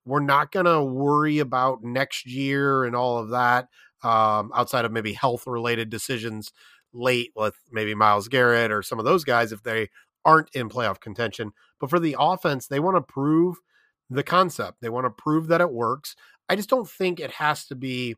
We're 0.05 0.21
not 0.21 0.51
going 0.51 0.67
to 0.67 0.83
worry 0.83 1.39
about 1.39 1.85
next 1.85 2.27
year 2.27 2.85
and 2.85 2.97
all 2.97 3.19
of 3.19 3.31
that 3.31 3.69
um, 4.03 4.51
outside 4.55 4.85
of 4.85 4.93
maybe 4.93 5.13
health 5.13 5.47
related 5.47 5.91
decisions 5.91 6.53
late 6.93 7.31
with 7.37 7.55
maybe 7.71 7.95
Myles 7.95 8.29
Garrett 8.29 8.73
or 8.73 8.83
some 8.83 8.99
of 8.99 9.05
those 9.05 9.25
guys 9.25 9.53
if 9.53 9.63
they 9.63 9.89
aren't 10.25 10.51
in 10.55 10.69
playoff 10.69 11.01
contention. 11.01 11.53
But 11.79 11.91
for 11.91 12.01
the 12.01 12.17
offense, 12.19 12.67
they 12.67 12.81
want 12.81 12.97
to 12.97 13.13
prove 13.13 13.59
the 14.09 14.23
concept. 14.23 14.79
They 14.81 14.89
want 14.89 15.07
to 15.07 15.11
prove 15.11 15.49
that 15.49 15.61
it 15.61 15.73
works. 15.73 16.17
I 16.49 16.57
just 16.57 16.69
don't 16.69 16.89
think 16.89 17.21
it 17.21 17.31
has 17.33 17.67
to 17.67 17.77
be 17.77 18.17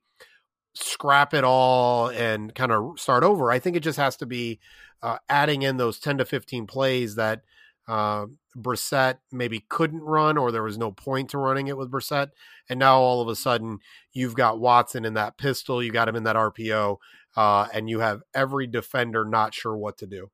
scrap 0.75 1.35
it 1.35 1.45
all 1.45 2.09
and 2.09 2.55
kind 2.55 2.73
of 2.73 2.99
start 2.99 3.25
over. 3.25 3.51
I 3.51 3.59
think 3.59 3.77
it 3.77 3.81
just 3.81 3.99
has 3.99 4.17
to 4.17 4.27
be 4.27 4.61
uh, 5.03 5.19
adding 5.29 5.63
in 5.63 5.77
those 5.77 5.99
10 5.99 6.19
to 6.19 6.25
15 6.25 6.67
plays 6.67 7.17
that 7.17 7.43
uh, 7.89 8.27
Brissett 8.57 9.19
maybe 9.31 9.65
couldn't 9.69 10.01
run 10.01 10.39
or 10.39 10.53
there 10.53 10.63
was 10.63 10.79
no 10.79 10.93
point 10.93 11.31
to 11.31 11.39
running 11.39 11.67
it 11.67 11.77
with 11.77 11.91
Brissett. 11.91 12.31
And 12.69 12.79
now 12.79 12.99
all 12.99 13.21
of 13.21 13.29
a 13.29 13.37
sudden 13.37 13.79
you've 14.13 14.35
got 14.35 14.61
Watson 14.61 15.05
in 15.05 15.15
that 15.15 15.37
pistol, 15.37 15.83
you 15.83 15.91
got 15.91 16.09
him 16.09 16.17
in 16.17 16.25
that 16.25 16.37
RPO, 16.37 16.97
uh, 17.37 17.67
and 17.73 17.91
you 17.91 18.01
have 18.01 18.23
every 18.35 18.67
defender 18.67 19.25
not 19.25 19.55
sure 19.55 19.77
what 19.77 19.99
to 19.99 20.07
do. 20.07 20.31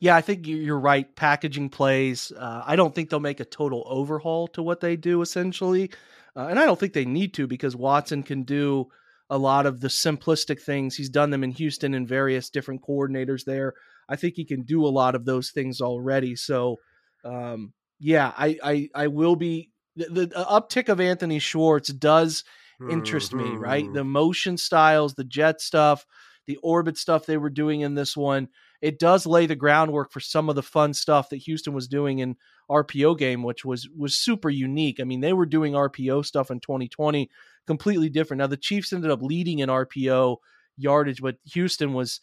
Yeah, 0.00 0.16
I 0.16 0.22
think 0.22 0.46
you're 0.46 0.80
right. 0.80 1.14
Packaging 1.14 1.68
plays. 1.68 2.32
Uh, 2.32 2.62
I 2.66 2.74
don't 2.74 2.94
think 2.94 3.10
they'll 3.10 3.20
make 3.20 3.40
a 3.40 3.44
total 3.44 3.84
overhaul 3.86 4.48
to 4.48 4.62
what 4.62 4.80
they 4.80 4.96
do 4.96 5.20
essentially, 5.20 5.90
uh, 6.36 6.46
and 6.46 6.58
I 6.58 6.64
don't 6.64 6.78
think 6.78 6.92
they 6.92 7.04
need 7.04 7.34
to 7.34 7.46
because 7.46 7.76
Watson 7.76 8.22
can 8.22 8.44
do 8.44 8.88
a 9.28 9.38
lot 9.38 9.66
of 9.66 9.80
the 9.80 9.88
simplistic 9.88 10.60
things. 10.60 10.96
He's 10.96 11.08
done 11.08 11.30
them 11.30 11.44
in 11.44 11.52
Houston 11.52 11.94
and 11.94 12.08
various 12.08 12.50
different 12.50 12.82
coordinators 12.82 13.44
there. 13.44 13.74
I 14.08 14.16
think 14.16 14.34
he 14.34 14.44
can 14.44 14.62
do 14.62 14.84
a 14.84 14.88
lot 14.88 15.14
of 15.14 15.24
those 15.24 15.50
things 15.50 15.80
already. 15.80 16.34
So, 16.34 16.76
um, 17.24 17.72
yeah, 17.98 18.32
I, 18.36 18.58
I 18.62 18.88
I 18.94 19.06
will 19.06 19.36
be 19.36 19.70
the, 19.94 20.26
the 20.26 20.26
uptick 20.26 20.88
of 20.88 21.00
Anthony 21.00 21.38
Schwartz 21.38 21.92
does 21.92 22.44
interest 22.90 23.32
mm-hmm. 23.32 23.52
me. 23.52 23.56
Right, 23.56 23.84
mm-hmm. 23.84 23.94
the 23.94 24.04
motion 24.04 24.56
styles, 24.56 25.14
the 25.14 25.24
jet 25.24 25.60
stuff, 25.60 26.04
the 26.46 26.56
orbit 26.56 26.98
stuff 26.98 27.26
they 27.26 27.36
were 27.36 27.50
doing 27.50 27.82
in 27.82 27.94
this 27.94 28.16
one 28.16 28.48
it 28.80 28.98
does 28.98 29.26
lay 29.26 29.46
the 29.46 29.56
groundwork 29.56 30.10
for 30.10 30.20
some 30.20 30.48
of 30.48 30.56
the 30.56 30.62
fun 30.62 30.94
stuff 30.94 31.28
that 31.28 31.36
Houston 31.36 31.72
was 31.72 31.88
doing 31.88 32.20
in 32.20 32.36
RPO 32.70 33.18
game, 33.18 33.42
which 33.42 33.64
was 33.64 33.88
was 33.96 34.14
super 34.14 34.48
unique. 34.48 35.00
I 35.00 35.04
mean, 35.04 35.20
they 35.20 35.32
were 35.32 35.46
doing 35.46 35.72
RPO 35.72 36.24
stuff 36.24 36.50
in 36.50 36.60
2020 36.60 37.28
completely 37.66 38.08
different. 38.08 38.38
Now 38.38 38.46
the 38.46 38.56
Chiefs 38.56 38.92
ended 38.92 39.10
up 39.10 39.22
leading 39.22 39.58
in 39.58 39.68
RPO 39.68 40.36
yardage, 40.76 41.20
but 41.20 41.36
Houston 41.52 41.92
was 41.92 42.20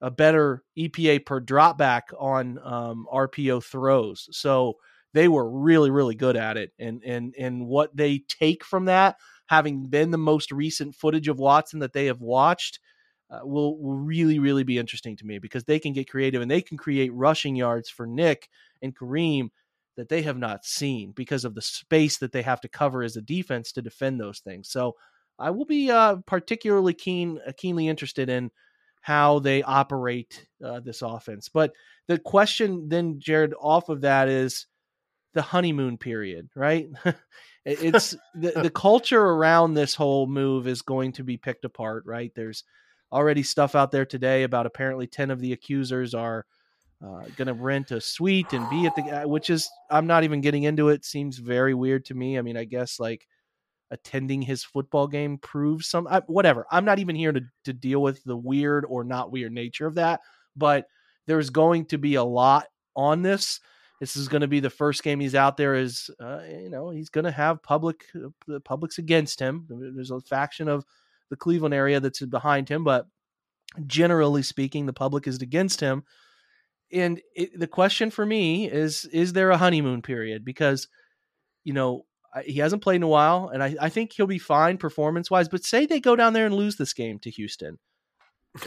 a 0.00 0.10
better 0.10 0.64
EPA 0.78 1.26
per 1.26 1.40
dropback 1.40 2.02
on 2.18 2.58
um, 2.62 3.06
RPO 3.12 3.62
throws. 3.62 4.28
So 4.32 4.74
they 5.12 5.28
were 5.28 5.48
really, 5.48 5.90
really 5.90 6.14
good 6.14 6.36
at 6.36 6.56
it. 6.56 6.72
And 6.78 7.02
and 7.04 7.34
and 7.38 7.66
what 7.66 7.94
they 7.96 8.22
take 8.28 8.64
from 8.64 8.86
that, 8.86 9.16
having 9.46 9.86
been 9.86 10.10
the 10.10 10.18
most 10.18 10.52
recent 10.52 10.94
footage 10.94 11.28
of 11.28 11.38
Watson 11.38 11.80
that 11.80 11.92
they 11.92 12.06
have 12.06 12.20
watched, 12.20 12.78
uh, 13.30 13.40
will 13.42 13.78
will 13.80 13.96
really 13.96 14.38
really 14.38 14.64
be 14.64 14.78
interesting 14.78 15.16
to 15.16 15.26
me 15.26 15.38
because 15.38 15.64
they 15.64 15.78
can 15.78 15.92
get 15.92 16.10
creative 16.10 16.42
and 16.42 16.50
they 16.50 16.62
can 16.62 16.78
create 16.78 17.12
rushing 17.12 17.56
yards 17.56 17.88
for 17.88 18.06
Nick 18.06 18.48
and 18.82 18.96
Kareem 18.96 19.50
that 19.96 20.08
they 20.08 20.22
have 20.22 20.38
not 20.38 20.64
seen 20.64 21.12
because 21.12 21.44
of 21.44 21.54
the 21.54 21.62
space 21.62 22.18
that 22.18 22.32
they 22.32 22.42
have 22.42 22.60
to 22.60 22.68
cover 22.68 23.02
as 23.02 23.16
a 23.16 23.22
defense 23.22 23.72
to 23.72 23.82
defend 23.82 24.20
those 24.20 24.40
things. 24.40 24.70
So 24.70 24.96
I 25.38 25.50
will 25.50 25.64
be 25.64 25.90
uh, 25.90 26.16
particularly 26.26 26.94
keen 26.94 27.38
uh, 27.46 27.52
keenly 27.56 27.88
interested 27.88 28.28
in 28.28 28.50
how 29.00 29.38
they 29.38 29.62
operate 29.62 30.46
uh, 30.64 30.80
this 30.80 31.02
offense. 31.02 31.48
But 31.48 31.72
the 32.06 32.18
question 32.18 32.88
then, 32.88 33.18
Jared, 33.18 33.54
off 33.58 33.88
of 33.88 34.02
that 34.02 34.28
is 34.28 34.66
the 35.32 35.42
honeymoon 35.42 35.96
period, 35.96 36.48
right? 36.54 36.88
it's 37.64 38.14
the, 38.34 38.52
the 38.62 38.70
culture 38.70 39.22
around 39.22 39.74
this 39.74 39.94
whole 39.94 40.26
move 40.26 40.66
is 40.66 40.82
going 40.82 41.12
to 41.12 41.24
be 41.24 41.36
picked 41.36 41.64
apart, 41.64 42.04
right? 42.06 42.32
There's 42.34 42.64
already 43.12 43.42
stuff 43.42 43.74
out 43.74 43.90
there 43.90 44.06
today 44.06 44.42
about 44.42 44.66
apparently 44.66 45.06
10 45.06 45.30
of 45.30 45.40
the 45.40 45.52
accusers 45.52 46.14
are 46.14 46.46
uh, 47.04 47.24
going 47.36 47.46
to 47.46 47.54
rent 47.54 47.90
a 47.90 48.00
suite 48.00 48.52
and 48.52 48.68
be 48.68 48.86
at 48.86 48.94
the 48.94 49.02
uh, 49.02 49.26
which 49.26 49.50
is 49.50 49.68
i'm 49.90 50.06
not 50.06 50.24
even 50.24 50.40
getting 50.40 50.64
into 50.64 50.88
it 50.88 51.04
seems 51.04 51.38
very 51.38 51.74
weird 51.74 52.04
to 52.04 52.14
me 52.14 52.38
i 52.38 52.42
mean 52.42 52.56
i 52.56 52.64
guess 52.64 53.00
like 53.00 53.26
attending 53.90 54.40
his 54.40 54.62
football 54.62 55.08
game 55.08 55.38
proves 55.38 55.88
some 55.88 56.06
I, 56.06 56.20
whatever 56.26 56.66
i'm 56.70 56.84
not 56.84 56.98
even 56.98 57.16
here 57.16 57.32
to, 57.32 57.40
to 57.64 57.72
deal 57.72 58.02
with 58.02 58.22
the 58.24 58.36
weird 58.36 58.84
or 58.88 59.04
not 59.04 59.32
weird 59.32 59.52
nature 59.52 59.86
of 59.86 59.94
that 59.94 60.20
but 60.56 60.86
there's 61.26 61.50
going 61.50 61.86
to 61.86 61.98
be 61.98 62.14
a 62.16 62.24
lot 62.24 62.66
on 62.94 63.22
this 63.22 63.60
this 64.00 64.16
is 64.16 64.28
going 64.28 64.40
to 64.40 64.48
be 64.48 64.60
the 64.60 64.70
first 64.70 65.02
game 65.02 65.20
he's 65.20 65.34
out 65.34 65.56
there 65.56 65.74
is 65.74 66.10
uh, 66.20 66.40
you 66.48 66.70
know 66.70 66.90
he's 66.90 67.08
going 67.08 67.24
to 67.24 67.30
have 67.30 67.62
public 67.62 68.04
uh, 68.14 68.28
the 68.46 68.60
public's 68.60 68.98
against 68.98 69.40
him 69.40 69.66
there's 69.68 70.10
a 70.10 70.20
faction 70.20 70.68
of 70.68 70.84
the 71.30 71.36
Cleveland 71.36 71.74
area 71.74 72.00
that's 72.00 72.20
behind 72.26 72.68
him. 72.68 72.84
But 72.84 73.06
generally 73.86 74.42
speaking, 74.42 74.84
the 74.84 74.92
public 74.92 75.26
is 75.26 75.40
against 75.40 75.80
him. 75.80 76.02
And 76.92 77.20
it, 77.34 77.58
the 77.58 77.66
question 77.66 78.10
for 78.10 78.24
me 78.24 78.70
is: 78.70 79.04
Is 79.06 79.32
there 79.32 79.50
a 79.50 79.56
honeymoon 79.56 80.02
period? 80.02 80.44
Because 80.44 80.88
you 81.64 81.72
know 81.72 82.04
he 82.44 82.58
hasn't 82.58 82.82
played 82.82 82.96
in 82.96 83.02
a 83.02 83.08
while, 83.08 83.50
and 83.52 83.62
I, 83.62 83.76
I 83.80 83.88
think 83.88 84.12
he'll 84.12 84.26
be 84.26 84.38
fine 84.38 84.78
performance 84.78 85.30
wise. 85.30 85.48
But 85.48 85.64
say 85.64 85.86
they 85.86 86.00
go 86.00 86.16
down 86.16 86.32
there 86.32 86.46
and 86.46 86.54
lose 86.54 86.76
this 86.76 86.92
game 86.92 87.18
to 87.20 87.30
Houston, 87.30 87.78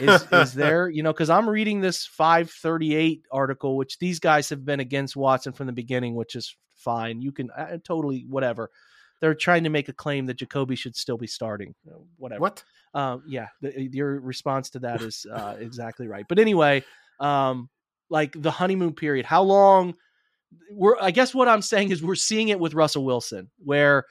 is 0.00 0.26
is 0.32 0.52
there 0.54 0.88
you 0.88 1.02
know 1.02 1.12
because 1.12 1.30
I'm 1.30 1.48
reading 1.48 1.80
this 1.80 2.06
538 2.06 3.22
article, 3.30 3.76
which 3.76 3.98
these 3.98 4.20
guys 4.20 4.48
have 4.50 4.64
been 4.64 4.80
against 4.80 5.16
Watson 5.16 5.52
from 5.52 5.66
the 5.66 5.72
beginning, 5.72 6.14
which 6.14 6.34
is 6.34 6.56
fine. 6.76 7.22
You 7.22 7.32
can 7.32 7.50
uh, 7.50 7.78
totally 7.84 8.26
whatever. 8.28 8.70
They're 9.20 9.34
trying 9.34 9.64
to 9.64 9.70
make 9.70 9.88
a 9.88 9.92
claim 9.92 10.26
that 10.26 10.36
Jacoby 10.36 10.76
should 10.76 10.96
still 10.96 11.16
be 11.16 11.26
starting. 11.26 11.74
Whatever. 12.18 12.40
What? 12.40 12.64
Um, 12.92 13.22
yeah, 13.26 13.48
the, 13.62 13.88
your 13.92 14.20
response 14.20 14.70
to 14.70 14.80
that 14.80 15.00
is 15.02 15.26
uh, 15.32 15.56
exactly 15.58 16.06
right. 16.06 16.26
But 16.28 16.38
anyway, 16.38 16.84
um, 17.20 17.70
like 18.10 18.34
the 18.40 18.50
honeymoon 18.50 18.94
period, 18.94 19.26
how 19.26 19.42
long? 19.42 19.94
We're 20.70 20.96
I 21.00 21.10
guess 21.10 21.34
what 21.34 21.48
I'm 21.48 21.62
saying 21.62 21.90
is 21.90 22.02
we're 22.02 22.14
seeing 22.14 22.48
it 22.48 22.60
with 22.60 22.74
Russell 22.74 23.04
Wilson, 23.04 23.50
where 23.58 24.04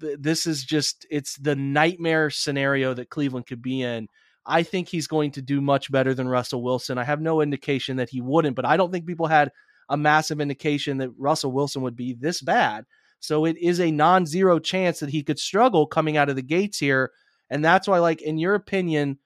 th- 0.00 0.18
this 0.20 0.46
is 0.46 0.64
just 0.64 1.06
it's 1.10 1.36
the 1.36 1.56
nightmare 1.56 2.30
scenario 2.30 2.94
that 2.94 3.10
Cleveland 3.10 3.46
could 3.46 3.62
be 3.62 3.82
in. 3.82 4.08
I 4.46 4.62
think 4.62 4.88
he's 4.88 5.06
going 5.06 5.30
to 5.32 5.42
do 5.42 5.60
much 5.60 5.90
better 5.90 6.14
than 6.14 6.28
Russell 6.28 6.62
Wilson. 6.62 6.98
I 6.98 7.04
have 7.04 7.20
no 7.20 7.40
indication 7.40 7.96
that 7.96 8.10
he 8.10 8.20
wouldn't, 8.20 8.56
but 8.56 8.66
I 8.66 8.76
don't 8.76 8.92
think 8.92 9.06
people 9.06 9.26
had 9.26 9.50
a 9.88 9.96
massive 9.96 10.40
indication 10.40 10.98
that 10.98 11.10
Russell 11.18 11.52
Wilson 11.52 11.82
would 11.82 11.96
be 11.96 12.14
this 12.14 12.40
bad. 12.40 12.84
So 13.20 13.46
it 13.46 13.56
is 13.56 13.80
a 13.80 13.90
non-zero 13.90 14.58
chance 14.58 15.00
that 15.00 15.08
he 15.08 15.22
could 15.22 15.38
struggle 15.38 15.86
coming 15.86 16.16
out 16.18 16.28
of 16.28 16.36
the 16.36 16.42
gates 16.42 16.78
here. 16.78 17.10
And 17.48 17.64
that's 17.64 17.88
why, 17.88 17.98
like, 17.98 18.20
in 18.20 18.36
your 18.36 18.54
opinion, 18.54 19.18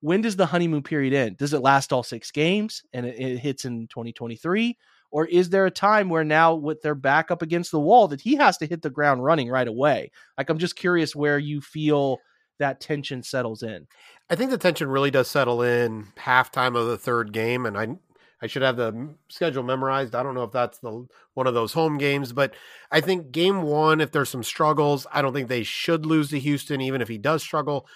when 0.00 0.20
does 0.20 0.36
the 0.36 0.46
honeymoon 0.46 0.82
period 0.82 1.14
end? 1.14 1.36
Does 1.36 1.52
it 1.52 1.62
last 1.62 1.92
all 1.92 2.02
six 2.02 2.30
games 2.30 2.82
and 2.92 3.06
it, 3.06 3.18
it 3.18 3.38
hits 3.38 3.64
in 3.64 3.88
2023? 3.88 4.76
Or 5.10 5.24
is 5.26 5.50
there 5.50 5.66
a 5.66 5.70
time 5.70 6.08
where 6.08 6.24
now, 6.24 6.54
with 6.54 6.82
their 6.82 6.94
back 6.94 7.30
up 7.30 7.40
against 7.40 7.70
the 7.70 7.80
wall, 7.80 8.08
that 8.08 8.20
he 8.20 8.34
has 8.36 8.58
to 8.58 8.66
hit 8.66 8.82
the 8.82 8.90
ground 8.90 9.24
running 9.24 9.48
right 9.48 9.68
away? 9.68 10.10
Like, 10.36 10.50
I'm 10.50 10.58
just 10.58 10.76
curious 10.76 11.14
where 11.14 11.38
you 11.38 11.60
feel 11.60 12.18
that 12.58 12.80
tension 12.80 13.22
settles 13.22 13.62
in. 13.62 13.86
I 14.28 14.34
think 14.34 14.50
the 14.50 14.58
tension 14.58 14.88
really 14.88 15.10
does 15.10 15.28
settle 15.28 15.62
in 15.62 16.08
halftime 16.18 16.76
of 16.76 16.86
the 16.86 16.98
third 16.98 17.32
game, 17.32 17.66
and 17.66 17.78
I 17.78 17.96
I 18.42 18.46
should 18.48 18.62
have 18.62 18.76
the 18.76 19.14
schedule 19.28 19.62
memorized. 19.62 20.14
I 20.14 20.22
don't 20.22 20.34
know 20.34 20.42
if 20.42 20.52
that's 20.52 20.78
the 20.78 21.06
one 21.34 21.46
of 21.46 21.54
those 21.54 21.72
home 21.72 21.96
games, 21.96 22.32
but 22.32 22.54
I 22.90 23.00
think 23.00 23.30
game 23.30 23.62
one, 23.62 24.00
if 24.00 24.12
there's 24.12 24.28
some 24.28 24.42
struggles, 24.42 25.06
I 25.10 25.22
don't 25.22 25.32
think 25.32 25.48
they 25.48 25.62
should 25.62 26.04
lose 26.04 26.28
to 26.30 26.38
Houston, 26.38 26.80
even 26.80 27.00
if 27.00 27.08
he 27.08 27.18
does 27.18 27.42
struggle. 27.42 27.86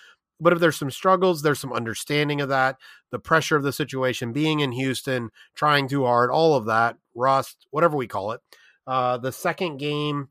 But 0.41 0.53
if 0.53 0.59
there's 0.59 0.77
some 0.77 0.91
struggles, 0.91 1.43
there's 1.43 1.61
some 1.61 1.73
understanding 1.73 2.41
of 2.41 2.49
that, 2.49 2.77
the 3.11 3.19
pressure 3.19 3.57
of 3.57 3.63
the 3.63 3.73
situation, 3.73 4.33
being 4.33 4.61
in 4.61 4.73
Houston, 4.73 5.31
trying 5.55 5.89
too 5.89 6.05
hard, 6.05 6.31
all 6.31 6.55
of 6.55 6.67
that, 6.67 6.97
rust, 7.15 7.67
whatever 7.71 7.97
we 7.97 8.07
call 8.07 8.33
it. 8.33 8.41
Uh, 8.87 9.19
the 9.19 9.33
second 9.33 9.77
game, 9.77 10.29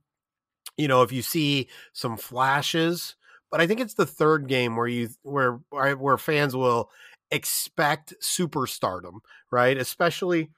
you 0.78 0.88
know, 0.88 1.04
if 1.04 1.12
you 1.12 1.22
see 1.22 1.70
some 1.94 2.18
flashes, 2.18 3.16
but 3.52 3.62
I 3.62 3.68
think 3.68 3.80
it's 3.80 3.94
the 3.94 4.06
third 4.06 4.48
game 4.48 4.76
where 4.76 4.88
you 4.88 5.10
where 5.24 5.60
where 5.70 6.18
fans 6.18 6.56
will 6.56 6.90
expect 7.32 8.14
superstardom, 8.22 9.20
right? 9.52 9.78
Especially 9.78 10.50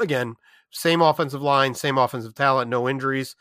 again, 0.00 0.36
same 0.70 1.02
offensive 1.02 1.42
line, 1.42 1.74
same 1.74 1.98
offensive 1.98 2.34
talent, 2.34 2.70
no 2.70 2.88
injuries. 2.88 3.36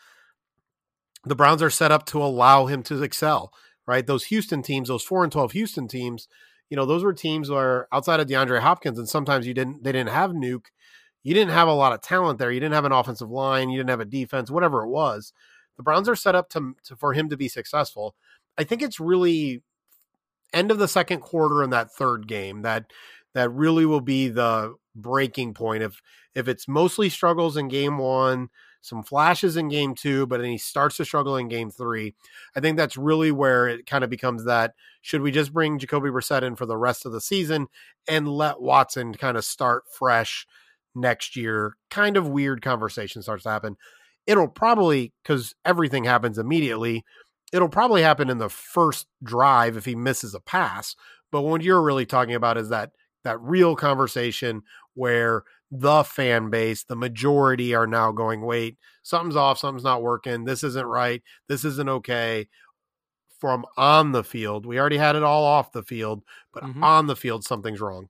The 1.26 1.36
Browns 1.36 1.62
are 1.62 1.70
set 1.70 1.92
up 1.92 2.06
to 2.08 2.24
allow 2.24 2.68
him 2.68 2.84
to 2.84 3.02
excel, 3.04 3.52
right? 3.88 4.06
Those 4.06 4.26
Houston 4.26 4.62
teams, 4.62 4.88
those 4.88 5.04
4 5.04 5.24
and 5.24 5.32
12 5.32 5.52
Houston 5.54 5.88
teams, 5.88 6.28
you 6.70 6.78
know, 6.78 6.86
those 6.86 7.04
were 7.04 7.14
teams 7.14 7.50
where 7.50 7.88
outside 7.92 8.20
of 8.20 8.28
DeAndre 8.28 8.60
Hopkins 8.60 8.98
and 8.98 9.08
sometimes 9.08 9.46
you 9.46 9.54
didn't 9.54 9.84
they 9.84 9.92
didn't 9.92 10.10
have 10.10 10.32
Nuk, 10.32 10.66
you 11.24 11.34
didn't 11.34 11.52
have 11.54 11.68
a 11.68 11.74
lot 11.74 11.94
of 11.94 12.02
talent 12.02 12.40
there. 12.40 12.52
You 12.52 12.60
didn't 12.60 12.76
have 12.76 12.86
an 12.86 12.92
offensive 12.92 13.30
line, 13.30 13.70
you 13.70 13.78
didn't 13.78 13.90
have 13.90 14.00
a 14.00 14.06
defense, 14.06 14.50
whatever 14.52 14.84
it 14.84 14.90
was. 14.90 15.34
The 15.78 15.84
Browns 15.84 16.08
are 16.08 16.16
set 16.16 16.36
up 16.36 16.50
to, 16.52 16.76
to 16.86 16.96
for 16.96 17.14
him 17.14 17.30
to 17.30 17.38
be 17.38 17.48
successful. 17.48 18.16
I 18.58 18.64
think 18.64 18.82
it's 18.82 19.00
really 19.00 19.62
end 20.54 20.72
of 20.72 20.78
the 20.78 20.88
second 20.88 21.20
quarter 21.20 21.64
in 21.64 21.72
that 21.72 21.92
third 21.92 22.28
game 22.28 22.62
that 22.62 22.86
that 23.34 23.52
really 23.52 23.86
will 23.86 24.02
be 24.02 24.30
the 24.30 24.76
breaking 24.96 25.54
point 25.54 25.84
if 25.84 26.02
if 26.34 26.48
it's 26.48 26.68
mostly 26.68 27.10
struggles 27.10 27.58
in 27.58 27.68
game 27.68 27.98
1 27.98 28.50
some 28.86 29.04
flashes 29.04 29.58
in 29.58 29.68
game 29.68 29.96
2 29.96 30.28
but 30.28 30.40
then 30.40 30.50
he 30.50 30.58
starts 30.58 30.98
to 30.98 31.06
struggle 31.06 31.38
in 31.38 31.48
game 31.48 31.70
3 31.70 32.14
i 32.56 32.60
think 32.60 32.78
that's 32.78 32.98
really 32.98 33.32
where 33.32 33.68
it 33.68 33.86
kind 33.86 34.04
of 34.04 34.10
becomes 34.10 34.46
that 34.46 34.74
should 35.02 35.22
we 35.22 35.32
just 35.32 35.54
bring 35.54 35.80
jacoby 35.80 36.10
brissett 36.10 36.44
in 36.44 36.56
for 36.56 36.66
the 36.66 36.78
rest 36.78 37.06
of 37.06 37.12
the 37.12 37.22
season 37.22 37.68
and 38.08 38.28
let 38.28 38.62
watson 38.62 39.14
kind 39.14 39.38
of 39.38 39.46
start 39.46 39.84
fresh 39.92 40.48
next 40.96 41.36
year? 41.36 41.76
Kind 41.92 42.16
of 42.16 42.30
weird 42.30 42.62
conversation 42.62 43.22
starts 43.22 43.44
to 43.44 43.50
happen. 43.50 43.76
It'll 44.26 44.48
probably 44.48 45.14
because 45.22 45.54
everything 45.66 46.06
happens 46.06 46.38
immediately 46.38 47.04
it'll 47.54 47.70
probably 47.70 48.02
happen 48.02 48.30
in 48.30 48.38
the 48.38 48.50
first 48.50 49.08
drive 49.24 49.78
if 49.78 49.86
he 49.86 49.96
misses 49.96 50.34
a 50.34 50.40
pass. 50.40 50.96
But 51.32 51.44
what 51.44 51.62
you're 51.62 51.82
really 51.82 52.06
talking 52.06 52.36
about 52.36 52.58
is 52.58 52.70
that 52.70 52.92
that 53.24 53.40
real 53.40 53.76
conversation 53.76 54.64
where 54.94 55.44
the 55.80 56.04
fan 56.04 56.50
base, 56.50 56.84
the 56.84 56.96
majority 56.96 57.76
are 57.76 57.88
now 57.88 58.12
going, 58.12 58.42
wait, 58.42 58.78
something's 59.04 59.36
off, 59.36 59.60
something's 59.60 59.84
not 59.84 60.02
working, 60.02 60.46
this 60.46 60.64
isn't 60.64 60.86
right, 60.86 61.22
this 61.48 61.66
isn't 61.66 61.90
okay. 61.90 62.48
From 63.40 63.66
on 63.78 64.12
the 64.12 64.24
field, 64.24 64.66
we 64.66 64.80
already 64.80 64.98
had 64.98 65.16
it 65.16 65.24
all 65.24 65.44
off 65.44 65.72
the 65.72 65.84
field, 65.84 66.24
but 66.54 66.64
mm-hmm. 66.64 66.84
on 66.84 67.08
the 67.08 67.16
field, 67.16 67.44
something's 67.44 67.82
wrong. 67.82 68.08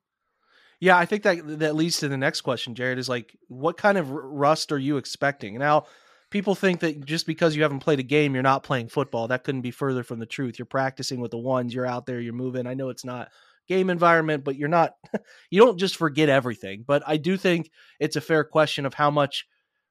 Yeah, 0.78 0.96
I 0.96 1.04
think 1.04 1.24
that 1.24 1.58
that 1.58 1.74
leads 1.74 1.98
to 1.98 2.08
the 2.08 2.16
next 2.16 2.42
question, 2.42 2.74
Jared. 2.74 2.98
Is 2.98 3.08
like, 3.08 3.36
what 3.48 3.76
kind 3.76 3.98
of 3.98 4.10
rust 4.10 4.72
are 4.72 4.78
you 4.78 4.98
expecting? 4.98 5.58
Now, 5.58 5.86
people 6.30 6.54
think 6.54 6.80
that 6.80 7.04
just 7.04 7.26
because 7.26 7.56
you 7.56 7.62
haven't 7.62 7.80
played 7.80 7.98
a 7.98 8.04
game, 8.04 8.34
you're 8.34 8.42
not 8.42 8.62
playing 8.62 8.88
football. 8.88 9.28
That 9.28 9.42
couldn't 9.42 9.62
be 9.62 9.70
further 9.70 10.02
from 10.02 10.18
the 10.18 10.26
truth. 10.26 10.58
You're 10.58 10.66
practicing 10.66 11.20
with 11.20 11.30
the 11.30 11.38
ones, 11.38 11.74
you're 11.74 11.86
out 11.86 12.06
there, 12.06 12.20
you're 12.20 12.32
moving. 12.32 12.66
I 12.66 12.74
know 12.74 12.90
it's 12.90 13.04
not 13.04 13.30
game 13.68 13.90
environment, 13.90 14.44
but 14.44 14.56
you're 14.56 14.68
not, 14.68 14.94
you 15.50 15.60
don't 15.60 15.78
just 15.78 15.96
forget 15.96 16.28
everything. 16.28 16.84
But 16.86 17.02
I 17.06 17.16
do 17.16 17.36
think 17.36 17.70
it's 18.00 18.16
a 18.16 18.20
fair 18.20 18.44
question 18.44 18.86
of 18.86 18.94
how 18.94 19.10
much 19.10 19.46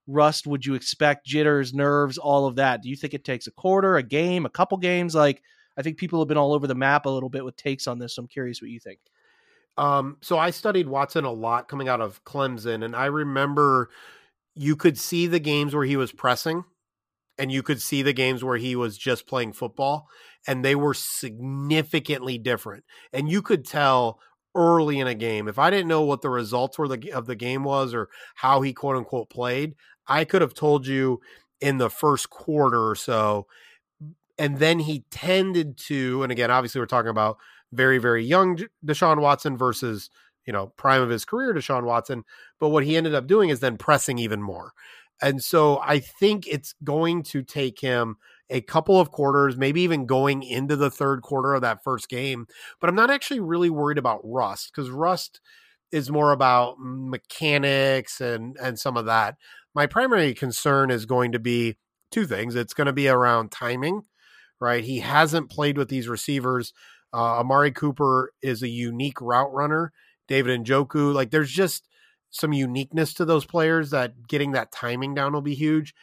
rust 0.08 0.48
would 0.48 0.66
you 0.66 0.76
expect, 0.76 1.26
jitters, 1.26 1.74
nerves, 1.74 2.18
all 2.18 2.46
of 2.46 2.56
that. 2.56 2.82
Do 2.82 2.90
you 2.90 2.96
think 2.96 3.14
it 3.14 3.26
takes 3.26 3.48
a 3.48 3.52
quarter, 3.52 3.98
a 3.98 4.04
game, 4.04 4.46
a 4.46 4.50
couple 4.50 4.78
games? 4.78 5.16
Like, 5.16 5.42
I 5.78 5.82
think 5.82 5.98
people 5.98 6.20
have 6.20 6.28
been 6.28 6.38
all 6.38 6.54
over 6.54 6.68
the 6.68 6.76
map 6.76 7.06
a 7.06 7.10
little 7.10 7.30
bit 7.30 7.44
with 7.44 7.56
takes 7.56 7.88
on 7.88 8.00
this. 8.00 8.16
So 8.16 8.22
I'm 8.22 8.28
curious 8.28 8.62
what 8.62 8.72
you 8.72 8.80
think. 8.80 9.00
Um, 9.78 10.18
so 10.22 10.38
I 10.38 10.52
studied 10.52 10.88
Watson 10.88 11.26
a 11.26 11.32
lot 11.32 11.68
coming 11.68 11.90
out 11.90 12.00
of 12.00 12.24
Clemson, 12.24 12.86
and 12.86 12.96
I 12.96 13.08
remember 13.08 13.90
you 14.56 14.78
could 14.78 14.98
see 14.98 15.28
the 15.28 15.40
games 15.40 15.76
where 15.76 15.84
he 15.84 15.98
was 15.98 16.14
pressing 16.14 16.64
and 17.38 17.52
you 17.52 17.62
could 17.62 17.82
see 17.82 18.02
the 18.02 18.14
games 18.14 18.44
where 18.44 18.58
he 18.58 18.76
was 18.76 18.98
just 18.98 19.28
playing 19.28 19.54
football 19.54 20.08
and 20.48 20.64
they 20.64 20.76
were 20.76 20.94
significantly 20.94 22.38
different 22.38 22.84
and 23.14 23.30
you 23.30 23.42
could 23.42 23.66
tell 23.66 24.20
early 24.56 25.00
in 25.00 25.08
a 25.08 25.16
game 25.16 25.48
if 25.48 25.60
i 25.60 25.70
didn't 25.70 25.88
know 25.88 26.02
what 26.02 26.22
the 26.22 26.30
results 26.30 26.78
were 26.78 26.88
the, 26.88 27.12
of 27.12 27.26
the 27.26 27.36
game 27.36 27.64
was 27.64 27.94
or 27.94 28.10
how 28.36 28.62
he 28.62 28.74
quote 28.74 28.96
unquote 28.96 29.30
played 29.30 29.76
i 30.08 30.24
could 30.24 30.42
have 30.42 30.54
told 30.54 30.88
you 30.88 31.20
in 31.62 31.78
the 31.78 31.90
first 31.90 32.30
quarter 32.30 32.90
or 32.90 32.96
so 32.96 33.46
and 34.38 34.60
then 34.60 34.80
he 34.80 35.06
tended 35.12 35.78
to 35.78 36.24
and 36.24 36.32
again 36.32 36.52
obviously 36.52 36.80
we're 36.80 36.86
talking 36.86 37.10
about 37.10 37.38
very 37.74 37.98
very 37.98 38.24
young 38.24 38.58
deshaun 38.86 39.20
watson 39.20 39.58
versus 39.58 40.10
you 40.46 40.54
know, 40.54 40.68
prime 40.78 41.02
of 41.02 41.10
his 41.10 41.26
career, 41.26 41.54
Deshaun 41.54 41.84
Watson. 41.84 42.24
But 42.60 42.70
what 42.70 42.84
he 42.84 42.96
ended 42.96 43.16
up 43.16 43.28
doing 43.28 43.50
is 43.50 43.60
then 43.60 43.78
pressing 43.78 44.18
even 44.20 44.42
more. 44.42 44.74
And 45.22 45.44
so 45.44 45.80
I 45.80 46.00
think 46.00 46.48
it's 46.48 46.76
going 46.84 47.24
to 47.24 47.42
take 47.44 47.80
him 47.80 48.18
a 48.50 48.62
couple 48.62 49.00
of 49.00 49.12
quarters, 49.12 49.58
maybe 49.58 49.82
even 49.82 50.06
going 50.06 50.44
into 50.44 50.76
the 50.76 50.92
third 50.92 51.22
quarter 51.22 51.54
of 51.54 51.62
that 51.62 51.84
first 51.84 52.10
game. 52.10 52.48
But 52.80 52.90
I'm 52.90 52.96
not 52.96 53.10
actually 53.10 53.40
really 53.40 53.70
worried 53.70 53.98
about 53.98 54.22
rust 54.24 54.72
because 54.74 54.90
rust 54.90 55.42
is 55.92 56.12
more 56.12 56.32
about 56.32 56.76
mechanics 56.80 58.20
and 58.20 58.58
and 58.62 58.78
some 58.78 58.98
of 58.98 59.06
that. 59.06 59.36
My 59.74 59.88
primary 59.88 60.34
concern 60.34 60.92
is 60.92 61.06
going 61.06 61.32
to 61.32 61.40
be 61.40 61.78
two 62.12 62.26
things. 62.26 62.56
It's 62.56 62.74
going 62.74 62.88
to 62.88 62.94
be 62.94 63.08
around 63.08 63.52
timing, 63.52 64.04
right? 64.60 64.84
He 64.84 65.00
hasn't 65.00 65.50
played 65.50 65.78
with 65.78 65.90
these 65.90 66.08
receivers. 66.08 66.74
Uh, 67.14 67.40
Amari 67.40 67.72
Cooper 67.72 68.32
is 68.42 68.62
a 68.62 68.68
unique 68.68 69.20
route 69.22 69.54
runner 69.54 69.92
David 70.28 70.64
Njoku. 70.64 71.14
Like 71.14 71.32
there's 71.32 71.52
just 71.52 71.88
some 72.36 72.52
uniqueness 72.52 73.14
to 73.14 73.24
those 73.24 73.46
players 73.46 73.92
that 73.92 74.28
getting 74.28 74.52
that 74.52 74.72
timing 74.72 75.16
down 75.16 75.32
will 75.32 75.42
be 75.42 75.56
huge. 75.56 75.96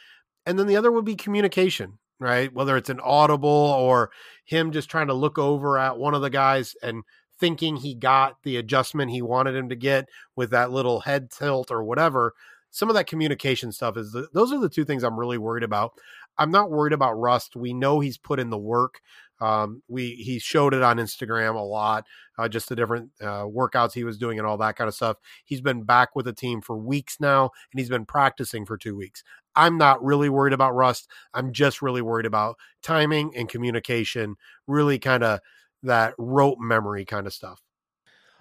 And 0.46 0.58
then 0.58 0.66
the 0.66 0.76
other 0.76 0.90
would 0.90 1.04
be 1.04 1.14
communication, 1.14 1.98
right? 2.18 2.52
Whether 2.52 2.78
it's 2.78 2.88
an 2.88 3.00
audible 3.00 3.50
or 3.50 4.10
him 4.46 4.72
just 4.72 4.88
trying 4.88 5.08
to 5.08 5.14
look 5.14 5.38
over 5.38 5.78
at 5.78 5.98
one 5.98 6.14
of 6.14 6.22
the 6.22 6.30
guys 6.30 6.74
and 6.82 7.02
thinking 7.38 7.76
he 7.76 7.94
got 7.94 8.42
the 8.44 8.56
adjustment 8.56 9.10
he 9.10 9.20
wanted 9.20 9.54
him 9.54 9.68
to 9.68 9.76
get 9.76 10.08
with 10.34 10.50
that 10.50 10.70
little 10.70 11.00
head 11.00 11.30
tilt 11.30 11.70
or 11.70 11.84
whatever. 11.84 12.32
Some 12.70 12.88
of 12.88 12.94
that 12.94 13.06
communication 13.06 13.70
stuff 13.70 13.98
is 13.98 14.12
the, 14.12 14.28
those 14.32 14.52
are 14.52 14.60
the 14.60 14.70
two 14.70 14.86
things 14.86 15.02
I'm 15.02 15.20
really 15.20 15.38
worried 15.38 15.64
about. 15.64 15.92
I'm 16.38 16.50
not 16.50 16.70
worried 16.70 16.94
about 16.94 17.20
Rust. 17.20 17.56
We 17.56 17.74
know 17.74 18.00
he's 18.00 18.16
put 18.16 18.40
in 18.40 18.48
the 18.48 18.56
work. 18.56 19.02
Um, 19.42 19.82
we 19.88 20.14
he 20.14 20.38
showed 20.38 20.72
it 20.72 20.82
on 20.82 20.98
Instagram 20.98 21.56
a 21.56 21.60
lot, 21.60 22.06
uh, 22.38 22.48
just 22.48 22.68
the 22.68 22.76
different 22.76 23.10
uh, 23.20 23.42
workouts 23.42 23.92
he 23.92 24.04
was 24.04 24.16
doing 24.16 24.38
and 24.38 24.46
all 24.46 24.56
that 24.58 24.76
kind 24.76 24.86
of 24.86 24.94
stuff. 24.94 25.16
He's 25.44 25.60
been 25.60 25.82
back 25.82 26.14
with 26.14 26.26
the 26.26 26.32
team 26.32 26.60
for 26.60 26.76
weeks 26.78 27.16
now, 27.18 27.50
and 27.72 27.80
he's 27.80 27.88
been 27.88 28.06
practicing 28.06 28.64
for 28.64 28.78
two 28.78 28.96
weeks. 28.96 29.24
I'm 29.56 29.78
not 29.78 30.02
really 30.02 30.28
worried 30.28 30.52
about 30.52 30.76
rust. 30.76 31.10
I'm 31.34 31.52
just 31.52 31.82
really 31.82 32.02
worried 32.02 32.24
about 32.24 32.56
timing 32.82 33.32
and 33.36 33.48
communication, 33.48 34.36
really 34.68 35.00
kind 35.00 35.24
of 35.24 35.40
that 35.82 36.14
rote 36.18 36.58
memory 36.60 37.04
kind 37.04 37.26
of 37.26 37.32
stuff. 37.32 37.60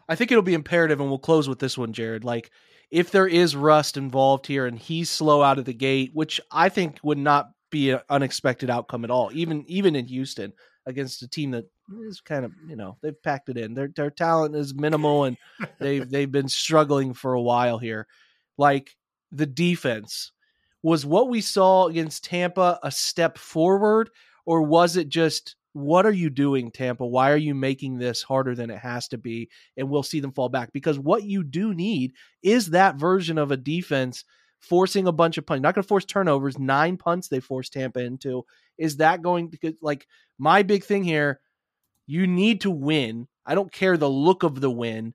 I 0.07 0.13
think 0.13 0.31
it'll 0.31 0.43
be 0.43 0.53
imperative, 0.53 0.99
and 0.99 1.09
we'll 1.09 1.17
close 1.17 1.49
with 1.49 1.57
this 1.57 1.79
one, 1.79 1.93
Jared. 1.93 2.23
Like, 2.23 2.51
if 2.91 3.09
there 3.09 3.27
is 3.27 3.55
rust 3.55 3.97
involved 3.97 4.45
here 4.45 4.67
and 4.67 4.77
he's 4.77 5.09
slow 5.09 5.41
out 5.41 5.57
of 5.57 5.65
the 5.65 5.73
gate, 5.73 6.11
which 6.13 6.39
I 6.51 6.69
think 6.69 6.99
would 7.01 7.17
not 7.17 7.49
be 7.71 7.89
an 7.89 8.01
unexpected 8.09 8.69
outcome 8.69 9.03
at 9.03 9.09
all, 9.09 9.31
even 9.33 9.63
even 9.67 9.95
in 9.95 10.05
Houston 10.05 10.53
against 10.85 11.21
a 11.21 11.27
team 11.27 11.51
that 11.51 11.65
is 12.03 12.21
kind 12.21 12.45
of 12.45 12.51
you 12.67 12.75
know 12.75 12.97
they've 13.01 13.21
packed 13.23 13.49
it 13.49 13.57
in. 13.57 13.73
Their 13.73 13.89
their 13.95 14.11
talent 14.11 14.55
is 14.55 14.73
minimal 14.73 15.25
and 15.25 15.37
they've 15.79 16.09
they've 16.09 16.31
been 16.31 16.49
struggling 16.49 17.13
for 17.13 17.33
a 17.33 17.41
while 17.41 17.77
here. 17.77 18.07
Like 18.57 18.95
the 19.31 19.45
defense 19.45 20.31
was 20.83 21.05
what 21.05 21.29
we 21.29 21.41
saw 21.41 21.87
against 21.87 22.25
Tampa 22.25 22.79
a 22.83 22.91
step 22.91 23.37
forward, 23.37 24.09
or 24.45 24.63
was 24.63 24.97
it 24.97 25.09
just 25.09 25.55
what 25.73 26.05
are 26.05 26.11
you 26.11 26.29
doing, 26.29 26.69
Tampa? 26.69 27.05
Why 27.05 27.31
are 27.31 27.37
you 27.37 27.55
making 27.55 27.97
this 27.97 28.21
harder 28.21 28.55
than 28.55 28.69
it 28.69 28.79
has 28.79 29.07
to 29.09 29.17
be? 29.17 29.49
And 29.77 29.89
we'll 29.89 30.03
see 30.03 30.19
them 30.19 30.33
fall 30.33 30.49
back 30.49 30.73
because 30.73 30.99
what 30.99 31.23
you 31.23 31.43
do 31.43 31.73
need 31.73 32.13
is 32.43 32.71
that 32.71 32.97
version 32.97 33.37
of 33.37 33.51
a 33.51 33.57
defense 33.57 34.25
forcing 34.61 35.07
a 35.07 35.11
bunch 35.11 35.37
of 35.37 35.45
punts. 35.45 35.61
Not 35.61 35.75
going 35.75 35.83
to 35.83 35.87
force 35.87 36.05
turnovers. 36.05 36.57
Nine 36.57 36.97
punts 36.97 37.27
they 37.27 37.39
forced 37.39 37.73
Tampa 37.73 37.99
into. 37.99 38.45
Is 38.77 38.97
that 38.97 39.21
going 39.21 39.51
to 39.51 39.75
like 39.81 40.07
my 40.37 40.63
big 40.63 40.83
thing 40.83 41.03
here? 41.03 41.39
You 42.07 42.27
need 42.27 42.61
to 42.61 42.71
win. 42.71 43.27
I 43.45 43.55
don't 43.55 43.71
care 43.71 43.97
the 43.97 44.09
look 44.09 44.43
of 44.43 44.61
the 44.61 44.71
win. 44.71 45.13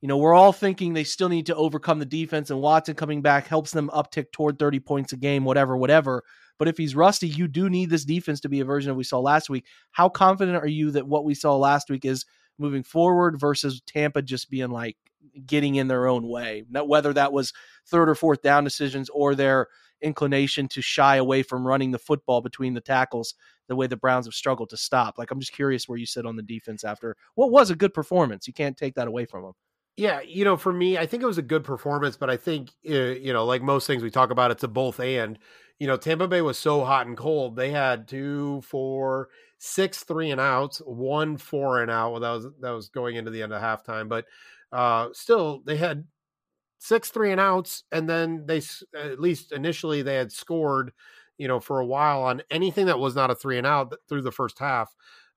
You 0.00 0.08
know, 0.08 0.18
we're 0.18 0.34
all 0.34 0.52
thinking 0.52 0.92
they 0.92 1.04
still 1.04 1.30
need 1.30 1.46
to 1.46 1.56
overcome 1.56 1.98
the 1.98 2.04
defense, 2.04 2.50
and 2.50 2.60
Watson 2.60 2.94
coming 2.94 3.22
back 3.22 3.46
helps 3.46 3.70
them 3.70 3.90
uptick 3.94 4.32
toward 4.32 4.58
30 4.58 4.80
points 4.80 5.12
a 5.14 5.16
game, 5.16 5.44
whatever, 5.44 5.76
whatever. 5.76 6.22
But 6.58 6.68
if 6.68 6.76
he's 6.76 6.94
rusty, 6.94 7.26
you 7.26 7.48
do 7.48 7.70
need 7.70 7.88
this 7.88 8.04
defense 8.04 8.40
to 8.40 8.48
be 8.48 8.60
a 8.60 8.64
version 8.64 8.90
of 8.90 8.96
we 8.96 9.04
saw 9.04 9.18
last 9.18 9.48
week. 9.48 9.64
How 9.92 10.10
confident 10.10 10.58
are 10.58 10.68
you 10.68 10.90
that 10.92 11.08
what 11.08 11.24
we 11.24 11.34
saw 11.34 11.56
last 11.56 11.88
week 11.88 12.04
is 12.04 12.26
moving 12.58 12.82
forward 12.82 13.40
versus 13.40 13.80
Tampa 13.86 14.22
just 14.22 14.50
being 14.50 14.70
like 14.70 14.96
getting 15.46 15.74
in 15.76 15.88
their 15.88 16.06
own 16.06 16.28
way? 16.28 16.64
Not 16.70 16.88
whether 16.88 17.12
that 17.12 17.32
was 17.32 17.52
third 17.86 18.08
or 18.08 18.14
fourth 18.14 18.42
down 18.42 18.64
decisions 18.64 19.08
or 19.10 19.34
their 19.34 19.68
inclination 20.00 20.68
to 20.68 20.82
shy 20.82 21.16
away 21.16 21.42
from 21.42 21.66
running 21.66 21.90
the 21.90 21.98
football 21.98 22.40
between 22.40 22.74
the 22.74 22.80
tackles 22.80 23.34
the 23.68 23.76
way 23.76 23.86
the 23.86 23.96
Browns 23.96 24.26
have 24.26 24.34
struggled 24.34 24.70
to 24.70 24.76
stop. 24.76 25.18
Like 25.18 25.30
I'm 25.30 25.40
just 25.40 25.52
curious 25.52 25.88
where 25.88 25.98
you 25.98 26.06
sit 26.06 26.26
on 26.26 26.36
the 26.36 26.42
defense 26.42 26.84
after 26.84 27.16
what 27.34 27.50
was 27.50 27.70
a 27.70 27.76
good 27.76 27.94
performance. 27.94 28.46
You 28.46 28.52
can't 28.52 28.76
take 28.76 28.94
that 28.96 29.08
away 29.08 29.24
from 29.24 29.42
them. 29.42 29.52
Yeah, 29.96 30.20
you 30.22 30.44
know, 30.44 30.56
for 30.56 30.72
me, 30.72 30.98
I 30.98 31.06
think 31.06 31.22
it 31.22 31.26
was 31.26 31.38
a 31.38 31.42
good 31.42 31.62
performance, 31.62 32.16
but 32.16 32.28
I 32.28 32.36
think 32.36 32.70
uh, 32.88 32.92
you 32.92 33.32
know, 33.32 33.44
like 33.44 33.62
most 33.62 33.86
things 33.86 34.02
we 34.02 34.10
talk 34.10 34.30
about, 34.30 34.50
it's 34.50 34.64
a 34.64 34.68
both 34.68 35.00
and. 35.00 35.38
You 35.80 35.88
know, 35.88 35.96
Tampa 35.96 36.28
Bay 36.28 36.40
was 36.40 36.56
so 36.56 36.84
hot 36.84 37.08
and 37.08 37.16
cold; 37.16 37.56
they 37.56 37.72
had 37.72 38.06
two, 38.06 38.60
four, 38.62 39.28
six 39.58 40.04
three 40.04 40.30
and 40.30 40.40
outs, 40.40 40.78
one 40.78 41.36
four 41.36 41.82
and 41.82 41.90
out. 41.90 42.12
Well, 42.12 42.20
that 42.20 42.30
was 42.30 42.46
that 42.60 42.70
was 42.70 42.88
going 42.90 43.16
into 43.16 43.32
the 43.32 43.42
end 43.42 43.52
of 43.52 43.60
halftime, 43.60 44.08
but 44.08 44.24
uh, 44.74 45.10
still, 45.14 45.62
they 45.66 45.78
had 45.78 46.06
six 46.78 47.10
three 47.10 47.32
and 47.32 47.40
outs, 47.40 47.84
and 47.92 48.08
then 48.08 48.44
they 48.46 48.62
at 48.94 49.20
least 49.20 49.52
initially 49.52 50.02
they 50.02 50.16
had 50.16 50.32
scored, 50.32 50.92
you 51.38 51.48
know, 51.48 51.60
for 51.60 51.80
a 51.80 51.86
while 51.86 52.22
on 52.22 52.42
anything 52.50 52.86
that 52.86 52.98
was 52.98 53.14
not 53.16 53.30
a 53.30 53.34
three 53.34 53.58
and 53.58 53.66
out 53.66 53.94
through 54.08 54.22
the 54.22 54.32
first 54.32 54.58
half. 54.58 54.94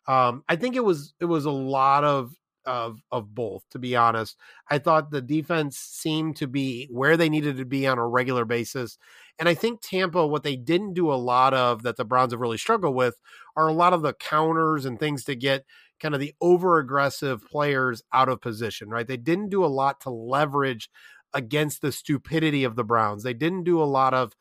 Um, 0.08 0.44
I 0.48 0.56
think 0.56 0.76
it 0.76 0.84
was 0.84 1.14
it 1.20 1.26
was 1.26 1.46
a 1.46 1.52
lot 1.52 2.04
of 2.04 2.34
of 2.66 3.02
of 3.14 3.34
both 3.34 3.64
to 3.70 3.80
be 3.80 3.96
honest 3.96 4.36
i 4.70 4.78
thought 4.78 5.10
the 5.10 5.22
defense 5.22 5.78
seemed 5.78 6.36
to 6.36 6.48
be 6.48 6.86
where 6.92 7.16
they 7.16 7.30
needed 7.30 7.56
to 7.56 7.64
be 7.64 7.88
on 7.88 7.98
a 7.98 8.06
regular 8.06 8.44
basis 8.44 8.98
and 9.40 9.48
i 9.48 9.54
think 9.54 9.80
tampa 9.82 10.28
what 10.28 10.44
they 10.44 10.58
didn't 10.58 10.94
do 10.94 11.10
a 11.10 11.16
lot 11.16 11.54
of 11.54 11.84
that 11.84 11.96
the 11.96 12.04
browns 12.04 12.34
have 12.34 12.42
really 12.42 12.58
struggled 12.58 12.94
with 12.94 13.16
are 13.56 13.70
a 13.70 13.74
lot 13.74 13.94
of 13.94 14.02
the 14.02 14.12
counters 14.16 14.84
and 14.84 15.00
things 15.00 15.24
to 15.24 15.34
get 15.34 15.64
kind 16.00 16.14
of 16.14 16.20
the 16.20 16.34
over 16.42 16.80
aggressive 16.80 17.46
players 17.46 18.04
out 18.14 18.30
of 18.30 18.42
position 18.42 18.90
right 18.90 19.08
they 19.08 19.18
didn't 19.18 19.50
do 19.50 19.64
a 19.64 19.68
lot 19.68 20.00
to 20.02 20.10
leverage 20.10 20.90
against 21.34 21.82
the 21.82 21.92
stupidity 21.92 22.64
of 22.64 22.76
the 22.76 22.84
browns 22.84 23.24
they 23.24 23.34
didn't 23.34 23.64
do 23.64 23.82
a 23.82 23.86
lot 23.86 24.14
of 24.14 24.34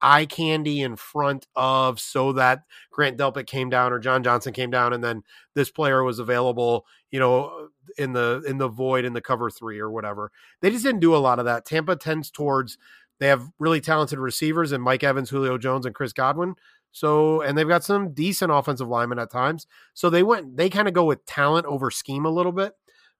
eye 0.00 0.26
candy 0.26 0.80
in 0.80 0.96
front 0.96 1.46
of 1.56 1.98
so 2.00 2.32
that 2.32 2.62
Grant 2.90 3.18
Delpit 3.18 3.46
came 3.46 3.68
down 3.68 3.92
or 3.92 3.98
John 3.98 4.22
Johnson 4.22 4.52
came 4.52 4.70
down 4.70 4.92
and 4.92 5.02
then 5.02 5.22
this 5.54 5.70
player 5.70 6.04
was 6.04 6.18
available, 6.18 6.86
you 7.10 7.18
know, 7.18 7.68
in 7.96 8.12
the 8.12 8.42
in 8.46 8.58
the 8.58 8.68
void 8.68 9.04
in 9.04 9.12
the 9.12 9.20
cover 9.20 9.50
3 9.50 9.78
or 9.78 9.90
whatever. 9.90 10.30
They 10.60 10.70
just 10.70 10.84
didn't 10.84 11.00
do 11.00 11.16
a 11.16 11.18
lot 11.18 11.38
of 11.38 11.44
that. 11.46 11.64
Tampa 11.64 11.96
tends 11.96 12.30
towards 12.30 12.78
they 13.18 13.26
have 13.26 13.48
really 13.58 13.80
talented 13.80 14.18
receivers 14.18 14.70
and 14.70 14.82
Mike 14.82 15.02
Evans, 15.02 15.30
Julio 15.30 15.58
Jones 15.58 15.86
and 15.86 15.94
Chris 15.94 16.12
Godwin. 16.12 16.54
So, 16.98 17.42
and 17.42 17.56
they've 17.56 17.68
got 17.68 17.84
some 17.84 18.12
decent 18.12 18.50
offensive 18.52 18.88
linemen 18.88 19.18
at 19.18 19.30
times. 19.30 19.66
So 19.94 20.10
they 20.10 20.22
went, 20.22 20.56
they 20.56 20.68
kind 20.68 20.88
of 20.88 20.94
go 20.94 21.04
with 21.04 21.24
talent 21.26 21.66
over 21.66 21.90
scheme 21.90 22.24
a 22.24 22.30
little 22.30 22.52
bit. 22.52 22.72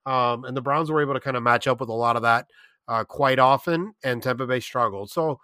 Um, 0.04 0.44
and 0.44 0.56
the 0.56 0.62
Browns 0.62 0.90
were 0.90 1.02
able 1.02 1.14
to 1.14 1.20
kind 1.20 1.36
of 1.36 1.42
match 1.42 1.66
up 1.68 1.80
with 1.80 1.88
a 1.88 1.94
lot 1.94 2.16
of 2.16 2.22
that 2.22 2.46
uh, 2.88 3.04
quite 3.04 3.38
often, 3.38 3.92
and 4.02 4.22
Tampa 4.22 4.46
Bay 4.46 4.60
struggled. 4.60 5.10
So 5.10 5.38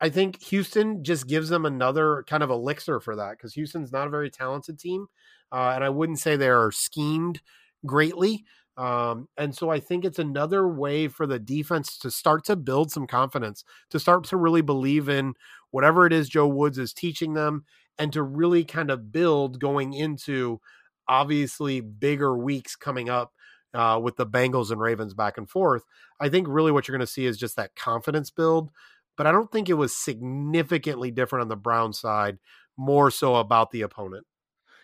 I 0.00 0.10
think 0.10 0.42
Houston 0.44 1.02
just 1.02 1.26
gives 1.26 1.48
them 1.48 1.64
another 1.64 2.24
kind 2.28 2.42
of 2.42 2.50
elixir 2.50 3.00
for 3.00 3.16
that 3.16 3.32
because 3.32 3.54
Houston's 3.54 3.92
not 3.92 4.06
a 4.06 4.10
very 4.10 4.30
talented 4.30 4.78
team. 4.78 5.06
Uh, 5.50 5.72
and 5.74 5.84
I 5.84 5.88
wouldn't 5.88 6.18
say 6.18 6.36
they're 6.36 6.70
schemed 6.70 7.40
greatly. 7.86 8.44
Um, 8.76 9.28
and 9.36 9.54
so 9.54 9.70
I 9.70 9.80
think 9.80 10.04
it's 10.04 10.18
another 10.18 10.66
way 10.66 11.08
for 11.08 11.26
the 11.26 11.38
defense 11.38 11.98
to 11.98 12.10
start 12.10 12.44
to 12.46 12.56
build 12.56 12.90
some 12.90 13.06
confidence, 13.06 13.64
to 13.90 14.00
start 14.00 14.24
to 14.24 14.36
really 14.36 14.62
believe 14.62 15.08
in 15.08 15.34
whatever 15.72 16.06
it 16.06 16.12
is 16.12 16.28
Joe 16.28 16.46
Woods 16.46 16.78
is 16.78 16.92
teaching 16.92 17.34
them, 17.34 17.64
and 17.98 18.12
to 18.12 18.22
really 18.22 18.64
kind 18.64 18.90
of 18.90 19.10
build 19.12 19.58
going 19.58 19.92
into 19.92 20.60
obviously 21.08 21.80
bigger 21.80 22.38
weeks 22.38 22.76
coming 22.76 23.10
up 23.10 23.32
uh, 23.74 23.98
with 24.00 24.16
the 24.16 24.26
Bengals 24.26 24.70
and 24.70 24.80
Ravens 24.80 25.14
back 25.14 25.36
and 25.36 25.50
forth. 25.50 25.82
I 26.20 26.28
think 26.28 26.46
really 26.48 26.70
what 26.70 26.86
you're 26.86 26.96
going 26.96 27.04
to 27.04 27.12
see 27.12 27.26
is 27.26 27.36
just 27.36 27.56
that 27.56 27.74
confidence 27.74 28.30
build 28.30 28.70
but 29.16 29.26
I 29.26 29.32
don't 29.32 29.50
think 29.50 29.68
it 29.68 29.74
was 29.74 29.96
significantly 29.96 31.10
different 31.10 31.42
on 31.42 31.48
the 31.48 31.56
Brown 31.56 31.92
side, 31.92 32.38
more 32.76 33.10
so 33.10 33.36
about 33.36 33.70
the 33.70 33.82
opponent. 33.82 34.26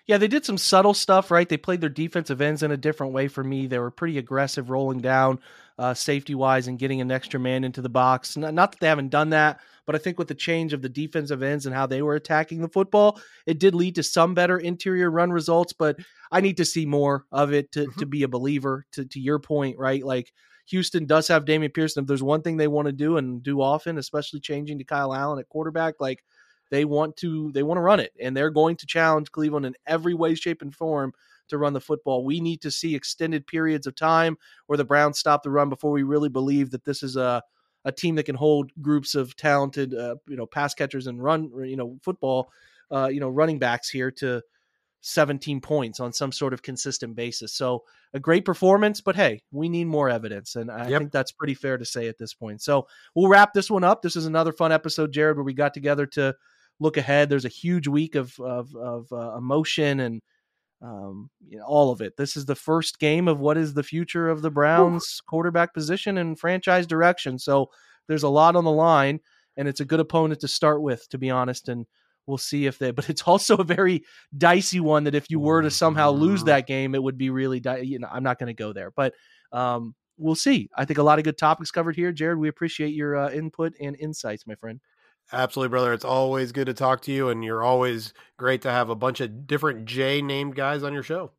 Yeah, 0.08 0.16
they 0.16 0.26
did 0.26 0.46
some 0.46 0.56
subtle 0.56 0.94
stuff, 0.94 1.30
right? 1.30 1.46
They 1.46 1.58
played 1.58 1.82
their 1.82 1.90
defensive 1.90 2.40
ends 2.40 2.62
in 2.62 2.70
a 2.70 2.78
different 2.78 3.12
way 3.12 3.28
for 3.28 3.44
me. 3.44 3.66
They 3.66 3.78
were 3.78 3.90
pretty 3.90 4.16
aggressive 4.16 4.70
rolling 4.70 5.00
down 5.00 5.38
uh, 5.78 5.92
safety 5.92 6.34
wise 6.34 6.66
and 6.66 6.78
getting 6.78 7.02
an 7.02 7.12
extra 7.12 7.38
man 7.38 7.62
into 7.62 7.82
the 7.82 7.90
box. 7.90 8.34
Not, 8.34 8.54
not, 8.54 8.72
that 8.72 8.80
they 8.80 8.86
haven't 8.88 9.10
done 9.10 9.30
that, 9.30 9.60
but 9.84 9.94
I 9.94 9.98
think 9.98 10.18
with 10.18 10.28
the 10.28 10.34
change 10.34 10.72
of 10.72 10.80
the 10.80 10.88
defensive 10.88 11.42
ends 11.42 11.66
and 11.66 11.74
how 11.74 11.84
they 11.86 12.00
were 12.00 12.14
attacking 12.14 12.62
the 12.62 12.70
football, 12.70 13.20
it 13.46 13.60
did 13.60 13.74
lead 13.74 13.96
to 13.96 14.02
some 14.02 14.32
better 14.32 14.56
interior 14.56 15.10
run 15.10 15.30
results. 15.30 15.74
But 15.74 15.98
I 16.32 16.40
need 16.40 16.56
to 16.56 16.64
see 16.64 16.86
more 16.86 17.26
of 17.30 17.52
it 17.52 17.70
to, 17.72 17.80
mm-hmm. 17.80 18.00
to 18.00 18.06
be 18.06 18.22
a 18.22 18.28
believer, 18.28 18.86
to, 18.92 19.04
to 19.04 19.20
your 19.20 19.38
point, 19.38 19.78
right? 19.78 20.02
Like, 20.02 20.32
Houston 20.68 21.06
does 21.06 21.28
have 21.28 21.44
Damian 21.44 21.72
Pearson. 21.72 22.02
If 22.02 22.08
there's 22.08 22.22
one 22.22 22.42
thing 22.42 22.56
they 22.56 22.68
want 22.68 22.86
to 22.86 22.92
do 22.92 23.16
and 23.18 23.42
do 23.42 23.60
often, 23.60 23.98
especially 23.98 24.40
changing 24.40 24.78
to 24.78 24.84
Kyle 24.84 25.14
Allen 25.14 25.38
at 25.38 25.48
quarterback, 25.48 25.94
like 25.98 26.22
they 26.70 26.84
want 26.84 27.16
to 27.18 27.50
they 27.52 27.62
want 27.62 27.78
to 27.78 27.82
run 27.82 28.00
it 28.00 28.12
and 28.20 28.36
they're 28.36 28.50
going 28.50 28.76
to 28.76 28.86
challenge 28.86 29.32
Cleveland 29.32 29.66
in 29.66 29.74
every 29.86 30.14
way, 30.14 30.34
shape, 30.34 30.62
and 30.62 30.74
form 30.74 31.12
to 31.48 31.58
run 31.58 31.72
the 31.72 31.80
football. 31.80 32.24
We 32.24 32.40
need 32.40 32.60
to 32.62 32.70
see 32.70 32.94
extended 32.94 33.46
periods 33.46 33.86
of 33.86 33.94
time 33.94 34.36
where 34.66 34.76
the 34.76 34.84
Browns 34.84 35.18
stop 35.18 35.42
the 35.42 35.50
run 35.50 35.68
before 35.68 35.90
we 35.90 36.02
really 36.02 36.28
believe 36.28 36.70
that 36.70 36.84
this 36.84 37.02
is 37.02 37.16
a 37.16 37.42
a 37.84 37.92
team 37.92 38.16
that 38.16 38.24
can 38.24 38.34
hold 38.34 38.70
groups 38.82 39.14
of 39.14 39.34
talented 39.36 39.94
uh, 39.94 40.16
you 40.28 40.36
know 40.36 40.46
pass 40.46 40.74
catchers 40.74 41.06
and 41.06 41.22
run 41.22 41.50
you 41.64 41.76
know 41.76 41.98
football 42.02 42.50
uh, 42.90 43.06
you 43.06 43.20
know 43.20 43.28
running 43.28 43.58
backs 43.58 43.88
here 43.88 44.10
to 44.10 44.42
17 45.00 45.60
points 45.60 46.00
on 46.00 46.12
some 46.12 46.32
sort 46.32 46.52
of 46.52 46.62
consistent 46.62 47.14
basis. 47.14 47.52
So 47.52 47.84
a 48.14 48.20
great 48.20 48.44
performance, 48.44 49.00
but 49.00 49.16
hey, 49.16 49.42
we 49.52 49.68
need 49.68 49.86
more 49.86 50.08
evidence. 50.08 50.56
And 50.56 50.70
I 50.70 50.88
yep. 50.88 51.00
think 51.00 51.12
that's 51.12 51.32
pretty 51.32 51.54
fair 51.54 51.78
to 51.78 51.84
say 51.84 52.08
at 52.08 52.18
this 52.18 52.34
point. 52.34 52.62
So 52.62 52.88
we'll 53.14 53.28
wrap 53.28 53.52
this 53.52 53.70
one 53.70 53.84
up. 53.84 54.02
This 54.02 54.16
is 54.16 54.26
another 54.26 54.52
fun 54.52 54.72
episode, 54.72 55.12
Jared, 55.12 55.36
where 55.36 55.44
we 55.44 55.54
got 55.54 55.74
together 55.74 56.06
to 56.06 56.34
look 56.80 56.96
ahead. 56.96 57.28
There's 57.28 57.44
a 57.44 57.50
huge 57.50 57.88
week 57.88 58.14
of, 58.14 58.38
of, 58.40 58.74
of 58.76 59.12
uh, 59.12 59.36
emotion 59.36 60.00
and 60.00 60.22
um, 60.80 61.28
you 61.48 61.58
know, 61.58 61.64
all 61.64 61.90
of 61.90 62.00
it. 62.00 62.16
This 62.16 62.36
is 62.36 62.44
the 62.46 62.54
first 62.54 63.00
game 63.00 63.26
of 63.26 63.40
what 63.40 63.56
is 63.56 63.74
the 63.74 63.82
future 63.82 64.28
of 64.28 64.42
the 64.42 64.50
Browns 64.50 65.20
quarterback 65.26 65.74
position 65.74 66.18
and 66.18 66.38
franchise 66.38 66.86
direction. 66.86 67.38
So 67.38 67.70
there's 68.06 68.22
a 68.22 68.28
lot 68.28 68.54
on 68.54 68.64
the 68.64 68.70
line 68.70 69.20
and 69.56 69.66
it's 69.66 69.80
a 69.80 69.84
good 69.84 69.98
opponent 69.98 70.40
to 70.40 70.48
start 70.48 70.80
with, 70.80 71.08
to 71.08 71.18
be 71.18 71.30
honest. 71.30 71.68
And 71.68 71.84
we'll 72.28 72.38
see 72.38 72.66
if 72.66 72.78
they 72.78 72.90
but 72.92 73.10
it's 73.10 73.22
also 73.22 73.56
a 73.56 73.64
very 73.64 74.04
dicey 74.36 74.78
one 74.78 75.04
that 75.04 75.14
if 75.14 75.28
you 75.30 75.40
were 75.40 75.62
to 75.62 75.70
somehow 75.70 76.10
lose 76.10 76.44
that 76.44 76.66
game 76.66 76.94
it 76.94 77.02
would 77.02 77.18
be 77.18 77.30
really 77.30 77.58
di- 77.58 77.80
you 77.80 77.98
know 77.98 78.08
i'm 78.12 78.22
not 78.22 78.38
going 78.38 78.48
to 78.48 78.54
go 78.54 78.72
there 78.72 78.92
but 78.94 79.14
um 79.52 79.94
we'll 80.18 80.34
see 80.34 80.68
i 80.76 80.84
think 80.84 80.98
a 80.98 81.02
lot 81.02 81.18
of 81.18 81.24
good 81.24 81.38
topics 81.38 81.70
covered 81.70 81.96
here 81.96 82.12
jared 82.12 82.38
we 82.38 82.48
appreciate 82.48 82.94
your 82.94 83.16
uh, 83.16 83.30
input 83.30 83.72
and 83.80 83.96
insights 83.96 84.46
my 84.46 84.54
friend 84.54 84.80
Absolutely, 85.32 85.70
brother. 85.70 85.92
It's 85.92 86.04
always 86.04 86.52
good 86.52 86.66
to 86.66 86.74
talk 86.74 87.02
to 87.02 87.12
you, 87.12 87.28
and 87.28 87.44
you're 87.44 87.62
always 87.62 88.14
great 88.38 88.62
to 88.62 88.70
have 88.70 88.88
a 88.88 88.94
bunch 88.94 89.20
of 89.20 89.46
different 89.46 89.84
J 89.84 90.22
named 90.22 90.54
guys 90.54 90.82
on 90.82 90.94
your 90.94 91.02
show. 91.02 91.32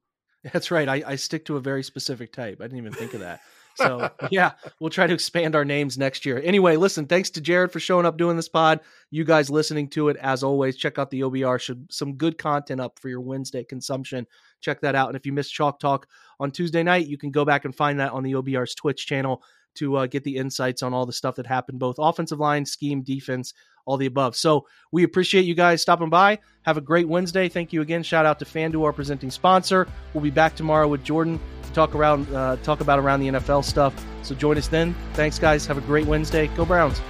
That's 0.54 0.72
right. 0.72 0.88
I, 0.88 1.04
I 1.06 1.16
stick 1.16 1.46
to 1.46 1.58
a 1.58 1.62
very 1.62 1.84
specific 1.84 2.32
type. 2.32 2.60
I 2.62 2.66
didn't 2.66 2.78
even 2.78 2.94
think 2.94 3.14
of 3.14 3.22
that. 3.22 3.42
So 3.76 4.10
yeah, 4.32 4.52
we'll 4.80 4.90
try 4.90 5.08
to 5.08 5.14
expand 5.14 5.56
our 5.56 5.66
names 5.66 5.98
next 5.98 6.26
year. 6.26 6.42
Anyway, 6.44 6.76
listen, 6.76 7.08
thanks 7.08 7.30
to 7.32 7.42
Jared 7.42 7.72
for 7.72 7.80
showing 7.80 8.06
up 8.06 8.18
doing 8.18 8.36
this 8.36 8.50
pod. 8.50 8.80
You 9.10 9.24
guys 9.24 9.50
listening 9.50 9.90
to 9.90 10.10
it 10.10 10.18
as 10.18 10.44
always. 10.44 10.78
Check 10.78 11.00
out 11.00 11.10
the 11.10 11.22
OBR. 11.22 11.60
Should 11.60 11.92
some 11.92 12.16
good 12.16 12.38
content 12.38 12.80
up 12.80 13.00
for 13.00 13.10
your 13.10 13.22
Wednesday 13.22 13.64
consumption. 13.64 14.28
Check 14.62 14.82
that 14.82 14.96
out. 14.96 15.10
And 15.10 15.16
if 15.16 15.26
you 15.26 15.34
missed 15.34 15.54
Chalk 15.54 15.80
Talk 15.80 16.08
on 16.40 16.52
Tuesday 16.52 16.84
night, 16.84 17.08
you 17.08 17.18
can 17.18 17.32
go 17.32 17.44
back 17.44 17.66
and 17.66 17.76
find 17.76 18.00
that 18.00 18.12
on 18.12 18.24
the 18.24 18.34
OBR's 18.34 18.76
Twitch 18.76 19.08
channel 19.08 19.42
to 19.76 19.98
uh, 19.98 20.08
get 20.08 20.24
the 20.24 20.36
insights 20.36 20.84
on 20.84 20.94
all 20.94 21.06
the 21.06 21.14
stuff 21.14 21.36
that 21.36 21.46
happened, 21.46 21.80
both 21.80 21.96
offensive 22.00 22.40
line, 22.40 22.66
scheme, 22.66 23.02
defense, 23.02 23.54
all 23.90 23.98
the 23.98 24.06
above. 24.06 24.36
So 24.36 24.68
we 24.92 25.04
appreciate 25.04 25.46
you 25.46 25.56
guys 25.56 25.82
stopping 25.82 26.10
by. 26.10 26.40
Have 26.62 26.78
a 26.78 26.82
great 26.82 27.08
Wednesday. 27.08 27.50
Thank 27.50 27.74
you 27.74 27.82
again. 27.82 28.04
Shout 28.04 28.26
out 28.26 28.38
to 28.40 28.46
FanDuel, 28.46 28.84
our 28.84 28.94
presenting 28.94 29.32
sponsor. 29.32 29.88
We'll 30.14 30.24
be 30.24 30.30
back 30.30 30.56
tomorrow 30.56 30.88
with 30.88 31.04
Jordan 31.04 31.40
to 31.64 31.72
talk 31.74 31.96
around, 31.96 32.32
uh, 32.34 32.58
talk 32.58 32.82
about 32.82 33.00
around 33.00 33.22
the 33.22 33.30
NFL 33.30 33.66
stuff. 33.66 33.94
So 34.22 34.36
join 34.36 34.60
us 34.60 34.68
then. 34.68 34.96
Thanks, 35.14 35.40
guys. 35.40 35.66
Have 35.66 35.80
a 35.80 35.82
great 35.82 36.06
Wednesday. 36.06 36.48
Go 36.56 36.66
Browns. 36.66 37.02